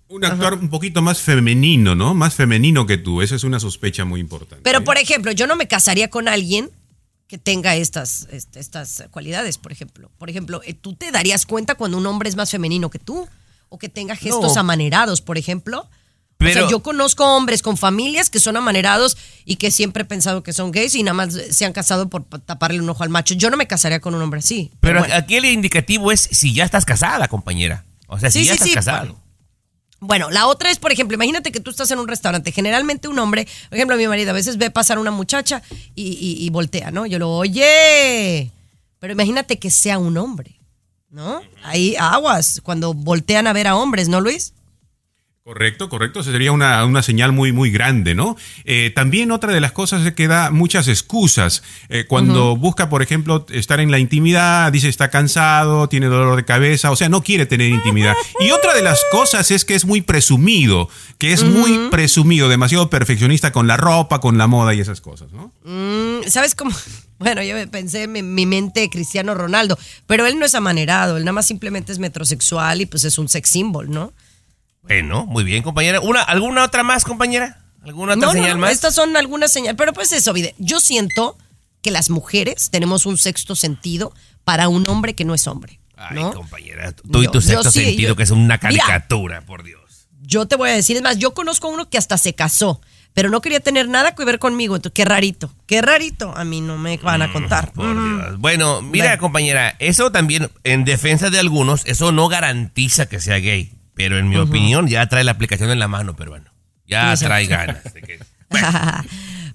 Un- 0.08 0.24
actuar 0.26 0.54
un 0.56 0.70
poquito 0.70 1.02
más 1.02 1.22
femenino, 1.22 1.96
¿no? 1.96 2.14
Más 2.14 2.34
femenino 2.36 2.86
que 2.86 2.98
tú. 2.98 3.22
Esa 3.22 3.36
es 3.36 3.44
una 3.44 3.60
sospecha 3.60 4.06
muy 4.06 4.20
importante. 4.20 4.62
Pero, 4.64 4.84
por 4.84 4.98
ejemplo, 4.98 5.32
yo 5.32 5.48
no 5.48 5.56
me 5.56 5.68
casaría 5.68 6.10
con 6.10 6.28
alguien 6.28 6.70
que 7.28 7.38
tenga 7.40 7.76
estas, 7.76 8.28
est- 8.32 8.56
estas 8.56 9.04
cualidades, 9.12 9.58
por 9.58 9.72
ejemplo. 9.72 10.12
Por 10.18 10.30
ejemplo, 10.30 10.62
eh, 10.64 10.74
¿tú 10.76 10.94
te 10.94 11.12
darías 11.12 11.46
cuenta 11.46 11.76
cuando 11.76 11.98
un 11.98 12.06
hombre 12.06 12.30
es 12.30 12.36
más 12.36 12.52
femenino 12.52 12.90
que 12.90 13.00
tú? 13.00 13.28
¿O 13.70 13.80
que 13.80 13.90
tenga 13.90 14.16
gestos 14.16 14.54
No. 14.54 14.60
amanerados, 14.62 15.22
por 15.22 15.38
ejemplo? 15.38 15.90
o 16.36 16.38
Pero- 16.38 16.54
sea, 16.62 16.70
yo 16.70 16.84
conozco 16.84 17.24
hombres 17.26 17.62
con 17.62 17.78
familias 17.78 18.30
que 18.30 18.42
son 18.42 18.58
amanerados 18.58 19.16
y 19.46 19.56
que 19.56 19.72
siempre 19.72 20.02
he 20.04 20.06
pensado 20.06 20.44
que 20.44 20.52
son 20.52 20.70
gays 20.72 20.94
y 20.94 21.02
nada 21.02 21.14
más 21.14 21.34
se 21.34 21.64
han 21.66 21.72
casado 21.72 22.10
por 22.10 22.26
pa- 22.26 22.40
taparle 22.40 22.82
un 22.82 22.90
ojo 22.90 23.04
al 23.04 23.10
macho. 23.10 23.34
Yo 23.36 23.50
no 23.50 23.56
me 23.56 23.68
casaría 23.68 24.02
con 24.02 24.14
un 24.16 24.22
hombre 24.22 24.40
así. 24.40 24.70
Pero 24.82 25.00
bueno. 25.00 25.16
aquí 25.16 25.36
el 25.38 25.46
indicativo 25.46 26.12
es 26.12 26.20
si 26.30 26.54
ya 26.54 26.66
estás 26.66 26.84
casada, 26.84 27.30
compañera. 27.30 27.86
O 28.08 28.20
sea, 28.20 28.30
si 28.30 28.40
Sí, 28.42 28.46
ya 28.48 28.52
sí, 28.52 28.58
estás 28.58 28.68
sí, 28.68 28.74
casado. 28.76 29.22
Bueno, 30.00 30.30
la 30.30 30.48
otra 30.48 30.70
es, 30.72 30.78
por 30.78 30.92
ejemplo, 30.92 31.16
imagínate 31.16 31.52
que 31.52 31.60
tú 31.60 31.72
estás 31.72 31.90
en 31.92 32.00
un 32.00 32.08
restaurante. 32.08 32.52
Generalmente 32.52 33.08
un 33.08 33.18
hombre, 33.20 33.48
por 33.70 33.78
ejemplo, 33.78 33.98
mi 33.98 34.08
marido 34.08 34.32
a 34.32 34.34
veces 34.34 34.58
ve 34.58 34.70
pasar 34.70 35.00
una 35.00 35.12
muchacha 35.12 35.62
y, 35.96 36.04
y- 36.04 36.46
y 36.46 36.50
voltea, 36.50 36.92
¿no? 36.92 37.06
Yo 37.06 37.18
lo, 37.18 37.32
oye, 37.32 38.52
pero 39.00 39.14
imagínate 39.14 39.58
que 39.58 39.72
sea 39.72 39.98
un 39.98 40.18
hombre, 40.18 40.60
¿no? 41.10 41.42
Ahí 41.64 41.96
aguas 41.98 42.60
cuando 42.62 42.94
voltean 42.94 43.48
a 43.48 43.54
ver 43.54 43.68
a 43.68 43.76
hombres, 43.78 44.10
¿no, 44.10 44.20
Luis? 44.22 44.54
Correcto, 45.46 45.90
correcto. 45.90 46.22
Esa 46.22 46.32
sería 46.32 46.52
una, 46.52 46.84
una, 46.86 47.04
señal 47.04 47.32
muy, 47.32 47.52
muy 47.52 47.70
grande, 47.70 48.16
¿no? 48.16 48.36
Eh, 48.64 48.92
también 48.96 49.30
otra 49.30 49.54
de 49.54 49.62
las 49.62 49.74
cosas 49.74 50.04
es 50.04 50.12
que 50.14 50.28
da 50.28 50.50
muchas 50.50 50.88
excusas. 50.88 51.62
Eh, 51.88 52.06
cuando 52.08 52.58
busca, 52.58 52.90
por 52.90 53.04
ejemplo, 53.04 53.46
estar 53.52 53.80
en 53.80 53.92
la 53.92 54.00
intimidad, 54.00 54.72
dice 54.72 54.90
está 54.90 55.12
cansado, 55.12 55.88
tiene 55.88 56.08
dolor 56.08 56.36
de 56.36 56.46
cabeza, 56.46 56.90
o 56.90 56.96
sea, 56.96 57.10
no 57.10 57.22
quiere 57.22 57.46
tener 57.46 57.70
intimidad. 57.70 58.16
Y 58.40 58.50
otra 58.50 58.74
de 58.74 58.82
las 58.82 59.00
cosas 59.12 59.52
es 59.52 59.66
que 59.66 59.76
es 59.76 59.86
muy 59.86 60.02
presumido, 60.02 60.90
que 61.20 61.32
es 61.32 61.44
muy 61.44 61.90
presumido, 61.92 62.50
demasiado 62.50 62.90
perfeccionista 62.90 63.52
con 63.52 63.68
la 63.68 63.78
ropa, 63.78 64.22
con 64.22 64.40
la 64.40 64.48
moda 64.48 64.74
y 64.74 64.80
esas 64.80 65.00
cosas, 65.00 65.32
¿no? 65.32 65.52
Mm, 65.64 66.28
¿Sabes 66.28 66.56
cómo? 66.56 66.72
Bueno, 67.18 67.42
yo 67.42 67.56
pensé 67.72 68.04
en 68.04 68.36
mi 68.36 68.46
mente 68.46 68.90
Cristiano 68.90 69.36
Ronaldo, 69.36 69.80
pero 70.06 70.26
él 70.26 70.38
no 70.38 70.46
es 70.46 70.54
amanerado, 70.54 71.16
él 71.16 71.24
nada 71.24 71.32
más 71.32 71.48
simplemente 71.48 71.94
es 71.94 72.00
metrosexual 72.00 72.82
y 72.82 72.88
pues 72.88 73.06
es 73.06 73.18
un 73.18 73.30
sex 73.30 73.50
symbol, 73.50 73.90
¿no? 73.90 74.12
Bueno, 74.88 75.26
muy 75.26 75.44
bien, 75.44 75.64
compañera. 75.64 76.00
¿Una, 76.00 76.22
¿Alguna 76.22 76.64
otra 76.64 76.84
más, 76.84 77.04
compañera? 77.04 77.60
¿Alguna 77.84 78.14
otra 78.14 78.28
no, 78.28 78.32
señal 78.34 78.54
no, 78.56 78.62
más? 78.62 78.72
Estas 78.72 78.96
son 78.96 79.16
algunas 79.18 79.52
señales. 79.52 79.76
Pero 79.78 79.94
pues 79.94 80.12
eso, 80.12 80.34
Vide. 80.34 80.56
Yo 80.58 80.80
siento 80.80 81.38
que 81.82 81.92
las 81.92 82.10
mujeres 82.10 82.70
tenemos 82.72 83.06
un 83.06 83.18
sexto 83.18 83.56
sentido 83.56 84.14
para 84.44 84.68
un 84.68 84.88
hombre 84.90 85.14
que 85.16 85.26
no 85.26 85.34
es 85.34 85.48
hombre. 85.48 85.80
Ay, 85.98 86.16
¿no? 86.22 86.34
compañera, 86.34 86.92
tú 86.92 87.24
y 87.24 87.28
tu 87.28 87.40
sexto 87.42 87.72
sí, 87.72 87.84
sentido, 87.86 88.10
yo- 88.10 88.16
que 88.16 88.24
es 88.24 88.32
una 88.32 88.42
Mira. 88.42 88.60
caricatura, 88.60 89.42
por 89.42 89.64
Dios. 89.64 90.08
Yo 90.22 90.46
te 90.48 90.56
voy 90.56 90.70
a 90.70 90.74
decir, 90.74 90.98
es 90.98 91.04
más, 91.04 91.18
yo 91.20 91.34
conozco 91.34 91.68
a 91.68 91.72
uno 91.72 91.90
que 91.90 91.98
hasta 91.98 92.18
se 92.18 92.34
casó, 92.36 92.82
pero 93.14 93.30
no 93.30 93.40
quería 93.40 93.60
tener 93.62 93.88
nada 93.88 94.14
que 94.14 94.26
ver 94.26 94.40
conmigo. 94.40 94.76
Entonces, 94.76 94.94
qué 94.96 95.06
rarito, 95.06 95.54
qué 95.68 95.82
rarito. 95.82 96.36
A 96.36 96.44
mí 96.44 96.60
no 96.62 96.78
me 96.78 96.98
van 96.98 97.22
a 97.22 97.32
contar. 97.32 97.72
Por 97.72 97.86
Mm. 97.86 98.18
Dios. 98.20 98.40
Bueno, 98.40 98.82
mira, 98.82 99.06
Bueno. 99.10 99.22
compañera, 99.22 99.76
eso 99.80 100.12
también, 100.12 100.50
en 100.64 100.84
defensa 100.84 101.30
de 101.30 101.40
algunos, 101.40 101.86
eso 101.86 102.12
no 102.12 102.28
garantiza 102.28 103.06
que 103.08 103.22
sea 103.22 103.38
gay. 103.38 103.72
Pero 103.96 104.18
en 104.18 104.30
mi 104.30 104.36
opinión, 104.38 104.88
ya 104.88 105.08
trae 105.08 105.24
la 105.24 105.32
aplicación 105.32 105.70
en 105.72 105.80
la 105.80 105.88
mano, 105.88 106.16
pero 106.16 106.32
bueno, 106.32 106.52
ya 106.88 107.16
trae 107.28 107.46
ganas. 107.48 107.84
de 107.94 108.02
que- 108.02 108.20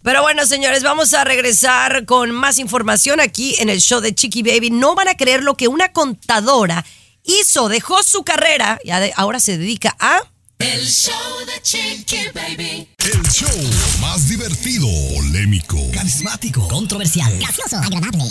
Pero 0.02 0.22
bueno, 0.22 0.46
señores, 0.46 0.82
vamos 0.82 1.12
a 1.12 1.24
regresar 1.24 2.06
con 2.06 2.30
más 2.30 2.58
información 2.58 3.20
aquí 3.20 3.54
en 3.58 3.68
el 3.68 3.80
show 3.80 4.00
de 4.00 4.14
Chiqui 4.14 4.42
Baby. 4.42 4.70
No 4.70 4.94
van 4.94 5.08
a 5.08 5.14
creer 5.14 5.42
lo 5.42 5.56
que 5.58 5.68
una 5.68 5.92
contadora 5.92 6.84
hizo, 7.22 7.68
dejó 7.68 8.02
su 8.02 8.24
carrera 8.24 8.78
y 8.82 8.90
ahora 9.14 9.40
se 9.40 9.58
dedica 9.58 9.94
a... 10.00 10.20
El 10.60 10.86
show 10.86 11.14
de 11.46 11.62
Chiqui 11.62 12.28
Baby. 12.34 12.86
El 12.98 13.22
show 13.30 13.48
más 14.02 14.28
divertido, 14.28 14.86
polémico, 15.16 15.78
Carismático, 15.90 16.68
controversial, 16.68 17.32
gracioso, 17.38 17.78
agradable. 17.78 18.24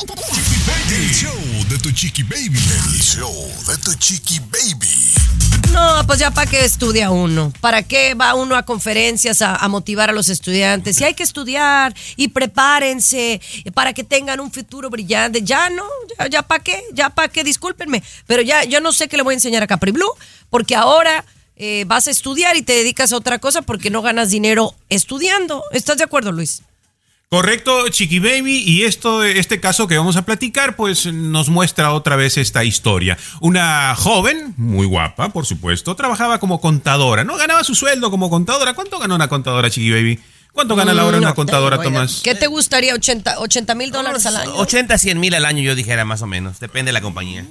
el 0.92 1.12
show 1.12 1.34
de 1.68 1.80
tu 1.80 1.92
chiqui 1.92 2.22
baby. 2.22 2.60
El 2.94 3.02
show 3.02 3.34
de 3.68 3.78
tu 3.80 3.96
chiqui 3.96 4.40
baby. 4.42 5.72
No, 5.74 6.06
pues 6.06 6.20
ya 6.20 6.30
para 6.30 6.48
qué 6.48 6.64
estudia 6.64 7.10
uno, 7.10 7.52
para 7.62 7.82
qué 7.82 8.14
va 8.14 8.36
uno 8.36 8.56
a 8.56 8.62
conferencias 8.62 9.42
a, 9.42 9.56
a 9.56 9.68
motivar 9.68 10.12
a 10.12 10.14
los 10.14 10.30
estudiantes. 10.30 11.02
Y 11.02 11.06
hay 11.06 11.16
que 11.16 11.24
estudiar 11.24 11.96
y 12.16 12.28
prepárense 12.28 13.42
para 13.74 13.94
que 13.94 14.04
tengan 14.04 14.40
un 14.40 14.52
futuro 14.52 14.92
brillante. 14.92 15.42
Ya 15.42 15.72
no, 15.72 15.84
ya, 16.20 16.28
ya 16.28 16.42
para 16.44 16.64
qué, 16.64 16.80
ya 16.94 17.10
para 17.10 17.28
qué, 17.28 17.44
discúlpenme. 17.44 18.04
Pero 18.28 18.44
ya 18.44 18.66
yo 18.66 18.82
no 18.82 18.92
sé 18.92 19.08
qué 19.08 19.18
le 19.18 19.24
voy 19.24 19.34
a 19.34 19.38
enseñar 19.38 19.64
a 19.64 19.68
Capri 19.68 19.92
Blue, 19.92 20.14
porque 20.52 20.76
ahora 20.76 21.26
eh, 21.60 21.84
vas 21.86 22.08
a 22.08 22.12
estudiar 22.12 22.56
y 22.56 22.64
te 22.64 22.74
dedicas 22.74 23.14
a 23.14 23.18
otra 23.18 23.38
cosa 23.38 23.62
porque 23.62 23.90
no 23.90 24.02
ganas 24.02 24.32
dinero 24.32 24.74
estudiando. 24.90 25.64
¿Estás 25.72 25.98
de 25.98 26.06
acuerdo, 26.06 26.32
Luis? 26.32 26.64
Correcto, 27.30 27.88
Chiqui 27.90 28.18
Baby, 28.18 28.64
y 28.66 28.86
esto, 28.86 29.24
este 29.24 29.60
caso 29.60 29.88
que 29.88 29.96
vamos 29.96 30.16
a 30.16 30.26
platicar, 30.26 30.76
pues 30.76 31.06
nos 31.06 31.50
muestra 31.50 31.94
otra 31.94 32.16
vez 32.16 32.38
esta 32.38 32.64
historia. 32.64 33.20
Una 33.40 33.94
joven, 33.96 34.56
muy 34.58 34.88
guapa, 34.88 35.30
por 35.30 35.46
supuesto, 35.46 35.96
trabajaba 35.96 36.40
como 36.40 36.60
contadora, 36.60 37.24
¿no? 37.24 37.38
Ganaba 37.38 37.64
su 37.64 37.76
sueldo 37.76 38.10
como 38.10 38.32
contadora. 38.32 38.74
¿Cuánto 38.74 38.98
gana 38.98 39.14
una 39.14 39.28
contadora, 39.28 39.70
Chiqui 39.70 39.92
Baby? 39.92 40.20
¿Cuánto 40.54 40.76
gana 40.76 40.96
la 40.96 41.06
hora 41.06 41.18
Mm, 41.18 41.22
una 41.22 41.34
contadora, 41.36 41.80
Tomás? 41.80 42.22
¿Qué 42.24 42.34
te 42.34 42.48
gustaría? 42.48 42.96
¿80 42.96 43.76
mil 43.76 43.92
dólares 43.92 44.26
al 44.26 44.38
año? 44.38 44.56
80, 44.56 44.98
100 44.98 45.20
mil 45.20 45.36
al 45.36 45.46
año, 45.46 45.62
yo 45.62 45.76
dijera 45.76 46.06
más 46.06 46.24
o 46.24 46.26
menos. 46.26 46.60
Depende 46.60 46.90
de 46.90 46.94
la 46.94 47.02
compañía. 47.02 47.46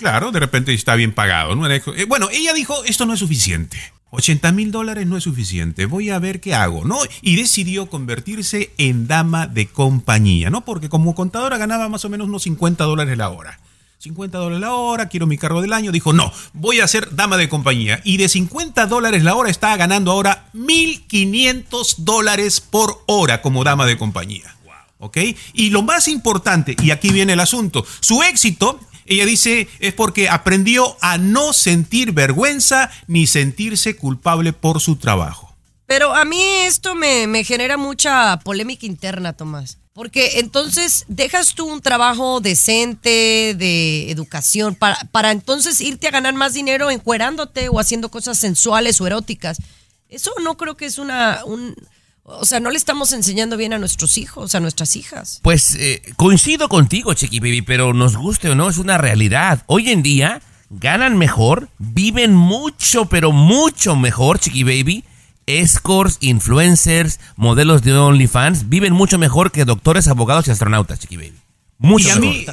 Claro, 0.00 0.32
de 0.32 0.40
repente 0.40 0.72
está 0.72 0.94
bien 0.94 1.12
pagado. 1.12 1.54
¿no? 1.54 1.70
Eh, 1.70 1.82
Bueno, 2.08 2.30
ella 2.32 2.54
dijo, 2.54 2.84
esto 2.84 3.04
no 3.04 3.12
es 3.12 3.20
suficiente. 3.20 3.78
80 4.12 4.50
mil 4.52 4.72
dólares 4.72 5.06
no 5.06 5.18
es 5.18 5.24
suficiente. 5.24 5.84
Voy 5.84 6.08
a 6.08 6.18
ver 6.18 6.40
qué 6.40 6.54
hago, 6.54 6.86
¿no? 6.86 6.98
Y 7.20 7.36
decidió 7.36 7.90
convertirse 7.90 8.72
en 8.78 9.06
dama 9.06 9.46
de 9.46 9.66
compañía, 9.66 10.48
¿no? 10.48 10.64
Porque 10.64 10.88
como 10.88 11.14
contadora 11.14 11.58
ganaba 11.58 11.90
más 11.90 12.06
o 12.06 12.08
menos 12.08 12.28
unos 12.28 12.44
50 12.44 12.82
dólares 12.84 13.18
la 13.18 13.28
hora. 13.28 13.60
50 13.98 14.38
dólares 14.38 14.60
la 14.62 14.72
hora, 14.72 15.08
quiero 15.08 15.26
mi 15.26 15.36
cargo 15.36 15.60
del 15.60 15.74
año. 15.74 15.92
Dijo, 15.92 16.14
no, 16.14 16.32
voy 16.54 16.80
a 16.80 16.88
ser 16.88 17.14
dama 17.14 17.36
de 17.36 17.50
compañía. 17.50 18.00
Y 18.02 18.16
de 18.16 18.30
50 18.30 18.86
dólares 18.86 19.22
la 19.22 19.34
hora 19.34 19.50
está 19.50 19.76
ganando 19.76 20.12
ahora 20.12 20.48
1.500 20.54 21.96
dólares 21.98 22.62
por 22.62 23.04
hora 23.06 23.42
como 23.42 23.64
dama 23.64 23.84
de 23.84 23.98
compañía. 23.98 24.56
¿Ok? 24.98 25.18
Y 25.54 25.70
lo 25.70 25.82
más 25.82 26.08
importante, 26.08 26.76
y 26.82 26.90
aquí 26.90 27.10
viene 27.10 27.32
el 27.32 27.40
asunto, 27.40 27.86
su 28.00 28.22
éxito, 28.22 28.80
ella 29.10 29.26
dice, 29.26 29.68
es 29.80 29.92
porque 29.92 30.28
aprendió 30.28 30.96
a 31.00 31.18
no 31.18 31.52
sentir 31.52 32.12
vergüenza 32.12 32.90
ni 33.08 33.26
sentirse 33.26 33.96
culpable 33.96 34.52
por 34.52 34.80
su 34.80 34.96
trabajo. 34.96 35.56
Pero 35.86 36.14
a 36.14 36.24
mí 36.24 36.40
esto 36.40 36.94
me, 36.94 37.26
me 37.26 37.42
genera 37.42 37.76
mucha 37.76 38.38
polémica 38.44 38.86
interna, 38.86 39.32
Tomás. 39.32 39.78
Porque 39.92 40.38
entonces 40.38 41.04
dejas 41.08 41.54
tú 41.54 41.66
un 41.66 41.80
trabajo 41.80 42.40
decente 42.40 43.56
de 43.58 44.10
educación 44.12 44.76
para, 44.76 44.96
para 45.10 45.32
entonces 45.32 45.80
irte 45.80 46.06
a 46.06 46.12
ganar 46.12 46.34
más 46.34 46.54
dinero 46.54 46.92
encuerándote 46.92 47.68
o 47.68 47.80
haciendo 47.80 48.08
cosas 48.08 48.38
sensuales 48.38 49.00
o 49.00 49.06
eróticas. 49.08 49.58
Eso 50.08 50.32
no 50.42 50.56
creo 50.56 50.76
que 50.76 50.86
es 50.86 50.98
una... 50.98 51.44
Un, 51.44 51.74
o 52.38 52.44
sea, 52.46 52.60
no 52.60 52.70
le 52.70 52.76
estamos 52.76 53.12
enseñando 53.12 53.56
bien 53.56 53.72
a 53.72 53.78
nuestros 53.78 54.16
hijos, 54.18 54.54
a 54.54 54.60
nuestras 54.60 54.96
hijas. 54.96 55.40
Pues 55.42 55.74
eh, 55.74 56.02
coincido 56.16 56.68
contigo, 56.68 57.14
Chiqui 57.14 57.40
Baby, 57.40 57.62
pero 57.62 57.92
nos 57.92 58.16
guste 58.16 58.50
o 58.50 58.54
no, 58.54 58.68
es 58.68 58.78
una 58.78 58.98
realidad. 58.98 59.62
Hoy 59.66 59.90
en 59.90 60.02
día 60.02 60.40
ganan 60.70 61.18
mejor, 61.18 61.68
viven 61.78 62.34
mucho, 62.34 63.06
pero 63.06 63.32
mucho 63.32 63.96
mejor, 63.96 64.38
Chiqui 64.38 64.62
Baby. 64.64 65.04
Escorts, 65.46 66.18
influencers, 66.20 67.18
modelos 67.34 67.82
de 67.82 67.96
OnlyFans, 67.96 68.68
viven 68.68 68.92
mucho 68.92 69.18
mejor 69.18 69.50
que 69.50 69.64
doctores, 69.64 70.06
abogados 70.06 70.46
y 70.46 70.52
astronautas, 70.52 71.00
Chiqui 71.00 71.16
Baby. 71.16 71.38
Mucho 71.78 72.08
y 72.08 72.10
a 72.10 72.16
mejor. 72.16 72.34
mí, 72.34 72.46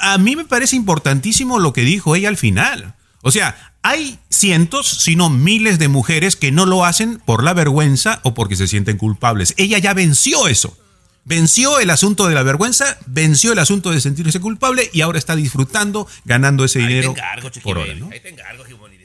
a 0.00 0.18
mí 0.18 0.36
me 0.36 0.44
parece 0.44 0.76
importantísimo 0.76 1.58
lo 1.58 1.72
que 1.72 1.82
dijo 1.82 2.14
ella 2.14 2.28
al 2.28 2.36
final. 2.36 2.94
O 3.22 3.30
sea, 3.30 3.72
hay 3.82 4.18
cientos, 4.30 4.86
si 4.86 5.16
no 5.16 5.30
miles 5.30 5.78
de 5.78 5.88
mujeres 5.88 6.36
que 6.36 6.52
no 6.52 6.66
lo 6.66 6.84
hacen 6.84 7.18
por 7.24 7.42
la 7.42 7.54
vergüenza 7.54 8.20
o 8.22 8.34
porque 8.34 8.56
se 8.56 8.66
sienten 8.66 8.96
culpables. 8.96 9.54
Ella 9.56 9.78
ya 9.78 9.94
venció 9.94 10.48
eso. 10.48 10.76
Venció 11.24 11.78
el 11.78 11.90
asunto 11.90 12.26
de 12.26 12.34
la 12.34 12.42
vergüenza, 12.42 12.96
venció 13.06 13.52
el 13.52 13.58
asunto 13.58 13.90
de 13.90 14.00
sentirse 14.00 14.40
culpable 14.40 14.88
y 14.94 15.02
ahora 15.02 15.18
está 15.18 15.36
disfrutando, 15.36 16.08
ganando 16.24 16.64
ese 16.64 16.78
dinero 16.78 17.14
por 17.62 17.78
hora. 17.78 17.92
¿no? 17.94 18.08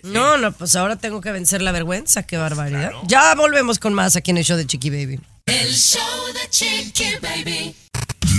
No, 0.03 0.37
no, 0.37 0.51
pues 0.53 0.75
ahora 0.77 0.95
tengo 0.95 1.19
que 1.19 1.31
vencer 1.31 1.61
la 1.61 1.73
vergüenza, 1.73 2.23
qué 2.23 2.37
barbaridad. 2.37 2.91
Ya 3.07 3.35
volvemos 3.35 3.77
con 3.77 3.93
más 3.93 4.15
aquí 4.15 4.31
en 4.31 4.37
el 4.37 4.45
show 4.45 4.57
de 4.57 4.65
Chiqui 4.65 4.89
Baby. 4.89 5.19
El 5.45 5.73
show 5.73 6.01
de 6.33 6.49
Chiqui 6.49 7.15
Baby. 7.21 7.75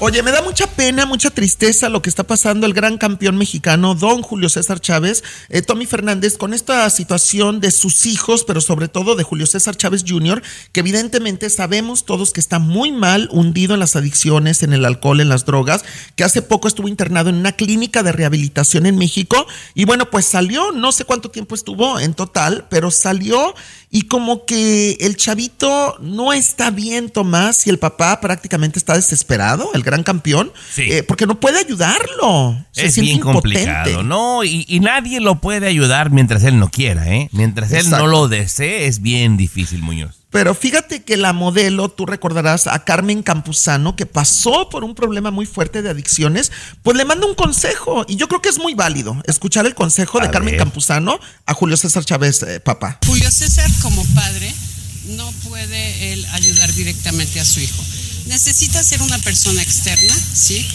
Oye, 0.00 0.22
me 0.22 0.30
da 0.30 0.42
mucha 0.42 0.68
pena, 0.68 1.06
mucha 1.06 1.28
tristeza 1.30 1.88
lo 1.88 2.02
que 2.02 2.08
está 2.08 2.22
pasando 2.22 2.66
el 2.66 2.72
gran 2.72 2.98
campeón 2.98 3.36
mexicano, 3.36 3.96
don 3.96 4.22
Julio 4.22 4.48
César 4.48 4.78
Chávez, 4.78 5.24
eh, 5.48 5.60
Tommy 5.60 5.86
Fernández, 5.86 6.38
con 6.38 6.54
esta 6.54 6.88
situación 6.88 7.58
de 7.58 7.72
sus 7.72 8.06
hijos, 8.06 8.44
pero 8.44 8.60
sobre 8.60 8.86
todo 8.86 9.16
de 9.16 9.24
Julio 9.24 9.44
César 9.44 9.74
Chávez 9.74 10.04
Jr., 10.06 10.40
que 10.70 10.80
evidentemente 10.80 11.50
sabemos 11.50 12.04
todos 12.04 12.32
que 12.32 12.38
está 12.38 12.60
muy 12.60 12.92
mal, 12.92 13.28
hundido 13.32 13.74
en 13.74 13.80
las 13.80 13.96
adicciones, 13.96 14.62
en 14.62 14.72
el 14.72 14.84
alcohol, 14.84 15.20
en 15.20 15.28
las 15.28 15.44
drogas, 15.44 15.84
que 16.14 16.22
hace 16.22 16.42
poco 16.42 16.68
estuvo 16.68 16.86
internado 16.86 17.30
en 17.30 17.34
una 17.34 17.50
clínica 17.50 18.04
de 18.04 18.12
rehabilitación 18.12 18.86
en 18.86 18.98
México 18.98 19.48
y 19.74 19.84
bueno, 19.84 20.10
pues 20.10 20.26
salió, 20.26 20.70
no 20.70 20.92
sé 20.92 21.06
cuánto 21.06 21.32
tiempo 21.32 21.56
estuvo 21.56 21.98
en 21.98 22.14
total, 22.14 22.68
pero 22.70 22.92
salió 22.92 23.52
y 23.90 24.02
como 24.02 24.44
que 24.44 24.92
el 25.00 25.16
chavito 25.16 25.96
no 26.00 26.32
está 26.32 26.70
bien, 26.70 27.10
Tomás, 27.10 27.66
y 27.66 27.70
el 27.70 27.78
papá 27.78 28.20
prácticamente 28.20 28.78
está 28.78 28.94
desesperado, 28.94 29.70
el 29.74 29.82
gran 29.88 30.02
campeón, 30.02 30.52
eh, 30.76 31.02
porque 31.02 31.26
no 31.26 31.40
puede 31.40 31.58
ayudarlo. 31.58 32.64
Se 32.72 32.86
Es 32.86 32.96
bien 32.98 33.16
impotente. 33.16 33.40
complicado, 33.64 34.02
¿no? 34.02 34.44
Y, 34.44 34.64
y 34.68 34.80
nadie 34.80 35.20
lo 35.20 35.40
puede 35.40 35.66
ayudar 35.66 36.10
mientras 36.10 36.44
él 36.44 36.58
no 36.58 36.70
quiera, 36.70 37.08
¿eh? 37.08 37.28
Mientras 37.32 37.72
él 37.72 37.78
Exacto. 37.78 38.04
no 38.04 38.10
lo 38.10 38.28
desee, 38.28 38.86
es 38.86 39.00
bien 39.02 39.36
difícil, 39.36 39.82
Muñoz. 39.82 40.14
Pero 40.30 40.54
fíjate 40.54 41.02
que 41.04 41.16
la 41.16 41.32
modelo, 41.32 41.88
tú 41.88 42.04
recordarás 42.04 42.66
a 42.66 42.84
Carmen 42.84 43.22
Campuzano, 43.22 43.96
que 43.96 44.04
pasó 44.04 44.68
por 44.68 44.84
un 44.84 44.94
problema 44.94 45.30
muy 45.30 45.46
fuerte 45.46 45.80
de 45.80 45.88
adicciones, 45.88 46.52
pues 46.82 46.98
le 46.98 47.06
manda 47.06 47.26
un 47.26 47.34
consejo. 47.34 48.04
Y 48.06 48.16
yo 48.16 48.28
creo 48.28 48.42
que 48.42 48.50
es 48.50 48.58
muy 48.58 48.74
válido 48.74 49.16
escuchar 49.26 49.64
el 49.64 49.74
consejo 49.74 50.20
de 50.20 50.28
Carmen. 50.30 50.58
Campuzano 50.58 51.18
a 51.46 51.54
Julio 51.54 51.78
César 51.78 52.04
Chávez, 52.04 52.42
eh, 52.42 52.60
papá. 52.60 52.98
Julio 53.06 53.30
César 53.30 53.70
como 53.80 54.04
padre 54.14 54.52
no 55.16 55.30
puede 55.48 56.12
él 56.12 56.26
ayudar 56.32 56.70
directamente 56.74 57.40
a 57.40 57.44
su 57.46 57.60
hijo. 57.60 57.82
Necesita 58.28 58.82
ser 58.84 59.00
una 59.02 59.18
persona 59.20 59.62
externa, 59.62 60.14
¿sí? 60.34 60.66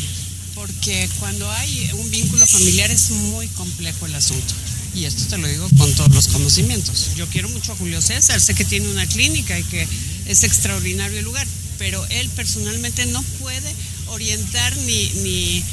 Porque 0.56 1.10
cuando 1.20 1.50
hay 1.52 1.92
un 1.94 2.10
vínculo 2.10 2.46
familiar 2.48 2.90
es 2.92 3.12
muy 3.12 3.48
complejo 3.50 4.06
el 4.08 4.16
asunto. 4.16 4.54
Y 4.96 5.06
esto 5.06 5.26
te 5.28 5.38
lo 5.38 5.48
digo 5.48 5.68
con 5.78 5.92
todos 5.94 6.14
los 6.14 6.28
conocimientos. 6.28 7.10
Yo 7.16 7.28
quiero 7.28 7.50
mucho 7.50 7.74
a 7.74 7.76
Julio 7.76 8.02
César, 8.02 8.42
sé 8.42 8.54
que 8.54 8.66
tiene 8.66 8.90
una 8.90 9.06
clínica 9.08 9.58
y 9.58 9.64
que 9.64 9.88
es 10.28 10.44
extraordinario 10.44 11.20
el 11.20 11.26
lugar, 11.26 11.48
pero 11.78 12.06
él 12.10 12.30
personalmente 12.30 13.06
no 13.08 13.22
puede 13.40 13.74
orientar 14.08 14.76
ni, 14.78 15.10
ni 15.24 15.64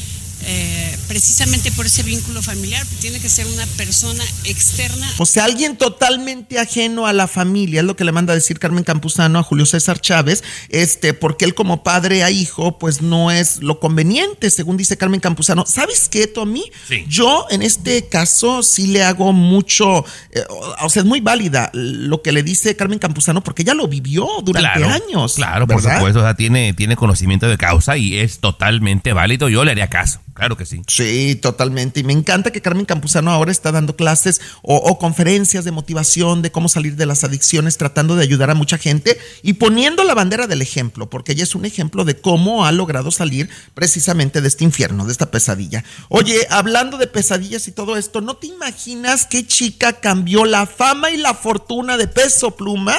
eh, 0.46 0.96
precisamente 1.08 1.70
por 1.72 1.86
ese 1.86 2.02
vínculo 2.02 2.42
familiar, 2.42 2.86
tiene 3.00 3.20
que 3.20 3.28
ser 3.28 3.46
una 3.46 3.66
persona 3.76 4.24
externa. 4.44 5.08
O 5.18 5.26
sea, 5.26 5.44
alguien 5.44 5.76
totalmente 5.76 6.58
ajeno 6.58 7.06
a 7.06 7.12
la 7.12 7.28
familia, 7.28 7.80
es 7.80 7.86
lo 7.86 7.96
que 7.96 8.04
le 8.04 8.12
manda 8.12 8.32
a 8.32 8.36
decir 8.36 8.58
Carmen 8.58 8.84
Campuzano 8.84 9.38
a 9.38 9.42
Julio 9.42 9.66
César 9.66 10.00
Chávez, 10.00 10.42
este, 10.68 11.14
porque 11.14 11.44
él 11.44 11.54
como 11.54 11.82
padre 11.82 12.22
a 12.22 12.30
hijo, 12.30 12.78
pues 12.78 13.02
no 13.02 13.30
es 13.30 13.60
lo 13.62 13.80
conveniente, 13.80 14.50
según 14.50 14.76
dice 14.76 14.96
Carmen 14.96 15.20
Campuzano. 15.20 15.64
¿Sabes 15.66 16.08
qué, 16.08 16.26
Tommy? 16.26 16.64
Sí. 16.88 17.04
Yo 17.08 17.46
en 17.50 17.62
este 17.62 18.08
caso 18.08 18.62
sí 18.62 18.86
le 18.86 19.02
hago 19.02 19.32
mucho, 19.32 20.04
eh, 20.30 20.42
o 20.82 20.88
sea, 20.88 21.00
es 21.00 21.06
muy 21.06 21.20
válida 21.20 21.70
lo 21.72 22.22
que 22.22 22.32
le 22.32 22.42
dice 22.42 22.76
Carmen 22.76 22.98
Campuzano, 22.98 23.42
porque 23.42 23.62
ella 23.62 23.74
lo 23.74 23.88
vivió 23.88 24.28
durante 24.42 24.80
Claro, 24.80 24.88
años. 24.88 25.34
Claro, 25.34 25.66
por 25.66 25.82
supuesto, 25.82 26.20
o 26.20 26.22
sea, 26.22 26.34
tiene, 26.34 26.72
tiene 26.72 26.96
conocimiento 26.96 27.48
de 27.48 27.58
causa 27.58 27.96
y 27.96 28.18
es 28.18 28.38
totalmente 28.40 29.12
válido. 29.12 29.48
Yo 29.48 29.64
le 29.64 29.72
haría 29.72 29.88
caso, 29.88 30.20
claro 30.40 30.56
que 30.56 30.66
sí. 30.66 30.82
Sí, 30.86 31.36
totalmente. 31.36 32.00
Y 32.00 32.04
me 32.04 32.12
encanta 32.12 32.50
que 32.50 32.62
Carmen 32.62 32.86
Campuzano 32.86 33.30
ahora 33.30 33.52
está 33.52 33.72
dando 33.72 33.94
clases 33.94 34.40
o, 34.62 34.76
o 34.76 34.98
conferencias 34.98 35.64
de 35.64 35.70
motivación 35.70 36.40
de 36.40 36.50
cómo 36.50 36.68
salir 36.68 36.96
de 36.96 37.06
las 37.06 37.24
adicciones, 37.24 37.76
tratando 37.76 38.16
de 38.16 38.22
ayudar 38.22 38.50
a 38.50 38.54
mucha 38.54 38.78
gente 38.78 39.18
y 39.42 39.54
poniendo 39.54 40.02
la 40.02 40.14
bandera 40.14 40.46
del 40.46 40.62
ejemplo, 40.62 41.10
porque 41.10 41.32
ella 41.32 41.44
es 41.44 41.54
un 41.54 41.66
ejemplo 41.66 42.04
de 42.04 42.18
cómo 42.18 42.64
ha 42.64 42.72
logrado 42.72 43.10
salir 43.10 43.50
precisamente 43.74 44.40
de 44.40 44.48
este 44.48 44.64
infierno, 44.64 45.04
de 45.04 45.12
esta 45.12 45.30
pesadilla. 45.30 45.84
Oye, 46.08 46.46
hablando 46.48 46.96
de 46.96 47.06
pesadillas 47.06 47.68
y 47.68 47.72
todo 47.72 47.96
esto, 47.96 48.20
¿no 48.20 48.36
te 48.36 48.46
imaginas 48.46 49.26
qué 49.26 49.46
chica 49.46 50.00
cambió 50.00 50.46
la 50.46 50.66
fama 50.66 51.10
y 51.10 51.18
la 51.18 51.34
fortuna 51.34 51.96
de 51.96 52.08
peso 52.08 52.56
pluma? 52.56 52.96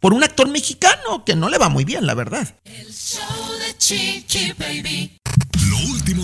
Por 0.00 0.12
un 0.12 0.22
actor 0.22 0.48
mexicano 0.50 1.24
que 1.24 1.34
no 1.34 1.48
le 1.48 1.56
va 1.56 1.70
muy 1.70 1.84
bien, 1.84 2.06
la 2.06 2.14
verdad. 2.14 2.56
Show 2.64 3.22
de 3.58 3.76
Chiqui 3.78 4.52
Baby. 4.58 5.18
Lo 5.68 5.78
último 5.92 6.23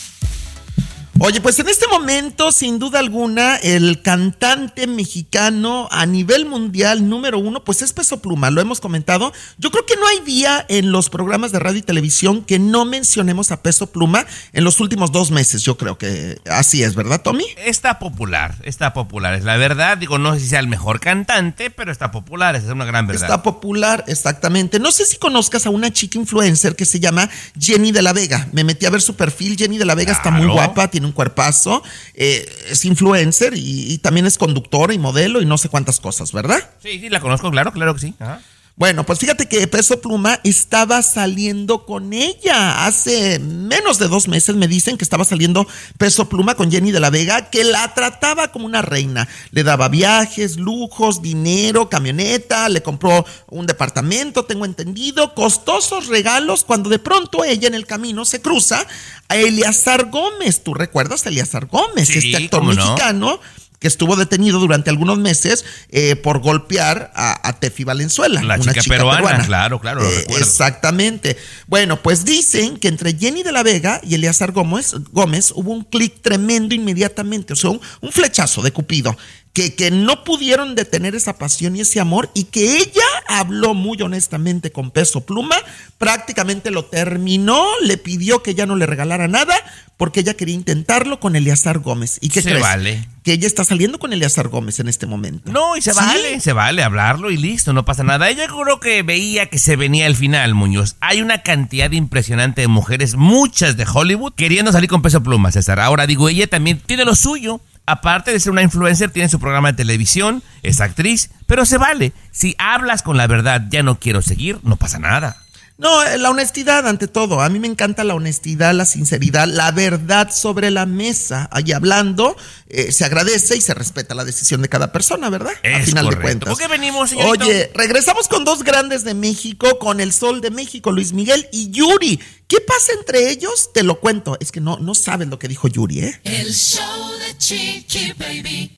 Oye, 1.23 1.39
pues 1.39 1.59
en 1.59 1.69
este 1.69 1.85
momento, 1.87 2.51
sin 2.51 2.79
duda 2.79 2.97
alguna, 2.97 3.55
el 3.57 4.01
cantante 4.01 4.87
mexicano 4.87 5.87
a 5.91 6.07
nivel 6.07 6.47
mundial 6.47 7.07
número 7.07 7.37
uno, 7.37 7.63
pues 7.63 7.83
es 7.83 7.93
Peso 7.93 8.23
Pluma, 8.23 8.49
lo 8.49 8.59
hemos 8.59 8.79
comentado. 8.79 9.31
Yo 9.59 9.69
creo 9.69 9.85
que 9.85 9.97
no 9.97 10.07
hay 10.07 10.21
día 10.21 10.65
en 10.67 10.91
los 10.91 11.11
programas 11.11 11.51
de 11.51 11.59
radio 11.59 11.77
y 11.77 11.83
televisión 11.83 12.43
que 12.43 12.57
no 12.57 12.85
mencionemos 12.85 13.51
a 13.51 13.61
Peso 13.61 13.91
Pluma 13.91 14.25
en 14.51 14.63
los 14.63 14.79
últimos 14.79 15.11
dos 15.11 15.29
meses. 15.29 15.61
Yo 15.61 15.77
creo 15.77 15.95
que 15.99 16.41
así 16.49 16.81
es, 16.81 16.95
¿verdad, 16.95 17.21
Tommy? 17.21 17.45
Está 17.55 17.99
popular, 17.99 18.55
está 18.63 18.91
popular, 18.95 19.35
es 19.35 19.43
la 19.43 19.57
verdad. 19.57 19.99
Digo, 19.99 20.17
no 20.17 20.33
sé 20.33 20.39
si 20.39 20.47
sea 20.47 20.59
el 20.59 20.67
mejor 20.67 20.99
cantante, 20.99 21.69
pero 21.69 21.91
está 21.91 22.09
popular, 22.09 22.55
esa 22.55 22.65
es 22.65 22.71
una 22.71 22.85
gran 22.85 23.05
verdad. 23.05 23.25
Está 23.25 23.43
popular, 23.43 24.05
exactamente. 24.07 24.79
No 24.79 24.91
sé 24.91 25.05
si 25.05 25.17
conozcas 25.17 25.67
a 25.67 25.69
una 25.69 25.93
chica 25.93 26.17
influencer 26.17 26.75
que 26.75 26.85
se 26.85 26.99
llama 26.99 27.29
Jenny 27.59 27.91
de 27.91 28.01
la 28.01 28.11
Vega. 28.11 28.47
Me 28.53 28.63
metí 28.63 28.87
a 28.87 28.89
ver 28.89 29.03
su 29.03 29.15
perfil. 29.15 29.55
Jenny 29.55 29.77
de 29.77 29.85
la 29.85 29.93
Vega 29.93 30.13
está 30.13 30.31
muy 30.31 30.47
guapa, 30.47 30.87
tiene 30.87 31.05
un 31.05 31.10
cuerpazo, 31.11 31.83
eh, 32.13 32.45
es 32.69 32.85
influencer 32.85 33.53
y, 33.55 33.93
y 33.93 33.97
también 33.99 34.25
es 34.25 34.37
conductora 34.37 34.93
y 34.93 34.99
modelo 34.99 35.41
y 35.41 35.45
no 35.45 35.57
sé 35.57 35.69
cuántas 35.69 35.99
cosas, 35.99 36.31
¿verdad? 36.31 36.69
Sí, 36.81 36.99
sí, 36.99 37.09
la 37.09 37.19
conozco, 37.19 37.51
claro, 37.51 37.71
claro 37.71 37.93
que 37.93 38.01
sí. 38.01 38.15
Ajá. 38.19 38.41
Bueno, 38.75 39.05
pues 39.05 39.19
fíjate 39.19 39.47
que 39.47 39.67
Peso 39.67 40.01
Pluma 40.01 40.39
estaba 40.43 41.01
saliendo 41.01 41.85
con 41.85 42.13
ella. 42.13 42.85
Hace 42.85 43.37
menos 43.37 43.99
de 43.99 44.07
dos 44.07 44.27
meses 44.27 44.55
me 44.55 44.67
dicen 44.67 44.97
que 44.97 45.03
estaba 45.03 45.23
saliendo 45.23 45.67
Peso 45.97 46.29
Pluma 46.29 46.55
con 46.55 46.71
Jenny 46.71 46.91
de 46.91 46.99
la 46.99 47.09
Vega, 47.09 47.49
que 47.49 47.63
la 47.63 47.93
trataba 47.93 48.51
como 48.51 48.65
una 48.65 48.81
reina. 48.81 49.27
Le 49.51 49.63
daba 49.63 49.89
viajes, 49.89 50.57
lujos, 50.57 51.21
dinero, 51.21 51.89
camioneta, 51.89 52.69
le 52.69 52.81
compró 52.81 53.25
un 53.49 53.67
departamento, 53.67 54.45
tengo 54.45 54.65
entendido, 54.65 55.35
costosos 55.35 56.07
regalos, 56.07 56.63
cuando 56.63 56.89
de 56.89 56.99
pronto 56.99 57.43
ella 57.43 57.67
en 57.67 57.75
el 57.75 57.85
camino 57.85 58.25
se 58.25 58.41
cruza 58.41 58.85
a 59.27 59.35
Eleazar 59.35 60.09
Gómez. 60.09 60.63
¿Tú 60.63 60.73
recuerdas 60.73 61.25
a 61.25 61.29
Eleazar 61.29 61.67
Gómez, 61.67 62.07
Sí, 62.07 62.17
este 62.17 62.45
actor 62.45 62.61
cómo 62.61 62.73
no. 62.73 63.39
Que 63.81 63.87
estuvo 63.87 64.15
detenido 64.15 64.59
durante 64.59 64.91
algunos 64.91 65.17
meses 65.17 65.65
eh, 65.89 66.15
por 66.15 66.39
golpear 66.39 67.11
a, 67.15 67.45
a 67.49 67.59
Tefi 67.59 67.83
Valenzuela. 67.83 68.41
La 68.43 68.55
una 68.55 68.73
chica 68.73 68.83
peruana, 68.87 69.43
claro, 69.45 69.81
claro, 69.81 70.03
lo 70.03 70.07
Eh, 70.09 70.19
recuerdo. 70.19 70.45
Exactamente. 70.45 71.35
Bueno, 71.65 71.99
pues 72.01 72.23
dicen 72.23 72.77
que 72.77 72.87
entre 72.87 73.17
Jenny 73.17 73.41
de 73.41 73.51
la 73.51 73.63
Vega 73.63 73.99
y 74.03 74.13
Eleazar 74.13 74.51
Gómez, 74.51 74.93
Gómez 75.11 75.51
hubo 75.55 75.71
un 75.71 75.83
clic 75.83 76.21
tremendo 76.21 76.75
inmediatamente, 76.75 77.53
o 77.53 77.55
sea, 77.55 77.71
un, 77.71 77.81
un 78.01 78.11
flechazo 78.11 78.61
de 78.61 78.71
Cupido. 78.71 79.17
Que, 79.53 79.75
que 79.75 79.91
no 79.91 80.23
pudieron 80.23 80.75
detener 80.75 81.13
esa 81.13 81.37
pasión 81.37 81.75
y 81.75 81.81
ese 81.81 81.99
amor 81.99 82.31
y 82.33 82.45
que 82.45 82.77
ella 82.77 83.03
habló 83.27 83.73
muy 83.73 84.01
honestamente 84.01 84.71
con 84.71 84.91
peso 84.91 85.25
pluma, 85.25 85.57
prácticamente 85.97 86.71
lo 86.71 86.85
terminó, 86.85 87.65
le 87.81 87.97
pidió 87.97 88.43
que 88.43 88.55
ya 88.55 88.65
no 88.65 88.77
le 88.77 88.85
regalara 88.85 89.27
nada 89.27 89.53
porque 90.01 90.21
ella 90.21 90.33
quería 90.33 90.55
intentarlo 90.55 91.19
con 91.19 91.35
Eleazar 91.35 91.77
Gómez. 91.77 92.17
¿Y 92.21 92.29
qué 92.29 92.41
Se 92.41 92.49
crees? 92.49 92.63
vale. 92.63 93.07
Que 93.21 93.33
ella 93.33 93.45
está 93.45 93.63
saliendo 93.63 93.99
con 93.99 94.11
Eleazar 94.11 94.47
Gómez 94.47 94.79
en 94.79 94.87
este 94.87 95.05
momento. 95.05 95.51
No, 95.51 95.77
y 95.77 95.81
se 95.83 95.91
¿Sí? 95.91 95.99
vale, 95.99 96.39
se 96.39 96.53
vale 96.53 96.81
hablarlo 96.81 97.29
y 97.29 97.37
listo, 97.37 97.71
no 97.71 97.85
pasa 97.85 98.01
nada. 98.01 98.27
Ella 98.27 98.47
creo 98.47 98.79
que 98.79 99.03
veía 99.03 99.45
que 99.51 99.59
se 99.59 99.75
venía 99.75 100.07
el 100.07 100.15
final, 100.15 100.55
Muñoz. 100.55 100.95
Hay 101.01 101.21
una 101.21 101.43
cantidad 101.43 101.91
impresionante 101.91 102.61
de 102.61 102.67
mujeres, 102.67 103.13
muchas 103.13 103.77
de 103.77 103.85
Hollywood, 103.85 104.33
queriendo 104.33 104.71
salir 104.71 104.89
con 104.89 105.03
peso 105.03 105.21
pluma, 105.21 105.51
César. 105.51 105.79
Ahora 105.79 106.07
digo, 106.07 106.29
ella 106.29 106.47
también 106.47 106.81
tiene 106.83 107.05
lo 107.05 107.13
suyo. 107.13 107.61
Aparte 107.85 108.31
de 108.31 108.39
ser 108.39 108.53
una 108.53 108.63
influencer, 108.63 109.11
tiene 109.11 109.29
su 109.29 109.39
programa 109.39 109.71
de 109.71 109.77
televisión, 109.77 110.41
es 110.63 110.81
actriz, 110.81 111.29
pero 111.45 111.63
se 111.63 111.77
vale. 111.77 112.11
Si 112.31 112.55
hablas 112.57 113.03
con 113.03 113.17
la 113.17 113.27
verdad, 113.27 113.67
ya 113.69 113.83
no 113.83 113.99
quiero 113.99 114.23
seguir, 114.23 114.57
no 114.63 114.77
pasa 114.77 114.97
nada. 114.97 115.37
No, 115.81 116.03
eh, 116.03 116.19
la 116.19 116.29
honestidad 116.29 116.87
ante 116.87 117.07
todo. 117.07 117.41
A 117.41 117.49
mí 117.49 117.59
me 117.59 117.65
encanta 117.65 118.03
la 118.03 118.13
honestidad, 118.13 118.71
la 118.75 118.85
sinceridad, 118.85 119.47
la 119.47 119.71
verdad 119.71 120.29
sobre 120.31 120.69
la 120.69 120.85
mesa. 120.85 121.49
Ahí 121.51 121.71
hablando, 121.71 122.37
eh, 122.69 122.91
se 122.91 123.03
agradece 123.03 123.57
y 123.57 123.61
se 123.61 123.73
respeta 123.73 124.13
la 124.13 124.23
decisión 124.23 124.61
de 124.61 124.69
cada 124.69 124.91
persona, 124.91 125.31
¿verdad? 125.31 125.53
a 125.63 125.67
Es 125.79 125.87
final 125.87 126.05
correcto. 126.05 126.19
de 126.19 126.21
cuentas. 126.21 126.49
¿Por 126.49 126.59
qué 126.59 126.67
venimos, 126.67 127.09
señorito? 127.09 127.45
Oye, 127.45 127.71
regresamos 127.73 128.27
con 128.27 128.45
dos 128.45 128.63
grandes 128.63 129.03
de 129.03 129.15
México, 129.15 129.79
con 129.79 129.99
el 130.01 130.13
Sol 130.13 130.39
de 130.39 130.51
México, 130.51 130.91
Luis 130.91 131.13
Miguel 131.13 131.47
y 131.51 131.71
Yuri. 131.71 132.19
¿Qué 132.47 132.61
pasa 132.61 132.91
entre 132.99 133.31
ellos? 133.31 133.71
Te 133.73 133.81
lo 133.81 133.99
cuento. 133.99 134.37
Es 134.39 134.51
que 134.51 134.61
no, 134.61 134.77
no 134.77 134.93
sabes 134.93 135.29
lo 135.29 135.39
que 135.39 135.47
dijo 135.47 135.67
Yuri, 135.67 136.01
¿eh? 136.01 136.21
El 136.25 136.53
show 136.53 137.09
de 137.27 137.37
Chiqui 137.39 138.13
Baby. 138.19 138.77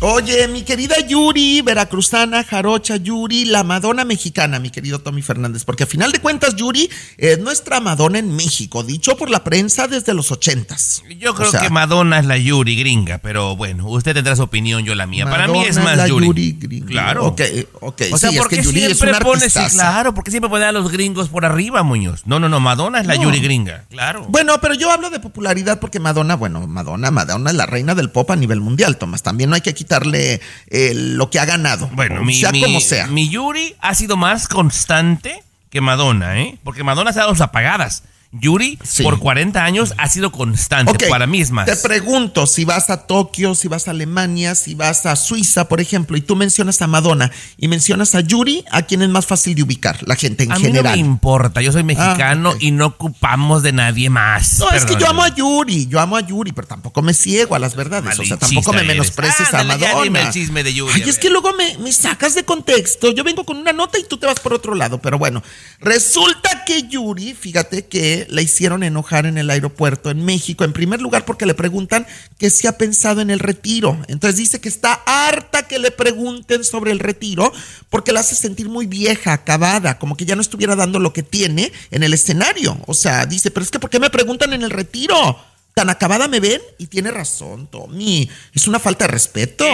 Oye, 0.00 0.46
mi 0.46 0.62
querida 0.62 0.94
Yuri, 1.00 1.60
veracruzana, 1.60 2.44
jarocha 2.44 2.98
Yuri, 2.98 3.44
la 3.46 3.64
Madonna 3.64 4.04
mexicana, 4.04 4.60
mi 4.60 4.70
querido 4.70 5.00
Tommy 5.00 5.22
Fernández, 5.22 5.64
porque 5.64 5.82
a 5.82 5.86
final 5.86 6.12
de 6.12 6.20
cuentas 6.20 6.54
Yuri 6.54 6.88
es 7.16 7.40
nuestra 7.40 7.80
Madonna 7.80 8.20
en 8.20 8.36
México, 8.36 8.84
dicho 8.84 9.16
por 9.16 9.28
la 9.28 9.42
prensa 9.42 9.88
desde 9.88 10.14
los 10.14 10.30
ochentas. 10.30 11.02
Yo 11.18 11.34
creo 11.34 11.48
O 11.48 11.50
sea, 11.50 11.62
que 11.62 11.70
Madonna 11.70 12.20
es 12.20 12.26
la 12.26 12.36
Yuri 12.36 12.76
gringa, 12.78 13.18
pero 13.18 13.56
bueno, 13.56 13.88
usted 13.88 14.14
tendrá 14.14 14.36
su 14.36 14.42
opinión, 14.42 14.84
yo 14.84 14.94
la 14.94 15.08
mía. 15.08 15.24
Para 15.24 15.48
mí 15.48 15.64
es 15.64 15.76
más 15.78 15.96
la 15.96 16.06
Yuri. 16.06 16.26
Yuri 16.26 16.52
gringa. 16.52 16.86
Claro. 16.86 17.26
Ok, 17.26 17.42
ok. 17.80 18.02
O 18.12 18.18
sea, 18.18 18.30
sí, 18.30 18.36
es 18.36 18.42
¿por 18.42 18.50
que 18.50 18.62
Yuri 18.62 18.84
es 18.84 18.98
siempre 18.98 19.18
pones, 19.20 19.52
sí, 19.52 19.60
claro, 19.72 20.14
porque 20.14 20.30
siempre 20.30 20.48
pones 20.48 20.68
a 20.68 20.72
los 20.72 20.92
gringos 20.92 21.28
por 21.28 21.44
arriba, 21.44 21.82
Muñoz? 21.82 22.22
No, 22.24 22.38
no, 22.38 22.48
no, 22.48 22.60
Madonna 22.60 23.00
es 23.00 23.06
la 23.08 23.16
No. 23.16 23.24
Yuri 23.24 23.40
gringa, 23.40 23.86
claro. 23.90 24.26
Bueno, 24.28 24.60
pero 24.60 24.74
yo 24.74 24.92
hablo 24.92 25.10
de 25.10 25.18
popularidad 25.18 25.80
porque 25.80 25.98
Madonna, 25.98 26.36
bueno, 26.36 26.68
Madonna, 26.68 27.10
Madonna 27.10 27.50
es 27.50 27.56
la 27.56 27.66
reina 27.66 27.96
del 27.96 28.10
pop 28.10 28.30
a 28.30 28.36
nivel 28.36 28.60
mundial, 28.60 28.96
Tomás. 28.96 29.24
También 29.24 29.50
no 29.50 29.56
hay 29.56 29.60
que 29.60 29.74
quitarle 29.88 30.40
eh, 30.68 30.92
lo 30.94 31.30
que 31.30 31.40
ha 31.40 31.46
ganado. 31.46 31.88
Bueno, 31.94 32.22
mi, 32.22 32.34
sea 32.34 32.52
mi- 32.52 32.60
como 32.62 32.78
sea. 32.80 33.06
mi 33.06 33.28
Yuri 33.30 33.74
ha 33.80 33.94
sido 33.94 34.16
más 34.18 34.46
constante 34.46 35.42
que 35.70 35.80
Madonna, 35.80 36.38
¿eh? 36.40 36.58
Porque 36.62 36.84
Madonna 36.84 37.12
se 37.12 37.20
ha 37.20 37.22
dado 37.22 37.34
sus 37.34 37.40
apagadas. 37.40 38.02
Yuri, 38.30 38.78
por 39.02 39.18
40 39.18 39.64
años 39.64 39.94
ha 39.96 40.06
sido 40.08 40.30
constante. 40.30 41.08
Para 41.08 41.26
mí 41.26 41.40
es 41.40 41.50
más. 41.50 41.64
Te 41.64 41.76
pregunto, 41.76 42.46
si 42.46 42.66
vas 42.66 42.90
a 42.90 43.06
Tokio, 43.06 43.54
si 43.54 43.68
vas 43.68 43.88
a 43.88 43.92
Alemania, 43.92 44.54
si 44.54 44.74
vas 44.74 45.06
a 45.06 45.16
Suiza, 45.16 45.66
por 45.66 45.80
ejemplo, 45.80 46.14
y 46.16 46.20
tú 46.20 46.36
mencionas 46.36 46.82
a 46.82 46.86
Madonna 46.86 47.30
y 47.56 47.68
mencionas 47.68 48.14
a 48.14 48.20
Yuri, 48.20 48.64
¿a 48.70 48.82
quién 48.82 49.00
es 49.00 49.08
más 49.08 49.24
fácil 49.24 49.54
de 49.54 49.62
ubicar? 49.62 50.06
La 50.06 50.14
gente 50.14 50.44
en 50.44 50.52
a 50.52 50.56
general. 50.56 50.82
mí 50.96 51.00
no 51.00 51.06
me 51.06 51.10
importa, 51.10 51.62
yo 51.62 51.72
soy 51.72 51.84
mexicano 51.84 52.52
y 52.60 52.70
no 52.70 52.86
ocupamos 52.86 53.62
de 53.62 53.72
nadie 53.72 54.10
más. 54.10 54.58
No, 54.58 54.70
es 54.72 54.84
que 54.84 54.96
yo 54.96 55.08
amo 55.08 55.22
a 55.22 55.34
Yuri, 55.34 55.86
yo 55.86 55.98
amo 55.98 56.16
a 56.16 56.20
Yuri, 56.20 56.52
pero 56.52 56.66
tampoco 56.68 57.00
me 57.00 57.14
ciego 57.14 57.54
a 57.54 57.58
las 57.58 57.76
verdades. 57.76 58.18
o 58.18 58.24
sea, 58.24 58.36
tampoco 58.36 58.74
me 58.74 58.82
menosprecies 58.84 59.54
a 59.54 59.62
ya 59.62 59.64
Madonna. 59.64 60.02
dime 60.02 60.20
el 60.22 60.30
chisme 60.30 60.62
de 60.62 60.74
Yuri, 60.74 60.92
Ay, 60.96 61.02
a 61.02 61.06
es 61.06 61.18
que 61.18 61.30
luego 61.30 61.54
me, 61.54 61.78
me 61.78 61.92
sacas 61.92 62.34
de 62.34 62.44
contexto. 62.44 63.10
Yo 63.10 63.24
vengo 63.24 63.44
con 63.44 63.56
una 63.56 63.72
nota 63.72 63.98
y 63.98 64.04
tú 64.04 64.18
te 64.18 64.26
vas 64.26 64.38
por 64.38 64.52
otro 64.52 64.74
lado. 64.74 64.98
Pero 64.98 65.16
bueno, 65.18 65.42
resulta 65.80 66.64
que 66.66 66.88
Yuri, 66.88 67.32
fíjate 67.32 67.86
que 67.86 68.17
la 68.28 68.42
hicieron 68.42 68.82
enojar 68.82 69.26
en 69.26 69.38
el 69.38 69.50
aeropuerto 69.50 70.10
en 70.10 70.24
México. 70.24 70.64
En 70.64 70.72
primer 70.72 71.00
lugar, 71.00 71.24
porque 71.24 71.46
le 71.46 71.54
preguntan 71.54 72.06
que 72.38 72.50
si 72.50 72.66
ha 72.66 72.78
pensado 72.78 73.20
en 73.20 73.30
el 73.30 73.38
retiro. 73.38 73.98
Entonces 74.08 74.36
dice 74.36 74.60
que 74.60 74.68
está 74.68 74.94
harta 75.06 75.66
que 75.68 75.78
le 75.78 75.90
pregunten 75.90 76.64
sobre 76.64 76.92
el 76.92 76.98
retiro 76.98 77.52
porque 77.90 78.12
la 78.12 78.20
hace 78.20 78.34
sentir 78.34 78.68
muy 78.68 78.86
vieja, 78.86 79.32
acabada, 79.32 79.98
como 79.98 80.16
que 80.16 80.24
ya 80.24 80.36
no 80.36 80.42
estuviera 80.42 80.76
dando 80.76 80.98
lo 80.98 81.12
que 81.12 81.22
tiene 81.22 81.72
en 81.90 82.02
el 82.02 82.14
escenario. 82.14 82.78
O 82.86 82.94
sea, 82.94 83.26
dice, 83.26 83.50
pero 83.50 83.64
es 83.64 83.70
que 83.70 83.78
¿por 83.78 83.90
qué 83.90 83.98
me 83.98 84.10
preguntan 84.10 84.52
en 84.52 84.62
el 84.62 84.70
retiro? 84.70 85.38
Tan 85.74 85.90
acabada 85.90 86.26
me 86.26 86.40
ven 86.40 86.60
y 86.78 86.88
tiene 86.88 87.10
razón, 87.12 87.68
Tommy. 87.68 88.28
Es 88.52 88.66
una 88.66 88.80
falta 88.80 89.04
de 89.04 89.12
respeto. 89.12 89.64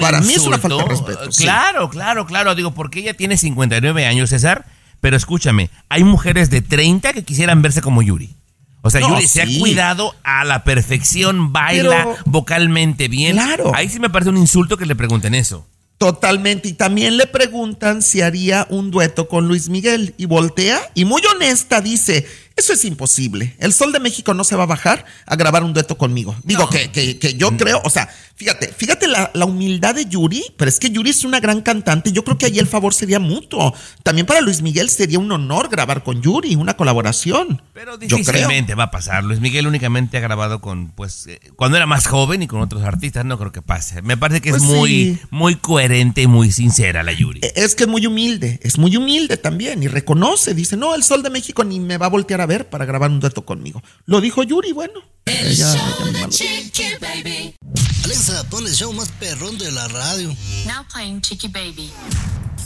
Para 0.00 0.20
mí 0.20 0.34
es 0.34 0.46
una 0.46 0.58
falta 0.58 0.84
de 0.84 0.88
respeto. 0.88 1.32
sí. 1.32 1.42
Claro, 1.42 1.90
claro, 1.90 2.26
claro. 2.26 2.54
Digo, 2.54 2.72
porque 2.74 3.00
ella 3.00 3.14
tiene 3.14 3.36
59 3.36 4.06
años, 4.06 4.30
César. 4.30 4.66
Pero 5.00 5.16
escúchame, 5.16 5.70
hay 5.88 6.04
mujeres 6.04 6.50
de 6.50 6.60
30 6.60 7.12
que 7.12 7.24
quisieran 7.24 7.62
verse 7.62 7.80
como 7.80 8.02
Yuri. 8.02 8.34
O 8.82 8.90
sea, 8.90 9.00
No, 9.00 9.08
Yuri 9.10 9.26
se 9.26 9.42
ha 9.42 9.46
cuidado 9.58 10.14
a 10.22 10.44
la 10.44 10.64
perfección, 10.64 11.52
baila 11.52 11.90
Pero- 12.04 12.16
vocalmente 12.26 13.08
bien. 13.08 13.36
Claro. 13.36 13.72
Ahí 13.74 13.88
sí 13.88 13.98
me 14.00 14.10
parece 14.10 14.30
un 14.30 14.36
insulto 14.38 14.76
que 14.76 14.86
le 14.86 14.96
pregunten 14.96 15.34
eso. 15.34 15.66
Totalmente. 15.98 16.68
Y 16.68 16.72
también 16.74 17.16
le 17.16 17.26
preguntan 17.26 18.02
si 18.02 18.20
haría 18.20 18.66
un 18.70 18.92
dueto 18.92 19.28
con 19.28 19.48
Luis 19.48 19.68
Miguel. 19.68 20.14
Y 20.16 20.26
voltea 20.26 20.78
y 20.94 21.04
muy 21.04 21.20
honesta 21.34 21.80
dice, 21.80 22.24
eso 22.58 22.72
es 22.72 22.84
imposible. 22.84 23.54
El 23.58 23.72
Sol 23.72 23.92
de 23.92 24.00
México 24.00 24.34
no 24.34 24.44
se 24.44 24.56
va 24.56 24.64
a 24.64 24.66
bajar 24.66 25.04
a 25.26 25.36
grabar 25.36 25.62
un 25.64 25.72
dueto 25.72 25.96
conmigo. 25.96 26.36
Digo 26.44 26.68
que, 26.68 26.90
que- 26.90 27.18
que 27.18 27.34
yo 27.34 27.56
creo, 27.56 27.80
o 27.84 27.90
sea, 27.90 28.08
fíjate, 28.36 28.68
fíjate 28.76 29.06
la, 29.08 29.30
la 29.34 29.44
humildad 29.46 29.94
de 29.94 30.06
Yuri, 30.06 30.44
pero 30.56 30.68
es 30.68 30.78
que 30.78 30.90
Yuri 30.90 31.10
es 31.10 31.24
una 31.24 31.40
gran 31.40 31.62
cantante. 31.62 32.12
Yo 32.12 32.24
creo 32.24 32.36
que 32.36 32.46
ahí 32.46 32.58
el 32.58 32.66
favor 32.66 32.92
sería 32.94 33.18
mutuo. 33.20 33.72
También 34.02 34.26
para 34.26 34.40
Luis 34.40 34.60
Miguel 34.62 34.90
sería 34.90 35.18
un 35.18 35.30
honor 35.32 35.68
grabar 35.68 36.02
con 36.02 36.20
Yuri, 36.20 36.54
una 36.56 36.74
colaboración. 36.76 37.62
Pero 37.72 37.92
Yo 38.00 38.08
creo. 38.08 38.18
difícilmente 38.18 38.74
va 38.74 38.84
a 38.84 38.90
pasar. 38.90 39.24
Luis 39.24 39.40
Miguel 39.40 39.66
únicamente 39.66 40.16
ha 40.18 40.20
grabado 40.20 40.60
con, 40.60 40.88
pues, 40.90 41.26
eh, 41.28 41.40
cuando 41.56 41.76
era 41.76 41.86
más 41.86 42.06
joven 42.06 42.42
y 42.42 42.46
con 42.48 42.60
otros 42.60 42.82
artistas, 42.82 43.24
no 43.24 43.38
creo 43.38 43.52
que 43.52 43.62
pase. 43.62 44.02
Me 44.02 44.16
parece 44.16 44.40
que 44.40 44.50
es 44.50 44.56
Pues 44.58 44.64
muy, 44.68 44.88
sí. 44.90 45.18
muy 45.30 45.54
coherente 45.56 46.22
y 46.22 46.26
muy 46.26 46.50
sincera 46.52 47.02
la 47.02 47.12
Yuri. 47.12 47.40
Es 47.54 47.74
que 47.74 47.84
es 47.84 47.88
muy 47.88 48.04
humilde, 48.06 48.58
es 48.62 48.78
muy 48.78 48.96
humilde 48.96 49.36
también 49.36 49.82
y 49.82 49.88
reconoce, 49.88 50.54
dice, 50.54 50.76
no, 50.76 50.94
el 50.94 51.02
Sol 51.04 51.22
de 51.22 51.30
México 51.30 51.62
ni 51.64 51.78
me 51.80 51.98
va 51.98 52.06
a 52.06 52.08
voltear 52.10 52.40
a 52.40 52.46
ver 52.48 52.68
para 52.68 52.84
grabar 52.84 53.10
un 53.10 53.20
dueto 53.20 53.44
conmigo. 53.44 53.80
Lo 54.06 54.20
dijo 54.20 54.42
Yuri, 54.42 54.72
bueno. 54.72 55.00
ella- 55.26 55.72
ella 55.74 56.04
misma 56.04 56.20
lo- 56.26 56.28
Alexa, 58.04 58.42
pon 58.50 58.66
el 58.66 58.74
show 58.74 58.92
más 58.92 59.08
perrón 59.20 59.58
de 59.58 59.70
la 59.70 59.86
radio. 59.88 60.34
Now 60.66 60.84
playing 60.92 61.20
Chicky 61.20 61.48
Baby. 61.48 61.92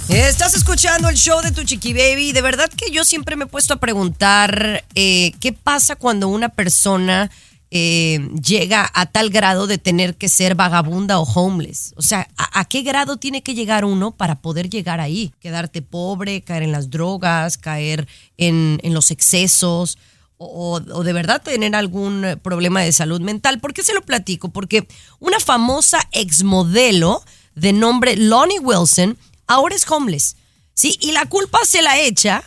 Estás 0.08 0.54
escuchando 0.54 1.08
el 1.08 1.16
show 1.16 1.40
de 1.42 1.52
tu 1.52 1.62
chiqui 1.64 1.92
baby. 1.92 2.32
De 2.32 2.42
verdad 2.42 2.68
que 2.70 2.90
yo 2.90 3.04
siempre 3.04 3.36
me 3.36 3.44
he 3.44 3.46
puesto 3.46 3.74
a 3.74 3.76
preguntar 3.80 4.84
eh, 4.94 5.32
qué 5.40 5.52
pasa 5.52 5.96
cuando 5.96 6.28
una 6.28 6.48
persona 6.48 7.30
eh, 7.74 8.28
llega 8.46 8.90
a 8.92 9.06
tal 9.06 9.30
grado 9.30 9.66
de 9.66 9.78
tener 9.78 10.16
que 10.16 10.28
ser 10.28 10.54
vagabunda 10.54 11.18
o 11.18 11.22
homeless. 11.22 11.94
O 11.96 12.02
sea, 12.02 12.28
¿a, 12.36 12.66
qué 12.66 12.82
grado 12.82 13.16
tiene 13.16 13.42
que 13.42 13.54
llegar 13.54 13.86
uno 13.86 14.10
para 14.10 14.42
poder 14.42 14.68
llegar 14.68 15.00
ahí? 15.00 15.32
Quedarte 15.40 15.80
pobre, 15.80 16.42
caer 16.42 16.64
en 16.64 16.72
las 16.72 16.90
drogas, 16.90 17.56
caer 17.56 18.06
en, 18.36 18.78
en 18.82 18.92
los 18.92 19.10
excesos. 19.10 19.96
O, 20.36 20.82
o 20.92 21.02
de 21.02 21.14
verdad 21.14 21.40
tener 21.40 21.74
algún 21.74 22.26
eh, 22.26 22.36
problema 22.36 22.82
de 22.82 22.92
salud 22.92 23.22
mental. 23.22 23.58
¿Por 23.58 23.72
qué 23.72 23.82
se 23.82 23.94
lo 23.94 24.02
platico? 24.02 24.50
Porque 24.50 24.86
una 25.18 25.40
famosa 25.40 26.06
exmodelo 26.12 27.24
de 27.54 27.72
nombre 27.72 28.16
Lonnie 28.16 28.58
Wilson 28.58 29.16
ahora 29.46 29.76
es 29.76 29.90
homeless. 29.90 30.36
¿sí? 30.74 30.98
Y 31.00 31.12
la 31.12 31.24
culpa 31.24 31.58
se 31.64 31.80
la 31.80 31.98
echa 31.98 32.44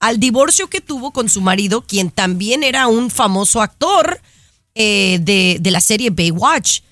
al 0.00 0.18
divorcio 0.18 0.70
que 0.70 0.80
tuvo 0.80 1.12
con 1.12 1.28
su 1.28 1.42
marido, 1.42 1.82
quien 1.82 2.10
también 2.10 2.62
era 2.62 2.86
un 2.86 3.10
famoso 3.10 3.60
actor 3.60 4.18
eh, 4.76 5.18
de, 5.20 5.56
de 5.60 5.70
la 5.72 5.80
serie 5.80 6.10
Baywatch. 6.10 6.82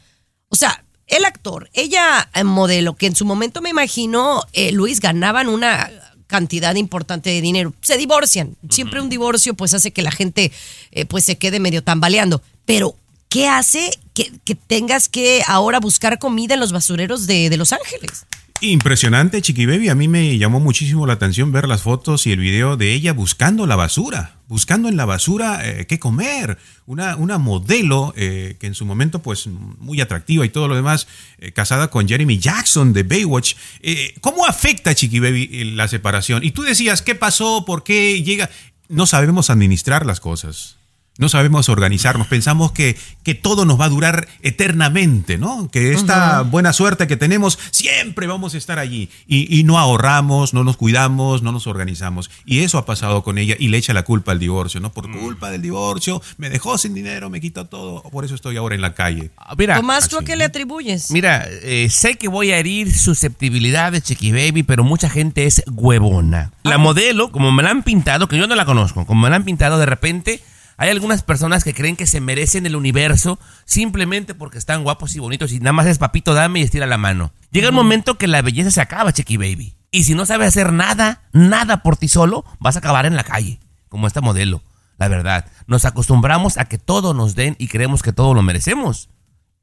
O 0.49 0.57
sea, 0.57 0.85
el 1.07 1.25
actor, 1.25 1.69
ella 1.75 2.29
eh, 2.35 2.45
modelo, 2.45 2.97
que 2.97 3.07
en 3.07 3.15
su 3.15 3.25
momento 3.25 3.61
me 3.61 3.71
imagino, 3.71 4.43
eh, 4.53 4.73
Luis, 4.73 5.01
ganaban 5.01 5.49
una 5.49 5.91
cantidad 6.27 6.75
importante 6.75 7.31
de 7.31 7.41
dinero. 7.41 7.75
Se 7.83 7.97
divorcian. 7.99 8.57
Siempre 8.71 9.01
un 9.01 9.11
divorcio 9.11 9.55
pues 9.55 9.75
hace 9.75 9.93
que 9.93 10.03
la 10.03 10.11
gente 10.11 10.51
eh, 10.91 11.05
pues 11.05 11.25
se 11.25 11.37
quede 11.37 11.61
medio 11.61 11.85
tambaleando. 11.85 12.43
Pero, 12.65 12.97
¿qué 13.29 13.49
hace 13.49 13.91
que, 14.15 14.33
que 14.45 14.55
tengas 14.55 15.09
que 15.09 15.43
ahora 15.47 15.79
buscar 15.79 16.19
comida 16.19 16.55
en 16.55 16.61
los 16.61 16.73
basureros 16.73 17.27
de, 17.27 17.51
de 17.51 17.57
Los 17.57 17.73
Ángeles? 17.73 18.25
Impresionante, 18.61 19.43
Chiqui 19.43 19.67
Baby. 19.67 19.89
A 19.91 19.95
mí 19.95 20.09
me 20.09 20.39
llamó 20.39 20.59
muchísimo 20.59 21.07
la 21.07 21.15
atención 21.15 21.53
ver 21.53 21.69
las 21.69 21.83
fotos 21.83 22.27
y 22.27 22.33
el 22.33 22.39
video 22.39 22.77
de 22.77 22.95
ella 22.95 23.13
buscando 23.13 23.67
la 23.67 23.77
basura, 23.77 24.39
buscando 24.49 24.89
en 24.89 24.97
la 24.97 25.05
basura 25.05 25.61
eh, 25.63 25.87
qué 25.87 25.99
comer. 25.99 26.57
Una, 26.87 27.17
una 27.17 27.37
modelo 27.37 28.15
eh, 28.17 28.57
que 28.59 28.67
en 28.67 28.75
su 28.75 28.87
momento, 28.87 29.21
pues, 29.21 29.49
muy 29.49 30.01
atractiva 30.01 30.47
y 30.47 30.49
todo 30.49 30.69
lo 30.69 30.77
demás, 30.77 31.07
eh, 31.39 31.53
casada 31.53 31.91
con 31.91 32.09
Jeremy 32.09 32.39
Jackson 32.39 32.93
de 32.93 33.03
Baywatch. 33.03 33.55
Eh, 33.81 34.15
¿Cómo 34.21 34.47
afecta, 34.47 34.95
Chiqui 34.95 35.21
Baby, 35.21 35.73
la 35.75 35.89
separación? 35.89 36.43
Y 36.43 36.53
tú 36.53 36.63
decías, 36.63 37.03
¿qué 37.03 37.15
pasó? 37.15 37.65
¿Por 37.67 37.85
qué 37.85 38.23
llega? 38.23 38.49
No 38.89 39.05
sabemos 39.07 39.51
administrar 39.51 40.07
las 40.07 40.21
cosas. 40.21 40.74
No 41.17 41.29
sabemos 41.29 41.69
organizarnos, 41.69 42.27
pensamos 42.27 42.73
que, 42.73 42.97
que 43.23 43.35
todo 43.37 43.65
nos 43.65 43.81
va 43.81 43.85
a 43.85 43.89
durar 43.89 44.27
eternamente, 44.43 45.39
¿no? 45.39 45.71
Que 45.71 45.93
esta 45.93 46.43
buena 46.43 46.73
suerte 46.73 47.07
que 47.07 47.17
tenemos 47.17 47.57
siempre 47.71 48.27
vamos 48.27 48.55
a 48.55 48.59
estar 48.59 48.81
allí. 48.81 49.09
Y, 49.29 49.59
y 49.61 49.63
no 49.63 49.79
ahorramos, 49.79 50.55
no 50.55 50.65
nos 50.65 50.77
cuidamos, 50.77 51.43
no 51.43 51.53
nos 51.53 51.69
organizamos. 51.69 52.31
Y 52.45 52.61
eso 52.61 52.79
ha 52.79 52.85
pasado 52.85 53.23
con 53.23 53.39
ella 53.39 53.55
y 53.59 53.69
le 53.69 53.79
echa 53.79 53.95
la 53.95 54.03
culpa 54.03 54.33
al 54.33 54.41
divorcio, 54.41 54.81
¿no? 54.81 54.91
Por 54.91 55.09
culpa 55.11 55.51
del 55.51 55.63
divorcio, 55.63 56.21
me 56.37 56.51
dejó 56.51 56.79
sin 56.79 56.95
dinero, 56.95 57.31
me 57.31 57.41
quitó 57.41 57.67
todo, 57.67 58.03
por 58.11 58.25
eso 58.25 58.35
estoy 58.35 58.57
ahora 58.57 58.75
en 58.75 58.81
la 58.81 58.95
calle. 58.95 59.31
Mira, 59.57 59.77
Tomás, 59.77 60.09
¿tú 60.09 60.19
a 60.19 60.25
qué 60.25 60.35
le 60.35 60.45
atribuyes? 60.45 61.11
Mira, 61.11 61.47
eh, 61.49 61.89
sé 61.91 62.17
que 62.17 62.27
voy 62.27 62.51
a 62.51 62.59
herir 62.59 62.93
susceptibilidades, 62.93 64.03
Chiqui 64.03 64.33
Baby, 64.33 64.65
pero 64.65 64.83
mucha 64.83 65.09
gente 65.09 65.47
es 65.47 65.63
huevona. 65.71 66.51
La 66.65 66.79
modelo, 66.79 67.31
como 67.31 67.53
me 67.53 67.63
la 67.63 67.71
han 67.71 67.83
pintado, 67.83 68.27
que 68.27 68.37
yo 68.37 68.47
no 68.47 68.55
la 68.55 68.65
conozco, 68.65 69.07
como 69.07 69.23
me 69.23 69.31
la 69.31 69.37
han 69.37 69.45
pintado 69.45 69.79
de 69.79 69.87
repente, 69.87 70.43
hay 70.77 70.91
algunas 70.91 71.23
personas 71.23 71.65
que 71.65 71.75
creen 71.75 71.97
que 71.97 72.07
se 72.07 72.21
merecen 72.21 72.67
el 72.67 72.77
universo 72.77 73.39
simplemente 73.65 74.35
porque 74.35 74.59
están 74.59 74.83
guapos 74.83 75.15
y 75.15 75.21
bonitos 75.21 75.53
y 75.53 75.61
nada 75.61 75.73
más 75.73 75.87
es 75.87 75.99
papito 75.99 76.35
dame 76.35 76.61
y 76.61 76.63
estira 76.63 76.87
la 76.87 76.99
mano. 76.99 77.33
Llega 77.51 77.69
el 77.69 77.75
momento 77.75 78.19
que 78.19 78.27
la 78.27 78.43
belleza 78.43 78.71
se 78.71 78.81
acaba, 78.81 79.13
Chiqui 79.13 79.37
Baby. 79.37 79.77
Y 79.91 80.05
si 80.05 80.15
no 80.15 80.27
sabes 80.27 80.49
hacer 80.49 80.73
nada, 80.73 81.23
nada 81.33 81.83
por 81.83 81.97
ti 81.97 82.09
solo, 82.09 82.45
vas 82.59 82.75
a 82.75 82.81
acabar 82.81 83.07
en 83.07 83.15
la 83.15 83.23
calle, 83.23 83.61
como 83.89 84.09
esta 84.09 84.21
modelo. 84.21 84.63
La 84.99 85.09
verdad, 85.09 85.47
nos 85.67 85.85
acostumbramos 85.85 86.59
a 86.59 86.65
que 86.65 86.79
todo 86.79 87.15
nos 87.15 87.35
den 87.35 87.55
y 87.59 87.69
creemos 87.69 88.03
que 88.03 88.13
todo 88.13 88.35
lo 88.35 88.43
merecemos. 88.43 89.09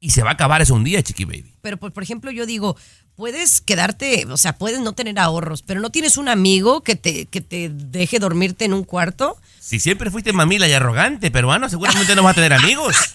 Y 0.04 0.10
se 0.10 0.24
va 0.24 0.30
a 0.30 0.32
acabar 0.32 0.60
eso 0.60 0.74
un 0.74 0.82
día, 0.82 1.00
Chiqui 1.00 1.24
Baby. 1.24 1.54
Pero, 1.62 1.76
por, 1.76 1.92
por 1.92 2.02
ejemplo, 2.02 2.32
yo 2.32 2.44
digo, 2.44 2.76
puedes 3.14 3.60
quedarte, 3.60 4.26
o 4.28 4.36
sea, 4.36 4.58
puedes 4.58 4.80
no 4.80 4.94
tener 4.94 5.16
ahorros, 5.20 5.62
pero 5.62 5.80
no 5.80 5.90
tienes 5.90 6.16
un 6.16 6.28
amigo 6.28 6.82
que 6.82 6.96
te, 6.96 7.26
que 7.26 7.40
te 7.40 7.68
deje 7.68 8.18
dormirte 8.18 8.64
en 8.64 8.74
un 8.74 8.82
cuarto. 8.82 9.36
Si 9.60 9.78
siempre 9.78 10.10
fuiste 10.10 10.32
mamila 10.32 10.66
y 10.66 10.72
arrogante, 10.72 11.30
peruano, 11.30 11.68
seguramente 11.68 12.16
no 12.16 12.24
vas 12.24 12.32
a 12.32 12.34
tener 12.34 12.52
amigos. 12.52 12.96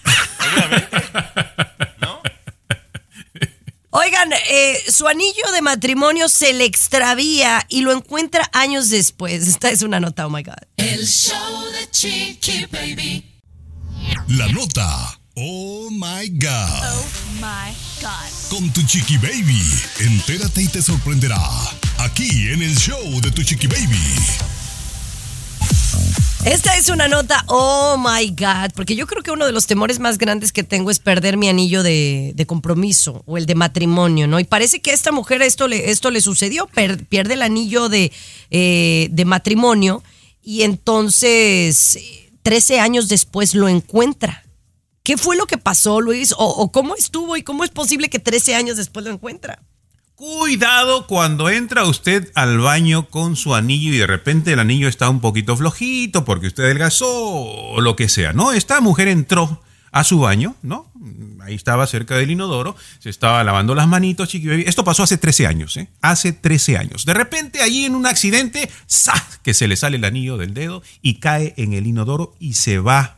Oigan, 3.90 4.32
eh, 4.48 4.82
su 4.90 5.08
anillo 5.08 5.52
de 5.52 5.60
matrimonio 5.60 6.30
se 6.30 6.54
le 6.54 6.64
extravía 6.64 7.66
y 7.68 7.82
lo 7.82 7.92
encuentra 7.92 8.48
años 8.54 8.88
después. 8.88 9.46
Esta 9.48 9.68
es 9.68 9.82
una 9.82 10.00
nota, 10.00 10.26
oh 10.26 10.30
my 10.30 10.42
God. 10.42 10.54
El 10.78 11.06
show 11.06 11.64
de 11.70 11.90
Chiqui 11.90 12.64
Baby. 12.72 13.26
La 14.28 14.48
nota. 14.48 15.17
Oh 15.40 15.88
my 15.92 16.28
God. 16.30 16.82
Oh 16.82 17.06
my 17.36 17.72
God. 18.02 18.28
Con 18.50 18.72
tu 18.72 18.82
chiqui 18.82 19.18
baby. 19.18 19.62
Entérate 20.00 20.62
y 20.62 20.66
te 20.66 20.82
sorprenderá. 20.82 21.38
Aquí 21.98 22.48
en 22.48 22.60
el 22.60 22.74
show 22.76 23.20
de 23.20 23.30
tu 23.30 23.44
chiqui 23.44 23.68
baby. 23.68 24.00
Esta 26.44 26.76
es 26.76 26.88
una 26.88 27.06
nota, 27.08 27.44
oh 27.46 27.96
my 27.98 28.30
God, 28.30 28.72
porque 28.74 28.96
yo 28.96 29.06
creo 29.06 29.22
que 29.22 29.30
uno 29.30 29.46
de 29.46 29.52
los 29.52 29.66
temores 29.66 30.00
más 30.00 30.18
grandes 30.18 30.50
que 30.50 30.64
tengo 30.64 30.90
es 30.90 30.98
perder 30.98 31.36
mi 31.36 31.48
anillo 31.48 31.82
de, 31.84 32.32
de 32.34 32.46
compromiso 32.46 33.22
o 33.26 33.36
el 33.38 33.46
de 33.46 33.54
matrimonio, 33.54 34.26
¿no? 34.26 34.40
Y 34.40 34.44
parece 34.44 34.80
que 34.80 34.90
a 34.90 34.94
esta 34.94 35.12
mujer 35.12 35.42
esto 35.42 35.68
le, 35.68 35.90
esto 35.90 36.10
le 36.10 36.20
sucedió, 36.20 36.66
per- 36.66 37.04
pierde 37.06 37.34
el 37.34 37.42
anillo 37.42 37.88
de, 37.88 38.10
eh, 38.50 39.08
de 39.12 39.24
matrimonio 39.24 40.02
y 40.42 40.62
entonces 40.62 41.96
eh, 41.96 42.30
13 42.42 42.80
años 42.80 43.08
después 43.08 43.54
lo 43.54 43.68
encuentra. 43.68 44.42
¿Qué 45.08 45.16
fue 45.16 45.38
lo 45.38 45.46
que 45.46 45.56
pasó, 45.56 46.02
Luis? 46.02 46.34
¿O, 46.36 46.70
cómo 46.70 46.94
estuvo 46.94 47.38
y 47.38 47.42
cómo 47.42 47.64
es 47.64 47.70
posible 47.70 48.10
que 48.10 48.18
13 48.18 48.54
años 48.54 48.76
después 48.76 49.06
lo 49.06 49.10
encuentra? 49.10 49.62
Cuidado 50.14 51.06
cuando 51.06 51.48
entra 51.48 51.86
usted 51.86 52.30
al 52.34 52.58
baño 52.58 53.08
con 53.08 53.34
su 53.34 53.54
anillo 53.54 53.94
y 53.94 53.96
de 53.96 54.06
repente 54.06 54.52
el 54.52 54.58
anillo 54.58 54.86
está 54.86 55.08
un 55.08 55.20
poquito 55.20 55.56
flojito 55.56 56.26
porque 56.26 56.48
usted 56.48 56.64
adelgazó 56.64 57.08
o 57.08 57.80
lo 57.80 57.96
que 57.96 58.10
sea, 58.10 58.34
¿no? 58.34 58.52
Esta 58.52 58.82
mujer 58.82 59.08
entró 59.08 59.62
a 59.92 60.04
su 60.04 60.18
baño, 60.18 60.56
¿no? 60.60 60.92
Ahí 61.40 61.54
estaba 61.54 61.86
cerca 61.86 62.14
del 62.14 62.30
inodoro, 62.30 62.76
se 62.98 63.08
estaba 63.08 63.42
lavando 63.42 63.74
las 63.74 63.88
manitos, 63.88 64.28
chiqui 64.28 64.46
baby. 64.46 64.64
Esto 64.66 64.84
pasó 64.84 65.04
hace 65.04 65.16
13 65.16 65.46
años, 65.46 65.78
¿eh? 65.78 65.88
Hace 66.02 66.34
13 66.34 66.76
años. 66.76 67.06
De 67.06 67.14
repente, 67.14 67.62
allí 67.62 67.86
en 67.86 67.94
un 67.94 68.04
accidente, 68.04 68.68
¡zas! 68.86 69.40
que 69.42 69.54
se 69.54 69.68
le 69.68 69.76
sale 69.76 69.96
el 69.96 70.04
anillo 70.04 70.36
del 70.36 70.52
dedo 70.52 70.82
y 71.00 71.14
cae 71.14 71.54
en 71.56 71.72
el 71.72 71.86
inodoro 71.86 72.34
y 72.38 72.52
se 72.52 72.78
va 72.78 73.17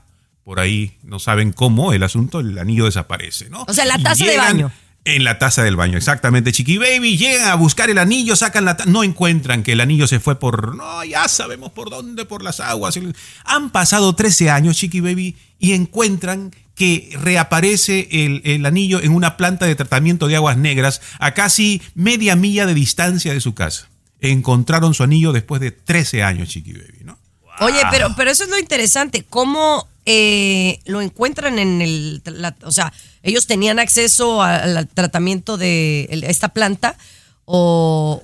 por 0.51 0.59
ahí. 0.59 0.97
No 1.05 1.21
saben 1.21 1.53
cómo 1.53 1.93
el 1.93 2.03
asunto, 2.03 2.41
el 2.41 2.59
anillo 2.59 2.87
desaparece, 2.87 3.49
¿no? 3.51 3.65
O 3.69 3.73
sea, 3.73 3.85
la 3.85 4.01
taza 4.01 4.25
de 4.25 4.37
baño. 4.37 4.73
En 5.05 5.23
la 5.23 5.39
taza 5.39 5.63
del 5.63 5.77
baño, 5.77 5.97
exactamente, 5.97 6.51
Chiqui 6.51 6.77
Baby. 6.77 7.17
Llegan 7.17 7.51
a 7.51 7.55
buscar 7.55 7.89
el 7.89 7.99
anillo, 7.99 8.35
sacan 8.35 8.65
la 8.65 8.77
taza. 8.77 8.91
No 8.91 9.05
encuentran 9.05 9.63
que 9.63 9.75
el 9.75 9.81
anillo 9.81 10.09
se 10.09 10.19
fue 10.19 10.41
por. 10.41 10.75
No, 10.75 11.05
ya 11.05 11.29
sabemos 11.29 11.71
por 11.71 11.89
dónde, 11.89 12.25
por 12.25 12.43
las 12.43 12.59
aguas. 12.59 12.99
Han 13.45 13.71
pasado 13.71 14.13
13 14.17 14.51
años, 14.51 14.77
Chiqui 14.77 14.99
Baby, 14.99 15.37
y 15.61 15.75
encuentran 15.75 16.51
que 16.75 17.17
reaparece 17.23 18.09
el, 18.11 18.43
el 18.45 18.67
anillo 18.67 19.01
en 19.01 19.13
una 19.13 19.37
planta 19.37 19.67
de 19.67 19.77
tratamiento 19.77 20.27
de 20.27 20.35
aguas 20.35 20.57
negras 20.57 21.01
a 21.21 21.33
casi 21.33 21.81
media 21.95 22.35
milla 22.35 22.67
de 22.67 22.75
distancia 22.75 23.33
de 23.33 23.41
su 23.41 23.55
casa. 23.55 23.89
Encontraron 24.21 24.95
su 24.95 25.05
anillo 25.05 25.31
después 25.31 25.61
de 25.61 25.71
13 25.71 26.25
años, 26.25 26.49
Chiqui 26.49 26.73
Baby, 26.73 27.05
¿no? 27.05 27.20
Oye, 27.61 27.81
pero, 27.91 28.15
pero 28.17 28.31
eso 28.31 28.45
es 28.45 28.51
lo 28.51 28.59
interesante. 28.59 29.25
¿Cómo 29.29 29.87
eh, 30.07 30.81
lo 30.87 31.01
encuentran 31.01 31.59
en 31.59 31.83
el... 31.83 32.23
la- 32.25 32.57
o 32.63 32.73
sea, 32.73 32.93
ellos 33.23 33.47
tenían 33.47 33.79
acceso 33.79 34.43
al, 34.43 34.89
tratamiento 34.89 35.57
de 35.57 36.09
el- 36.11 36.25
esta 36.25 36.49
planta 36.51 36.97
o... 37.45 38.23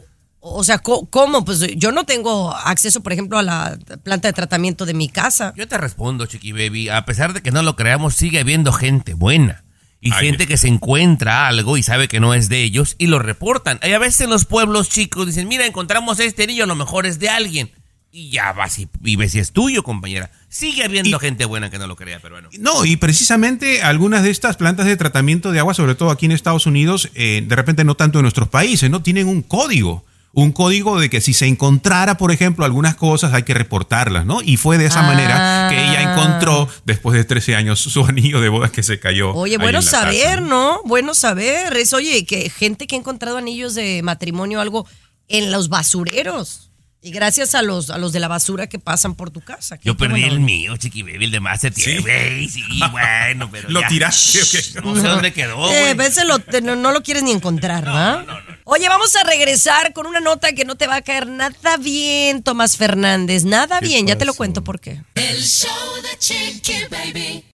O 0.49 0.63
sea, 0.63 0.79
¿cómo? 0.79 1.45
Pues 1.45 1.59
yo 1.77 1.91
no 1.91 2.05
tengo 2.05 2.55
acceso, 2.55 3.03
por 3.03 3.13
ejemplo, 3.13 3.37
a 3.37 3.43
la 3.43 3.77
planta 4.05 4.29
de 4.29 4.33
tratamiento 4.33 4.87
de 4.87 4.95
mi 4.95 5.09
casa. 5.09 5.53
Yo 5.57 5.67
te 5.67 5.77
respondo, 5.77 6.27
Chiqui 6.27 6.53
Baby. 6.53 6.89
A 6.89 7.05
pesar 7.05 7.33
de 7.33 7.43
que 7.43 7.51
no 7.51 7.65
lo 7.65 7.75
creamos, 7.75 8.15
sigue 8.15 8.39
habiendo 8.39 8.73
gente 8.73 9.15
buena. 9.15 9.65
Y 10.01 10.13
gente 10.13 10.47
que 10.47 10.57
se 10.57 10.69
encuentra 10.69 11.49
algo 11.49 11.77
y 11.77 11.83
sabe 11.83 12.07
que 12.07 12.21
no 12.21 12.33
es 12.33 12.49
de 12.49 12.63
ellos 12.63 12.95
y 12.97 13.09
lo 13.09 13.19
reportan. 13.19 13.81
Hay 13.83 13.93
a 13.93 13.99
veces 13.99 14.21
en 14.21 14.31
los 14.31 14.45
pueblos 14.45 14.89
chicos 14.89 15.27
dicen, 15.27 15.49
mira, 15.49 15.67
encontramos 15.67 16.21
este 16.21 16.45
anillo, 16.45 16.63
a 16.63 16.69
lo 16.69 16.77
mejor 16.77 17.07
es 17.07 17.19
de 17.19 17.29
alguien. 17.29 17.73
Y 18.19 18.31
ya 18.31 18.55
vas 18.55 18.79
y, 18.79 18.89
y 19.05 19.17
ves 19.17 19.33
si 19.33 19.41
es 19.41 19.53
tuyo, 19.53 19.83
compañera. 19.83 20.31
Sigue 20.49 20.85
habiendo 20.85 21.19
gente 21.19 21.45
buena 21.45 21.69
que 21.69 21.77
no 21.79 21.87
lo 21.87 21.97
crea, 21.97 22.19
pero 22.23 22.37
bueno. 22.37 22.49
No, 22.59 22.87
y 22.87 22.97
precisamente 22.97 23.83
algunas 23.83 24.23
de 24.23 24.31
estas 24.31 24.57
plantas 24.57 24.87
de 24.87 24.97
tratamiento 24.97 25.53
de 25.53 25.59
agua, 25.59 25.75
sobre 25.75 25.95
todo 25.97 26.11
aquí 26.11 26.25
en 26.25 26.33
Estados 26.33 26.65
Unidos, 26.65 27.11
eh, 27.15 27.45
de 27.47 27.55
repente 27.55 27.85
no 27.85 27.95
tanto 27.95 28.19
en 28.19 28.23
nuestros 28.23 28.49
países, 28.49 28.89
¿no? 28.89 29.03
Tienen 29.03 29.29
un 29.29 29.43
código. 29.43 30.03
Un 30.33 30.53
código 30.53 30.99
de 30.99 31.11
que 31.11 31.21
si 31.21 31.35
se 31.35 31.47
encontrara, 31.47 32.17
por 32.17 32.33
ejemplo, 32.33 32.65
algunas 32.65 32.95
cosas 32.95 33.35
hay 33.35 33.43
que 33.43 33.53
reportarlas, 33.53 34.25
¿no? 34.25 34.41
Y 34.43 34.57
fue 34.57 34.79
de 34.79 34.87
esa 34.87 35.01
Ah. 35.01 35.07
manera 35.07 35.67
que 35.71 35.77
ella 35.79 36.13
encontró, 36.13 36.71
después 36.87 37.19
de 37.19 37.25
13 37.25 37.55
años, 37.55 37.81
su 37.81 38.03
anillo 38.07 38.41
de 38.41 38.49
bodas 38.49 38.71
que 38.71 38.83
se 38.83 38.99
cayó. 38.99 39.35
Oye, 39.35 39.59
bueno 39.59 39.83
saber, 39.83 40.41
¿no? 40.41 40.49
¿no? 40.49 40.81
Bueno 40.87 41.13
saber. 41.13 41.77
Es, 41.77 41.93
oye, 41.93 42.25
que 42.25 42.49
gente 42.49 42.87
que 42.87 42.97
ha 42.97 42.99
encontrado 42.99 43.37
anillos 43.37 43.75
de 43.75 44.01
matrimonio 44.03 44.59
o 44.59 44.63
algo 44.63 44.87
en 45.29 45.53
los 45.53 45.69
basureros. 45.69 46.66
Y 47.07 47.13
gracias 47.13 47.55
a 47.55 47.63
los, 47.63 47.91
a 47.91 47.99
los 47.99 48.13
de 48.13 48.19
la 48.19 48.27
basura 48.27 48.67
que 48.67 48.81
pasan 48.81 49.15
por 49.15 49.31
tu 49.31 49.41
casa. 49.41 49.79
Yo 49.85 49.97
perdí 49.97 50.23
bueno. 50.23 50.27
el 50.35 50.41
mío, 50.41 50.77
Chiqui 50.77 51.05
Baby, 51.05 51.27
el 51.27 51.31
de 51.31 51.39
más 51.39 51.61
se 51.61 51.71
tiene. 51.71 52.01
güey, 52.01 52.49
Sí, 52.49 52.65
bueno, 52.91 53.49
pero 53.53 53.69
¿Lo 53.71 53.81
ya. 53.83 53.87
tiraste 53.87 54.43
o 54.43 54.45
qué? 54.51 54.81
No 54.85 54.97
sé 55.01 55.07
dónde 55.07 55.33
quedó, 55.33 55.71
Eh, 55.73 55.95
ves, 55.95 56.19
lo- 56.25 56.41
te- 56.41 56.63
no, 56.63 56.75
no 56.75 56.91
lo 56.91 57.05
quieres 57.05 57.23
ni 57.23 57.31
encontrar, 57.31 57.85
¿verdad? 57.85 58.27
Oye, 58.65 58.89
vamos 58.89 59.15
a 59.15 59.23
regresar 59.23 59.93
con 59.93 60.07
una 60.07 60.19
nota 60.19 60.53
que 60.53 60.65
no 60.65 60.75
te 60.75 60.89
va 60.89 60.97
a 60.97 61.03
caer 61.03 61.29
nada 61.29 61.77
bien, 61.77 62.43
Tomás 62.43 62.77
Fernández. 62.77 63.45
Nada 63.45 63.79
bien, 63.79 64.09
ya 64.09 64.19
te 64.19 64.25
lo 64.25 64.35
cuento 64.35 64.65
por 64.65 64.81
qué. 64.81 65.01
El 65.15 65.45
show 65.45 65.71
de 66.03 66.19
Chiqui 66.19 66.75
Baby. 66.91 67.45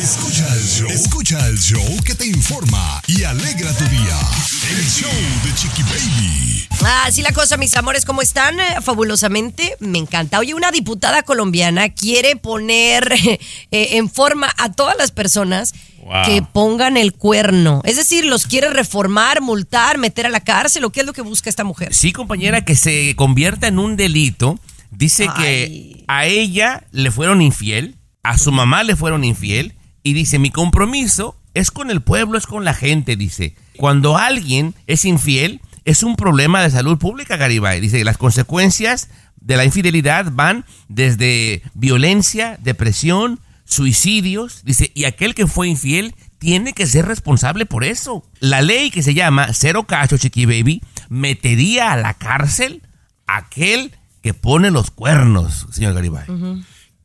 Escucha 0.00 0.46
el 0.54 0.62
show. 0.62 0.88
Escucha 0.90 1.46
el 1.48 1.58
show 1.58 1.96
que 2.04 2.14
te 2.14 2.26
informa 2.26 3.00
y 3.06 3.24
alegra 3.24 3.72
tu 3.76 3.84
día. 3.84 4.18
El 4.70 4.84
show 4.88 5.10
de 5.44 5.54
Chiqui 5.54 5.82
Baby. 5.82 6.68
Así 7.04 7.22
la 7.22 7.32
cosa, 7.32 7.56
mis 7.56 7.74
amores, 7.76 8.04
¿cómo 8.04 8.22
están? 8.22 8.58
Eh, 8.60 8.76
Fabulosamente, 8.82 9.74
me 9.80 9.98
encanta. 9.98 10.38
Oye, 10.38 10.54
una 10.54 10.70
diputada 10.70 11.22
colombiana 11.22 11.88
quiere 11.90 12.36
poner 12.36 13.12
eh, 13.22 13.38
en 13.70 14.08
forma 14.10 14.52
a 14.58 14.72
todas 14.72 14.96
las 14.96 15.10
personas 15.10 15.74
Wow. 16.00 16.24
que 16.24 16.40
pongan 16.42 16.96
el 16.96 17.12
cuerno. 17.12 17.82
Es 17.84 17.96
decir, 17.96 18.24
los 18.24 18.46
quiere 18.46 18.70
reformar, 18.70 19.42
multar, 19.42 19.98
meter 19.98 20.24
a 20.24 20.30
la 20.30 20.40
cárcel, 20.40 20.84
¿o 20.84 20.90
qué 20.90 21.00
es 21.00 21.06
lo 21.06 21.12
que 21.12 21.20
busca 21.20 21.50
esta 21.50 21.64
mujer? 21.64 21.92
Sí, 21.92 22.12
compañera, 22.12 22.64
que 22.64 22.76
se 22.76 23.14
convierta 23.14 23.66
en 23.66 23.78
un 23.78 23.94
delito. 23.96 24.58
Dice 24.90 25.28
que 25.36 26.04
a 26.08 26.24
ella 26.24 26.84
le 26.92 27.10
fueron 27.10 27.42
infiel, 27.42 27.97
a 28.28 28.36
su 28.36 28.52
mamá 28.52 28.84
le 28.84 28.94
fueron 28.94 29.24
infiel, 29.24 29.74
y 30.02 30.12
dice, 30.12 30.38
mi 30.38 30.50
compromiso 30.50 31.40
es 31.54 31.70
con 31.70 31.90
el 31.90 32.02
pueblo, 32.02 32.36
es 32.36 32.46
con 32.46 32.62
la 32.62 32.74
gente, 32.74 33.16
dice. 33.16 33.56
Cuando 33.78 34.18
alguien 34.18 34.74
es 34.86 35.06
infiel, 35.06 35.62
es 35.86 36.02
un 36.02 36.14
problema 36.14 36.62
de 36.62 36.68
salud 36.68 36.98
pública, 36.98 37.38
Garibay. 37.38 37.80
Dice, 37.80 38.04
las 38.04 38.18
consecuencias 38.18 39.08
de 39.40 39.56
la 39.56 39.64
infidelidad 39.64 40.30
van 40.30 40.66
desde 40.88 41.62
violencia, 41.72 42.58
depresión, 42.62 43.40
suicidios, 43.64 44.62
dice, 44.62 44.92
y 44.94 45.04
aquel 45.04 45.34
que 45.34 45.46
fue 45.46 45.68
infiel 45.68 46.14
tiene 46.38 46.74
que 46.74 46.86
ser 46.86 47.06
responsable 47.06 47.64
por 47.64 47.82
eso. 47.82 48.26
La 48.40 48.60
ley 48.60 48.90
que 48.90 49.02
se 49.02 49.14
llama 49.14 49.54
Cero 49.54 49.84
Cacho 49.84 50.18
Chiqui 50.18 50.44
Baby 50.44 50.82
metería 51.08 51.92
a 51.92 51.96
la 51.96 52.12
cárcel 52.12 52.82
a 53.26 53.38
aquel 53.38 53.92
que 54.22 54.34
pone 54.34 54.70
los 54.70 54.90
cuernos, 54.90 55.66
señor 55.70 55.94
Garibay. 55.94 56.26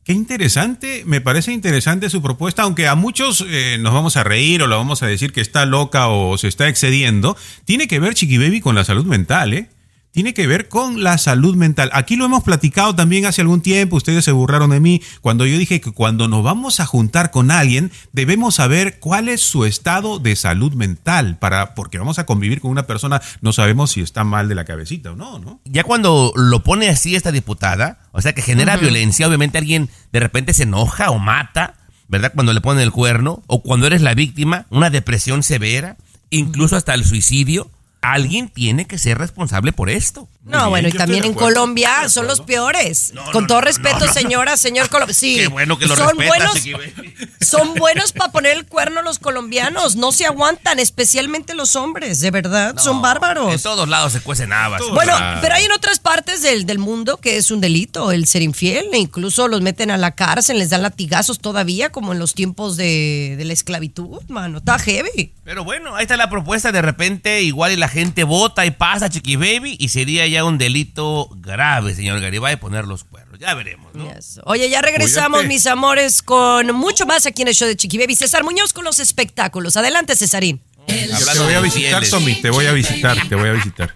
Qué 0.04 0.12
interesante, 0.12 1.02
me 1.06 1.22
parece 1.22 1.50
interesante 1.50 2.10
su 2.10 2.20
propuesta, 2.20 2.62
aunque 2.64 2.86
a 2.88 2.94
muchos 2.94 3.42
eh, 3.48 3.78
nos 3.80 3.94
vamos 3.94 4.18
a 4.18 4.22
reír 4.22 4.62
o 4.62 4.66
lo 4.66 4.76
vamos 4.76 5.02
a 5.02 5.06
decir 5.06 5.32
que 5.32 5.40
está 5.40 5.64
loca 5.64 6.08
o 6.08 6.36
se 6.36 6.46
está 6.46 6.68
excediendo, 6.68 7.38
tiene 7.64 7.88
que 7.88 8.00
ver 8.00 8.12
Chiqui 8.12 8.36
Baby 8.36 8.60
con 8.60 8.74
la 8.74 8.84
salud 8.84 9.06
mental, 9.06 9.54
¿eh? 9.54 9.70
Tiene 10.14 10.32
que 10.32 10.46
ver 10.46 10.68
con 10.68 11.02
la 11.02 11.18
salud 11.18 11.56
mental. 11.56 11.90
Aquí 11.92 12.14
lo 12.14 12.24
hemos 12.24 12.44
platicado 12.44 12.94
también 12.94 13.26
hace 13.26 13.40
algún 13.40 13.62
tiempo, 13.62 13.96
ustedes 13.96 14.24
se 14.24 14.30
burlaron 14.30 14.70
de 14.70 14.78
mí 14.78 15.02
cuando 15.20 15.44
yo 15.44 15.58
dije 15.58 15.80
que 15.80 15.90
cuando 15.90 16.28
nos 16.28 16.44
vamos 16.44 16.78
a 16.78 16.86
juntar 16.86 17.32
con 17.32 17.50
alguien 17.50 17.90
debemos 18.12 18.54
saber 18.54 19.00
cuál 19.00 19.28
es 19.28 19.40
su 19.40 19.64
estado 19.64 20.20
de 20.20 20.36
salud 20.36 20.72
mental, 20.74 21.36
para, 21.40 21.74
porque 21.74 21.98
vamos 21.98 22.20
a 22.20 22.26
convivir 22.26 22.60
con 22.60 22.70
una 22.70 22.86
persona, 22.86 23.20
no 23.40 23.52
sabemos 23.52 23.90
si 23.90 24.02
está 24.02 24.22
mal 24.22 24.48
de 24.48 24.54
la 24.54 24.64
cabecita 24.64 25.10
o 25.10 25.16
no, 25.16 25.40
¿no? 25.40 25.60
Ya 25.64 25.82
cuando 25.82 26.32
lo 26.36 26.62
pone 26.62 26.88
así 26.88 27.16
esta 27.16 27.32
diputada, 27.32 27.98
o 28.12 28.22
sea 28.22 28.34
que 28.34 28.42
genera 28.42 28.76
violencia, 28.76 29.26
obviamente 29.26 29.58
alguien 29.58 29.90
de 30.12 30.20
repente 30.20 30.54
se 30.54 30.62
enoja 30.62 31.10
o 31.10 31.18
mata, 31.18 31.74
¿verdad? 32.06 32.30
Cuando 32.32 32.52
le 32.52 32.60
ponen 32.60 32.84
el 32.84 32.92
cuerno, 32.92 33.42
o 33.48 33.64
cuando 33.64 33.88
eres 33.88 34.00
la 34.00 34.14
víctima, 34.14 34.66
una 34.70 34.90
depresión 34.90 35.42
severa, 35.42 35.96
incluso 36.30 36.76
hasta 36.76 36.94
el 36.94 37.04
suicidio, 37.04 37.68
alguien 38.04 38.48
tiene 38.48 38.86
que 38.86 38.98
ser 38.98 39.18
responsable 39.18 39.72
por 39.72 39.90
esto. 39.90 40.28
No, 40.44 40.68
bueno, 40.68 40.88
y 40.88 40.92
también 40.92 41.24
en 41.24 41.34
Colombia 41.34 42.08
son 42.08 42.26
los 42.26 42.40
peores. 42.42 43.12
Con 43.32 43.46
todo 43.46 43.60
respeto, 43.60 44.06
señora, 44.12 44.56
señor 44.56 44.88
Colombia. 44.88 45.14
Sí, 45.14 45.36
Qué 45.36 45.46
bueno 45.48 45.78
que 45.78 45.86
lo 45.86 45.94
son 45.96 46.16
buenos, 46.16 46.54
son 47.40 47.74
buenos 47.74 48.12
para 48.12 48.32
poner 48.32 48.56
el 48.56 48.66
cuerno 48.66 49.02
los 49.02 49.18
colombianos. 49.18 49.96
No 49.96 50.12
se 50.12 50.26
aguantan, 50.26 50.78
especialmente 50.78 51.54
los 51.54 51.76
hombres, 51.76 52.20
de 52.20 52.30
verdad, 52.30 52.76
son 52.78 52.96
En 52.96 53.02
bárbaros. 53.02 53.62
todos 53.62 53.88
lados 53.88 54.12
se 54.12 54.20
cuecen 54.20 54.52
habas. 54.52 54.82
Bueno, 54.92 55.12
pero 55.40 55.54
hay 55.54 55.64
en 55.64 55.72
otras 55.72 55.98
partes 55.98 56.42
del, 56.42 56.66
del 56.66 56.78
mundo 56.78 57.18
que 57.18 57.36
es 57.36 57.50
un 57.50 57.60
delito 57.60 58.12
el 58.12 58.26
ser 58.26 58.42
infiel, 58.42 58.88
e 58.92 58.98
incluso 58.98 59.46
los 59.48 59.60
meten 59.60 59.90
a 59.90 59.96
la 59.96 60.12
cárcel, 60.14 60.58
les 60.58 60.70
dan 60.70 60.82
latigazos 60.82 61.38
todavía, 61.38 61.90
como 61.90 62.12
en 62.12 62.18
los 62.18 62.34
tiempos 62.34 62.76
de, 62.76 63.34
de 63.38 63.44
la 63.44 63.52
esclavitud, 63.52 64.20
mano. 64.28 64.58
Está 64.58 64.78
heavy. 64.78 65.32
Pero 65.44 65.62
bueno, 65.64 65.94
ahí 65.94 66.02
está 66.02 66.16
la 66.16 66.30
propuesta. 66.30 66.72
De 66.72 66.82
repente, 66.82 67.42
igual 67.42 67.72
y 67.72 67.76
la 67.76 67.88
gente 67.88 68.24
vota 68.24 68.64
y 68.66 68.70
pasa, 68.70 69.10
Chiqui 69.10 69.36
Baby, 69.36 69.76
y 69.78 69.90
sería 69.90 70.26
ya 70.26 70.33
un 70.42 70.58
delito 70.58 71.28
grave, 71.36 71.94
señor 71.94 72.20
Garibay, 72.20 72.56
poner 72.56 72.86
los 72.86 73.04
cuernos. 73.04 73.38
Ya 73.38 73.54
veremos, 73.54 73.94
¿no? 73.94 74.10
Oye, 74.46 74.68
ya 74.70 74.82
regresamos, 74.82 75.40
Cuídate. 75.40 75.54
mis 75.54 75.66
amores, 75.66 76.22
con 76.22 76.74
mucho 76.74 77.06
más 77.06 77.26
aquí 77.26 77.42
en 77.42 77.48
el 77.48 77.54
show 77.54 77.68
de 77.68 77.76
Chiqui 77.76 77.98
Baby. 77.98 78.16
César 78.16 78.42
Muñoz 78.42 78.72
con 78.72 78.84
los 78.84 78.98
espectáculos. 78.98 79.76
Adelante, 79.76 80.16
Cesarín. 80.16 80.60
Te 80.86 81.38
voy 81.38 81.54
a 81.54 81.60
visitar, 81.60 82.06
Tommy, 82.08 82.34
te 82.40 82.50
voy 82.50 82.66
a 82.66 82.72
visitar, 82.72 83.28
te 83.28 83.34
voy 83.34 83.50
a 83.50 83.52
visitar. 83.52 83.94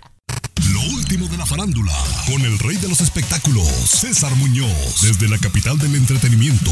Lo 0.72 0.80
último 0.94 1.26
de 1.28 1.36
la 1.38 1.46
farándula, 1.46 1.92
con 2.26 2.42
el 2.44 2.58
rey 2.58 2.76
de 2.76 2.88
los 2.88 3.00
espectáculos, 3.00 3.66
César 3.66 4.34
Muñoz, 4.36 5.00
desde 5.02 5.28
la 5.28 5.38
capital 5.38 5.78
del 5.78 5.94
entretenimiento, 5.94 6.70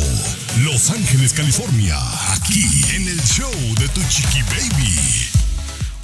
Los 0.62 0.90
Ángeles, 0.90 1.32
California, 1.32 1.96
aquí 2.32 2.64
en 2.94 3.08
el 3.08 3.20
show 3.22 3.50
de 3.78 3.88
Tu 3.88 4.02
Chiqui 4.08 4.42
Baby. 4.42 5.45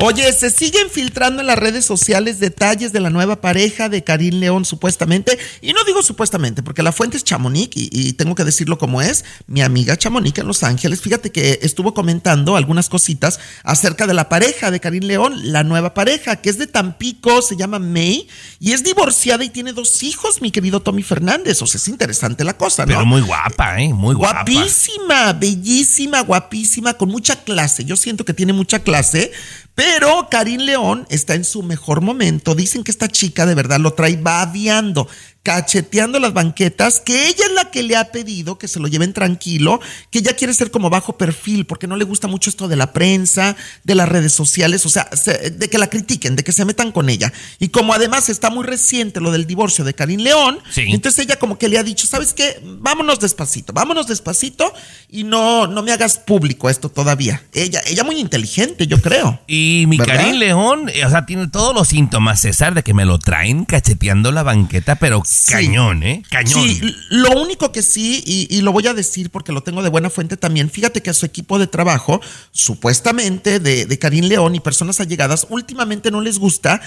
Oye, 0.04 0.32
se 0.32 0.50
siguen 0.50 0.90
filtrando 0.90 1.42
en 1.42 1.46
las 1.46 1.56
redes 1.56 1.84
sociales 1.84 2.40
detalles 2.40 2.92
de 2.92 2.98
la 2.98 3.08
nueva 3.08 3.40
pareja 3.40 3.88
de 3.88 4.02
Karim 4.02 4.40
León, 4.40 4.64
supuestamente. 4.64 5.38
Y 5.60 5.72
no 5.74 5.84
digo 5.84 6.02
supuestamente, 6.02 6.60
porque 6.60 6.82
la 6.82 6.90
fuente 6.90 7.16
es 7.16 7.22
Chamonix, 7.22 7.76
y, 7.76 7.88
y 7.92 8.12
tengo 8.14 8.34
que 8.34 8.42
decirlo 8.42 8.78
como 8.78 9.00
es. 9.00 9.24
Mi 9.46 9.62
amiga 9.62 9.96
Chamonix 9.96 10.36
en 10.40 10.48
Los 10.48 10.64
Ángeles, 10.64 11.00
fíjate 11.00 11.30
que 11.30 11.60
estuvo 11.62 11.94
comentando 11.94 12.56
algunas 12.56 12.88
cositas 12.88 13.38
acerca 13.62 14.08
de 14.08 14.14
la 14.14 14.28
pareja 14.28 14.72
de 14.72 14.80
Karim 14.80 15.04
León, 15.04 15.52
la 15.52 15.62
nueva 15.62 15.94
pareja, 15.94 16.34
que 16.34 16.50
es 16.50 16.58
de 16.58 16.66
Tampico, 16.66 17.40
se 17.40 17.56
llama 17.56 17.78
May, 17.78 18.26
y 18.58 18.72
es 18.72 18.82
divorciada 18.82 19.44
y 19.44 19.50
tiene 19.50 19.72
dos 19.72 20.02
hijos, 20.02 20.42
mi 20.42 20.50
querido 20.50 20.82
Tommy 20.82 21.04
Fernández. 21.04 21.62
O 21.62 21.66
sea, 21.68 21.78
es 21.78 21.86
interesante 21.86 22.42
la 22.42 22.56
cosa, 22.56 22.86
¿no? 22.86 22.88
Pero 22.88 23.06
muy 23.06 23.20
guapa, 23.20 23.80
¿eh? 23.80 23.92
Muy 23.92 24.16
guapa. 24.16 24.42
Guapísima, 24.42 25.32
bellísima, 25.34 26.22
guapísima, 26.22 26.94
con 26.94 27.08
mucha 27.08 27.36
clase. 27.36 27.84
Yo 27.84 27.94
siento 27.94 28.24
que 28.24 28.34
tiene 28.34 28.52
mucha 28.52 28.80
clase. 28.80 29.30
Pero 29.74 29.91
Karim 30.30 30.62
León 30.62 31.06
está 31.10 31.34
en 31.34 31.44
su 31.44 31.62
mejor 31.62 32.00
momento. 32.00 32.54
Dicen 32.54 32.82
que 32.82 32.90
esta 32.90 33.08
chica 33.08 33.44
de 33.44 33.54
verdad 33.54 33.78
lo 33.78 33.92
trae 33.92 34.16
babeando, 34.16 35.06
cacheteando 35.42 36.20
las 36.20 36.32
banquetas, 36.32 37.00
que 37.00 37.26
ella 37.26 37.46
es 37.46 37.52
la 37.52 37.70
que 37.70 37.82
le 37.82 37.96
ha 37.96 38.12
pedido 38.12 38.58
que 38.58 38.68
se 38.68 38.78
lo 38.78 38.86
lleven 38.86 39.12
tranquilo, 39.12 39.80
que 40.10 40.20
ella 40.20 40.36
quiere 40.36 40.54
ser 40.54 40.70
como 40.70 40.88
bajo 40.88 41.18
perfil, 41.18 41.66
porque 41.66 41.86
no 41.88 41.96
le 41.96 42.04
gusta 42.04 42.28
mucho 42.28 42.48
esto 42.48 42.68
de 42.68 42.76
la 42.76 42.92
prensa, 42.92 43.56
de 43.82 43.94
las 43.96 44.08
redes 44.08 44.32
sociales, 44.32 44.86
o 44.86 44.88
sea, 44.88 45.08
se- 45.12 45.50
de 45.50 45.68
que 45.68 45.78
la 45.78 45.90
critiquen, 45.90 46.36
de 46.36 46.44
que 46.44 46.52
se 46.52 46.64
metan 46.64 46.92
con 46.92 47.08
ella. 47.08 47.32
Y 47.58 47.68
como 47.70 47.92
además 47.92 48.28
está 48.28 48.50
muy 48.50 48.64
reciente 48.64 49.20
lo 49.20 49.32
del 49.32 49.46
divorcio 49.46 49.84
de 49.84 49.94
Karim 49.94 50.20
León, 50.20 50.58
Sí. 50.70 50.82
entonces 50.88 51.24
ella 51.24 51.36
como 51.38 51.58
que 51.58 51.68
le 51.68 51.78
ha 51.78 51.82
dicho, 51.82 52.06
¿sabes 52.06 52.32
qué? 52.34 52.60
Vámonos 52.64 53.18
despacito, 53.18 53.72
vámonos 53.72 54.06
despacito 54.06 54.72
y 55.08 55.24
no, 55.24 55.66
no 55.66 55.82
me 55.82 55.90
hagas 55.92 56.18
público 56.18 56.70
esto 56.70 56.88
todavía. 56.88 57.42
Ella, 57.52 57.80
ella 57.86 58.04
muy 58.04 58.16
inteligente, 58.20 58.86
yo 58.86 59.00
creo. 59.02 59.40
Y 59.48 59.86
mi 59.88 59.96
¿Verdad? 59.98 60.16
Karim 60.18 60.36
León, 60.36 60.88
eh, 60.94 61.04
o 61.04 61.10
sea, 61.10 61.26
tiene 61.26 61.48
todos 61.48 61.74
los 61.74 61.88
síntomas, 61.88 62.40
César, 62.40 62.74
de 62.74 62.82
que 62.84 62.94
me 62.94 63.04
lo 63.04 63.18
traen 63.18 63.64
cacheteando 63.64 64.30
la 64.30 64.42
banqueta, 64.44 64.96
pero 64.96 65.22
cañón, 65.48 66.02
¿eh? 66.02 66.22
Cañón. 66.30 66.62
Sí, 66.62 66.80
lo 67.10 67.40
único 67.40 67.72
que 67.72 67.82
sí, 67.82 68.22
y, 68.26 68.46
y 68.56 68.60
lo 68.62 68.72
voy 68.72 68.86
a 68.86 68.94
decir 68.94 69.30
porque 69.30 69.52
lo 69.52 69.62
tengo 69.62 69.82
de 69.82 69.90
buena 69.90 70.10
fuente 70.10 70.36
también, 70.36 70.70
fíjate 70.70 71.02
que 71.02 71.10
a 71.10 71.14
su 71.14 71.26
equipo 71.26 71.58
de 71.58 71.66
trabajo, 71.66 72.20
supuestamente 72.50 73.60
de, 73.60 73.86
de 73.86 73.98
Karim 73.98 74.24
León 74.26 74.54
y 74.54 74.60
personas 74.60 75.00
allegadas, 75.00 75.46
últimamente 75.50 76.10
no 76.10 76.20
les 76.20 76.38
gusta 76.38 76.80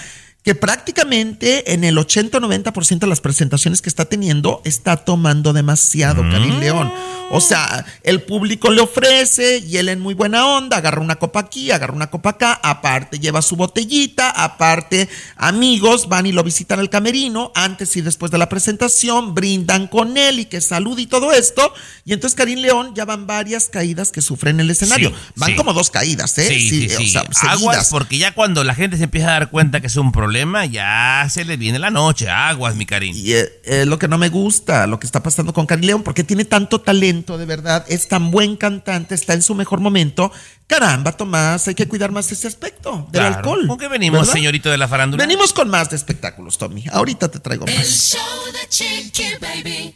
que 0.45 0.53
prácticamente 0.53 1.73
en 1.73 1.83
el 1.83 1.97
80 1.97 2.37
o 2.37 2.41
90% 2.41 2.99
de 2.99 3.07
las 3.07 3.19
presentaciones 3.19 3.81
que 3.81 3.89
está 3.89 4.05
teniendo 4.05 4.61
está 4.63 4.95
tomando 4.97 5.53
demasiado 5.53 6.21
Karim 6.21 6.59
León. 6.59 6.93
O 7.31 7.41
sea, 7.41 7.83
el 8.03 8.21
público 8.21 8.69
le 8.69 8.81
ofrece 8.81 9.57
y 9.57 9.77
él 9.77 9.89
en 9.89 9.99
muy 9.99 10.13
buena 10.13 10.45
onda 10.45 10.77
agarra 10.77 11.01
una 11.01 11.15
copa 11.15 11.39
aquí, 11.39 11.71
agarra 11.71 11.93
una 11.93 12.11
copa 12.11 12.29
acá, 12.29 12.59
aparte 12.61 13.19
lleva 13.19 13.41
su 13.41 13.55
botellita, 13.55 14.29
aparte 14.29 15.09
amigos 15.35 16.07
van 16.07 16.27
y 16.27 16.31
lo 16.31 16.43
visitan 16.43 16.79
al 16.79 16.91
camerino 16.91 17.51
antes 17.55 17.95
y 17.95 18.01
después 18.01 18.31
de 18.31 18.37
la 18.37 18.47
presentación, 18.47 19.33
brindan 19.33 19.87
con 19.87 20.15
él 20.15 20.41
y 20.41 20.45
que 20.45 20.61
salud 20.61 20.99
y 20.99 21.07
todo 21.07 21.33
esto. 21.33 21.73
Y 22.05 22.13
entonces 22.13 22.37
Karim 22.37 22.59
León 22.59 22.93
ya 22.93 23.05
van 23.05 23.25
varias 23.25 23.67
caídas 23.69 24.11
que 24.11 24.21
sufre 24.21 24.51
en 24.51 24.59
el 24.59 24.69
escenario. 24.69 25.09
Sí, 25.09 25.15
van 25.37 25.49
sí. 25.49 25.55
como 25.55 25.73
dos 25.73 25.89
caídas, 25.89 26.37
¿eh? 26.37 26.47
Sí, 26.47 26.69
sí, 26.69 26.87
o 26.93 26.97
sí. 26.97 27.09
sea, 27.09 27.25
Aguas, 27.49 27.89
porque 27.89 28.19
ya 28.19 28.35
cuando 28.35 28.63
la 28.63 28.75
gente 28.75 28.97
se 28.97 29.05
empieza 29.05 29.29
a 29.29 29.31
dar 29.31 29.49
cuenta 29.49 29.81
que 29.81 29.87
es 29.87 29.95
un 29.95 30.11
problema, 30.11 30.34
ya 30.69 31.27
se 31.29 31.45
le 31.45 31.57
viene 31.57 31.79
la 31.79 31.89
noche. 31.89 32.29
Aguas, 32.29 32.75
mi 32.75 32.85
Karim. 32.85 33.15
Y 33.15 33.33
eh, 33.33 33.61
es 33.63 33.87
lo 33.87 33.97
que 33.97 34.07
no 34.07 34.17
me 34.17 34.29
gusta, 34.29 34.85
lo 34.87 34.99
que 34.99 35.05
está 35.05 35.23
pasando 35.23 35.53
con 35.53 35.65
Karim 35.65 35.85
León, 35.85 36.03
porque 36.03 36.23
tiene 36.23 36.45
tanto 36.45 36.81
talento, 36.81 37.37
de 37.37 37.45
verdad, 37.45 37.85
es 37.87 38.07
tan 38.07 38.31
buen 38.31 38.55
cantante, 38.57 39.15
está 39.15 39.33
en 39.33 39.41
su 39.41 39.55
mejor 39.55 39.79
momento. 39.79 40.31
Caramba, 40.67 41.11
Tomás, 41.11 41.67
hay 41.67 41.75
que 41.75 41.87
cuidar 41.87 42.11
más 42.11 42.31
ese 42.31 42.47
aspecto 42.47 43.07
del 43.11 43.21
Claro. 43.21 43.35
alcohol. 43.37 43.67
¿Con 43.67 43.77
qué 43.77 43.87
venimos, 43.87 44.21
¿verdad? 44.21 44.33
señorito 44.33 44.69
de 44.69 44.77
la 44.77 44.87
farándula? 44.87 45.23
Venimos 45.23 45.53
con 45.53 45.69
más 45.69 45.89
de 45.89 45.95
espectáculos, 45.95 46.57
Tommy. 46.57 46.83
Ahorita 46.91 47.29
te 47.29 47.39
traigo 47.39 47.65
El 47.65 47.75
más. 47.77 47.85
show 47.87 48.19
de 48.51 48.67
Chiqui 48.69 49.23
Baby. 49.39 49.95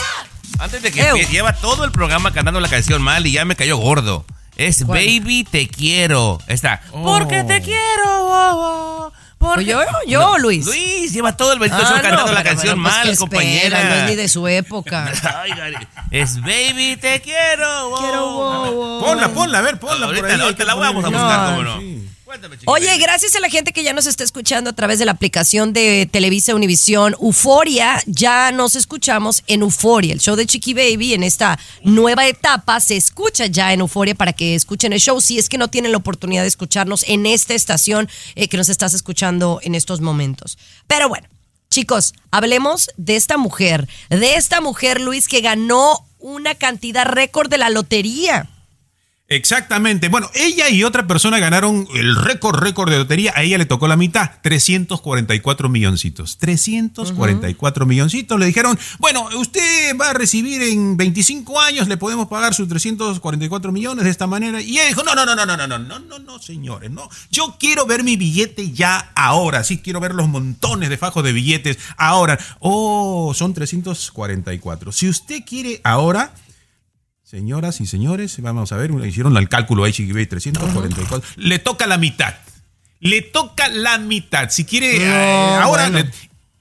Antes 0.59 0.83
de 0.83 0.91
que 0.91 1.01
empiece, 1.07 1.31
lleva 1.33 1.53
todo 1.55 1.85
el 1.85 1.93
programa 1.93 2.33
cantando 2.33 2.59
la 2.61 2.69
canción 2.69 3.01
mal 3.03 3.25
y 3.27 3.33
ya 3.33 3.45
me 3.45 3.55
cayó 3.55 3.77
gordo. 3.77 4.25
Es 4.57 4.83
¿Cuál? 4.85 4.99
Baby 4.99 5.45
Te 5.45 5.69
Quiero. 5.69 6.41
Está. 6.49 6.83
Porque 6.91 7.45
te 7.45 7.63
quiero. 7.63 8.05
oh, 8.05 9.07
oh, 9.07 9.13
porque- 9.41 9.65
yo, 9.65 9.81
yo, 10.07 10.39
Luis. 10.39 10.67
Luis, 10.67 11.13
lleva 11.13 11.37
todo 11.37 11.53
el 11.55 11.59
bendito 11.59 11.83
show 11.83 11.95
Ah, 11.97 12.01
cantando 12.03 12.27
no, 12.27 12.33
la 12.35 12.43
canción 12.45 12.75
bueno, 12.81 12.83
pues, 12.85 12.95
mal, 12.95 13.11
¿qué 13.11 13.17
compañera. 13.17 13.79
espera? 13.79 13.89
No 13.89 13.95
es 14.05 14.11
ni 14.11 14.17
de 14.17 14.29
su 14.29 14.47
época. 14.47 15.13
Ay, 15.43 15.53
es 16.11 16.41
Baby 16.41 16.97
Te 17.01 17.21
Quiero. 17.21 17.95
Quiero. 17.99 18.99
Ponla, 19.03 19.29
ponla, 19.31 19.59
a 19.59 19.63
ver, 19.63 19.79
ponla 19.81 20.07
por 20.07 20.15
Ahorita, 20.17 20.35
ahí. 20.35 20.41
ahorita 20.41 20.65
la 20.65 20.75
vamos 20.75 21.05
a 21.05 21.11
No, 21.11 21.19
buscar, 21.19 21.51
cómo 21.51 21.63
no. 21.63 21.81
sí. 21.81 22.09
Oye, 22.67 22.97
gracias 22.99 23.35
a 23.35 23.41
la 23.41 23.49
gente 23.49 23.73
que 23.73 23.83
ya 23.83 23.93
nos 23.93 24.07
está 24.07 24.23
escuchando 24.23 24.71
a 24.71 24.73
través 24.73 24.99
de 24.99 25.05
la 25.05 25.13
aplicación 25.13 25.73
de 25.73 26.09
Televisa 26.11 26.55
Univisión 26.55 27.15
Euforia, 27.21 28.01
ya 28.07 28.53
nos 28.53 28.77
escuchamos 28.77 29.43
en 29.47 29.63
Euforia. 29.63 30.13
El 30.13 30.21
show 30.21 30.37
de 30.37 30.47
Chiqui 30.47 30.75
Baby 30.75 31.15
en 31.15 31.23
esta 31.23 31.59
nueva 31.83 32.27
etapa 32.27 32.79
se 32.81 32.97
escucha 32.97 33.47
ya 33.47 33.73
en 33.73 33.81
Euforia 33.81 34.15
para 34.15 34.33
que 34.33 34.55
escuchen 34.55 34.93
el 34.93 35.01
show 35.01 35.21
si 35.21 35.39
es 35.39 35.49
que 35.49 35.59
no 35.59 35.69
tienen 35.69 35.93
la 35.93 35.99
oportunidad 35.99 36.43
de 36.43 36.49
escucharnos 36.49 37.05
en 37.09 37.27
esta 37.27 37.55
estación 37.55 38.09
eh, 38.37 38.49
que 38.49 38.57
nos 38.57 38.69
estás 38.69 38.95
escuchando 38.95 39.59
en 39.63 39.75
estos 39.75 40.01
momentos. 40.01 40.57
Pero 40.87 41.09
bueno, 41.09 41.29
chicos, 41.69 42.15
hablemos 42.31 42.91
de 42.97 43.17
esta 43.17 43.39
mujer, 43.39 43.89
de 44.09 44.35
esta 44.37 44.61
mujer, 44.61 45.01
Luis, 45.01 45.27
que 45.27 45.41
ganó 45.41 46.07
una 46.19 46.55
cantidad 46.55 47.07
récord 47.07 47.51
de 47.51 47.59
la 47.59 47.71
lotería. 47.71 48.49
Exactamente. 49.31 50.09
Bueno, 50.09 50.29
ella 50.35 50.69
y 50.71 50.83
otra 50.83 51.07
persona 51.07 51.39
ganaron 51.39 51.87
el 51.95 52.17
récord, 52.17 52.59
récord 52.59 52.91
de 52.91 52.99
lotería. 52.99 53.33
A 53.37 53.45
ella 53.45 53.59
le 53.59 53.65
tocó 53.65 53.87
la 53.87 53.97
mitad, 53.97 54.29
344 54.43 55.69
milloncitos. 55.69 56.37
344 56.39 57.87
milloncitos. 57.87 58.41
Le 58.41 58.47
dijeron, 58.47 58.77
bueno, 58.99 59.29
usted 59.39 59.97
va 59.97 60.11
a 60.11 60.15
recibir 60.15 60.61
en 60.63 60.97
25 60.97 61.61
años, 61.61 61.87
le 61.87 61.97
podemos 61.97 62.27
pagar 62.27 62.55
sus 62.55 62.69
344 62.69 63.71
millones 63.71 64.03
de 64.05 64.11
esta 64.11 64.27
manera. 64.27 64.61
Y 64.61 64.73
ella 64.73 64.89
dijo, 64.89 65.05
no, 65.05 65.15
no, 65.15 65.25
no, 65.25 65.37
no, 65.37 65.47
no, 65.47 65.57
no, 65.57 65.69
no, 65.69 65.79
no, 65.79 65.99
no, 66.01 66.19
no, 66.19 66.39
señores, 66.41 66.91
no. 66.91 67.09
Yo 67.31 67.55
quiero 67.57 67.87
ver 67.87 68.03
mi 68.03 68.17
billete 68.17 68.73
ya 68.73 69.13
ahora. 69.15 69.63
Sí, 69.63 69.79
quiero 69.79 70.01
ver 70.01 70.13
los 70.13 70.27
montones 70.27 70.91
de 70.91 70.99
fajos 70.99 71.23
de 71.23 71.33
billetes 71.33 71.79
ahora. 71.97 72.37
Oh, 72.59 73.33
son 73.33 73.55
344. 73.55 74.91
Si 74.91 75.09
usted 75.09 75.45
quiere 75.47 75.81
ahora... 75.85 76.35
Señoras 77.31 77.81
y 77.81 77.87
señores, 77.87 78.43
vamos 78.43 78.73
a 78.73 78.77
ver, 78.77 78.91
hicieron 79.07 79.37
el 79.37 79.49
cálculo 79.49 79.85
ahí, 79.85 79.93
Chiqui 79.93 80.11
Baby, 80.11 80.27
344. 80.27 81.23
Le 81.37 81.61
toca 81.61 81.87
la 81.87 81.97
mitad. 81.97 82.35
Le 82.99 83.23
toca 83.23 83.69
la 83.69 83.99
mitad. 83.99 84.51
Si 84.51 84.65
quiere, 84.65 84.99
No, 84.99 85.05
eh, 85.05 85.57
ahora. 85.63 85.89
bueno. 85.91 85.99
le- 86.09 86.11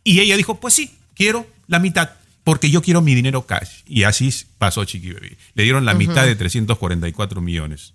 y 0.04 0.20
ella 0.20 0.38
dijo, 0.38 0.60
pues 0.60 0.76
sí, 0.76 0.92
quiero 1.16 1.48
la 1.66 1.80
mitad. 1.80 2.12
Porque 2.44 2.70
yo 2.70 2.84
quiero 2.84 3.02
mi 3.02 3.16
dinero 3.16 3.48
cash. 3.48 3.82
Y 3.88 4.04
así 4.04 4.32
pasó 4.60 4.86
Chiqui 4.86 5.12
Baby. 5.12 5.38
Le 5.56 5.64
dieron 5.64 5.86
la 5.86 5.96
mitad 5.96 6.24
de 6.26 6.36
344 6.36 7.42
millones. 7.42 7.94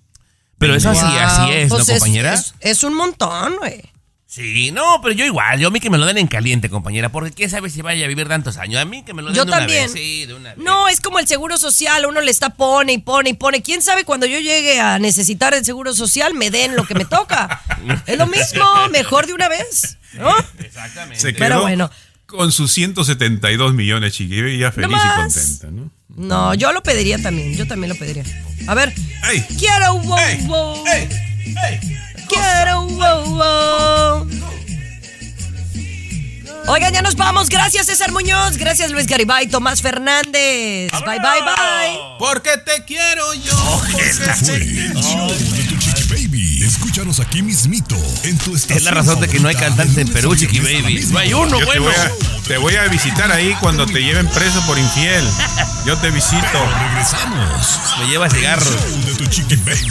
Pero 0.58 0.74
eso 0.74 0.90
Wow. 0.92 0.98
así 1.00 1.52
es, 1.52 1.68
¿no, 1.70 1.76
Pues 1.76 1.88
compañera? 1.90 2.34
Es, 2.34 2.54
es 2.58 2.82
un 2.82 2.94
montón, 2.96 3.54
güey. 3.58 3.82
Sí, 4.34 4.72
no, 4.72 4.98
pero 5.00 5.14
yo 5.14 5.24
igual, 5.24 5.60
yo 5.60 5.68
a 5.68 5.70
mí 5.70 5.78
que 5.78 5.90
me 5.90 5.96
lo 5.96 6.06
den 6.06 6.18
en 6.18 6.26
caliente, 6.26 6.68
compañera, 6.68 7.12
porque 7.12 7.30
quién 7.30 7.48
sabe 7.48 7.70
si 7.70 7.82
vaya 7.82 8.04
a 8.04 8.08
vivir 8.08 8.26
tantos 8.26 8.56
años. 8.56 8.82
A 8.82 8.84
mí 8.84 9.04
que 9.04 9.14
me 9.14 9.22
lo 9.22 9.28
den 9.28 9.36
Yo 9.36 9.44
de 9.44 9.52
una 9.52 9.58
también. 9.60 9.84
vez. 9.84 9.92
Sí, 9.92 10.26
de 10.26 10.34
una 10.34 10.54
vez. 10.56 10.58
No, 10.64 10.88
es 10.88 11.00
como 11.00 11.20
el 11.20 11.28
seguro 11.28 11.56
social, 11.56 12.04
uno 12.04 12.20
le 12.20 12.32
está 12.32 12.50
pone 12.50 12.94
y 12.94 12.98
pone 12.98 13.30
y 13.30 13.34
pone. 13.34 13.62
¿Quién 13.62 13.80
sabe 13.80 14.02
cuando 14.02 14.26
yo 14.26 14.40
llegue 14.40 14.80
a 14.80 14.98
necesitar 14.98 15.54
el 15.54 15.64
seguro 15.64 15.94
social 15.94 16.34
me 16.34 16.50
den 16.50 16.74
lo 16.74 16.84
que 16.84 16.96
me 16.96 17.04
toca? 17.04 17.62
es 18.08 18.18
lo 18.18 18.26
mismo, 18.26 18.64
mejor 18.90 19.28
de 19.28 19.34
una 19.34 19.48
vez, 19.48 19.98
¿no? 20.14 20.34
Exactamente. 20.58 21.20
Se 21.20 21.32
quedó 21.32 21.38
Pero 21.38 21.60
bueno. 21.62 21.90
con 22.26 22.50
sus 22.50 22.72
172 22.72 23.72
millones, 23.72 24.14
Chiqui 24.14 24.40
Baby, 24.40 24.58
ya 24.58 24.72
feliz 24.72 24.98
y 24.98 25.16
contenta, 25.16 25.70
¿no? 25.70 25.90
No, 26.08 26.54
yo 26.54 26.72
lo 26.72 26.82
pediría 26.82 27.22
también, 27.22 27.56
yo 27.56 27.68
también 27.68 27.90
lo 27.92 27.94
pediría. 27.94 28.24
A 28.66 28.74
ver, 28.74 28.92
¡Ey! 29.30 29.46
quiero 29.60 29.94
wow, 30.00 30.18
wow. 30.46 30.84
¡Ey! 30.88 31.08
¡Ey! 31.70 31.98
Quiero 32.34 32.82
wow, 32.82 33.24
wow. 33.36 34.44
Oigan, 36.66 36.94
ya 36.94 37.02
nos 37.02 37.14
vamos. 37.16 37.50
Gracias, 37.50 37.86
César 37.86 38.10
Muñoz. 38.10 38.56
Gracias, 38.56 38.90
Luis 38.90 39.06
Garibay, 39.06 39.48
Tomás 39.48 39.82
Fernández. 39.82 40.90
Bye, 40.92 41.18
bye, 41.18 41.42
bye. 41.42 41.98
Porque 42.18 42.56
te 42.64 42.84
quiero 42.84 43.34
yo. 43.34 43.54
Fue 43.54 44.00
el 44.56 44.94
show 44.94 45.28
de 45.28 45.64
tu 45.64 45.76
Chiqui 45.76 46.02
Baby. 46.08 46.62
Escúchanos 46.64 47.20
aquí 47.20 47.42
mismito 47.42 47.96
en 48.22 48.38
tu 48.38 48.56
estación. 48.56 48.78
Es 48.78 48.84
la 48.84 48.92
razón 48.92 49.20
de 49.20 49.28
que 49.28 49.40
no 49.40 49.48
hay 49.48 49.56
de 49.56 50.00
en 50.00 50.08
Perú, 50.08 50.32
a 50.32 50.36
Chiqui 50.36 50.60
Baby. 50.60 51.06
No 51.10 51.18
hay 51.18 51.34
uno 51.34 51.58
te 51.58 51.64
bueno. 51.66 51.82
voy, 51.82 51.94
a, 51.94 52.12
te 52.46 52.56
voy 52.56 52.76
a 52.76 52.84
visitar 52.88 53.30
ahí 53.30 53.54
cuando 53.60 53.84
te 53.84 54.02
lleven 54.02 54.26
preso 54.28 54.64
por 54.66 54.78
infiel. 54.78 55.24
Yo 55.84 55.98
te 55.98 56.10
visito. 56.10 56.66
Regresamos. 56.88 57.80
Me 57.98 58.06
lleva 58.06 58.30
cigarros. 58.30 59.04
De 59.04 59.14
tu 59.16 59.26
Chiqui 59.26 59.56
Baby. 59.56 59.90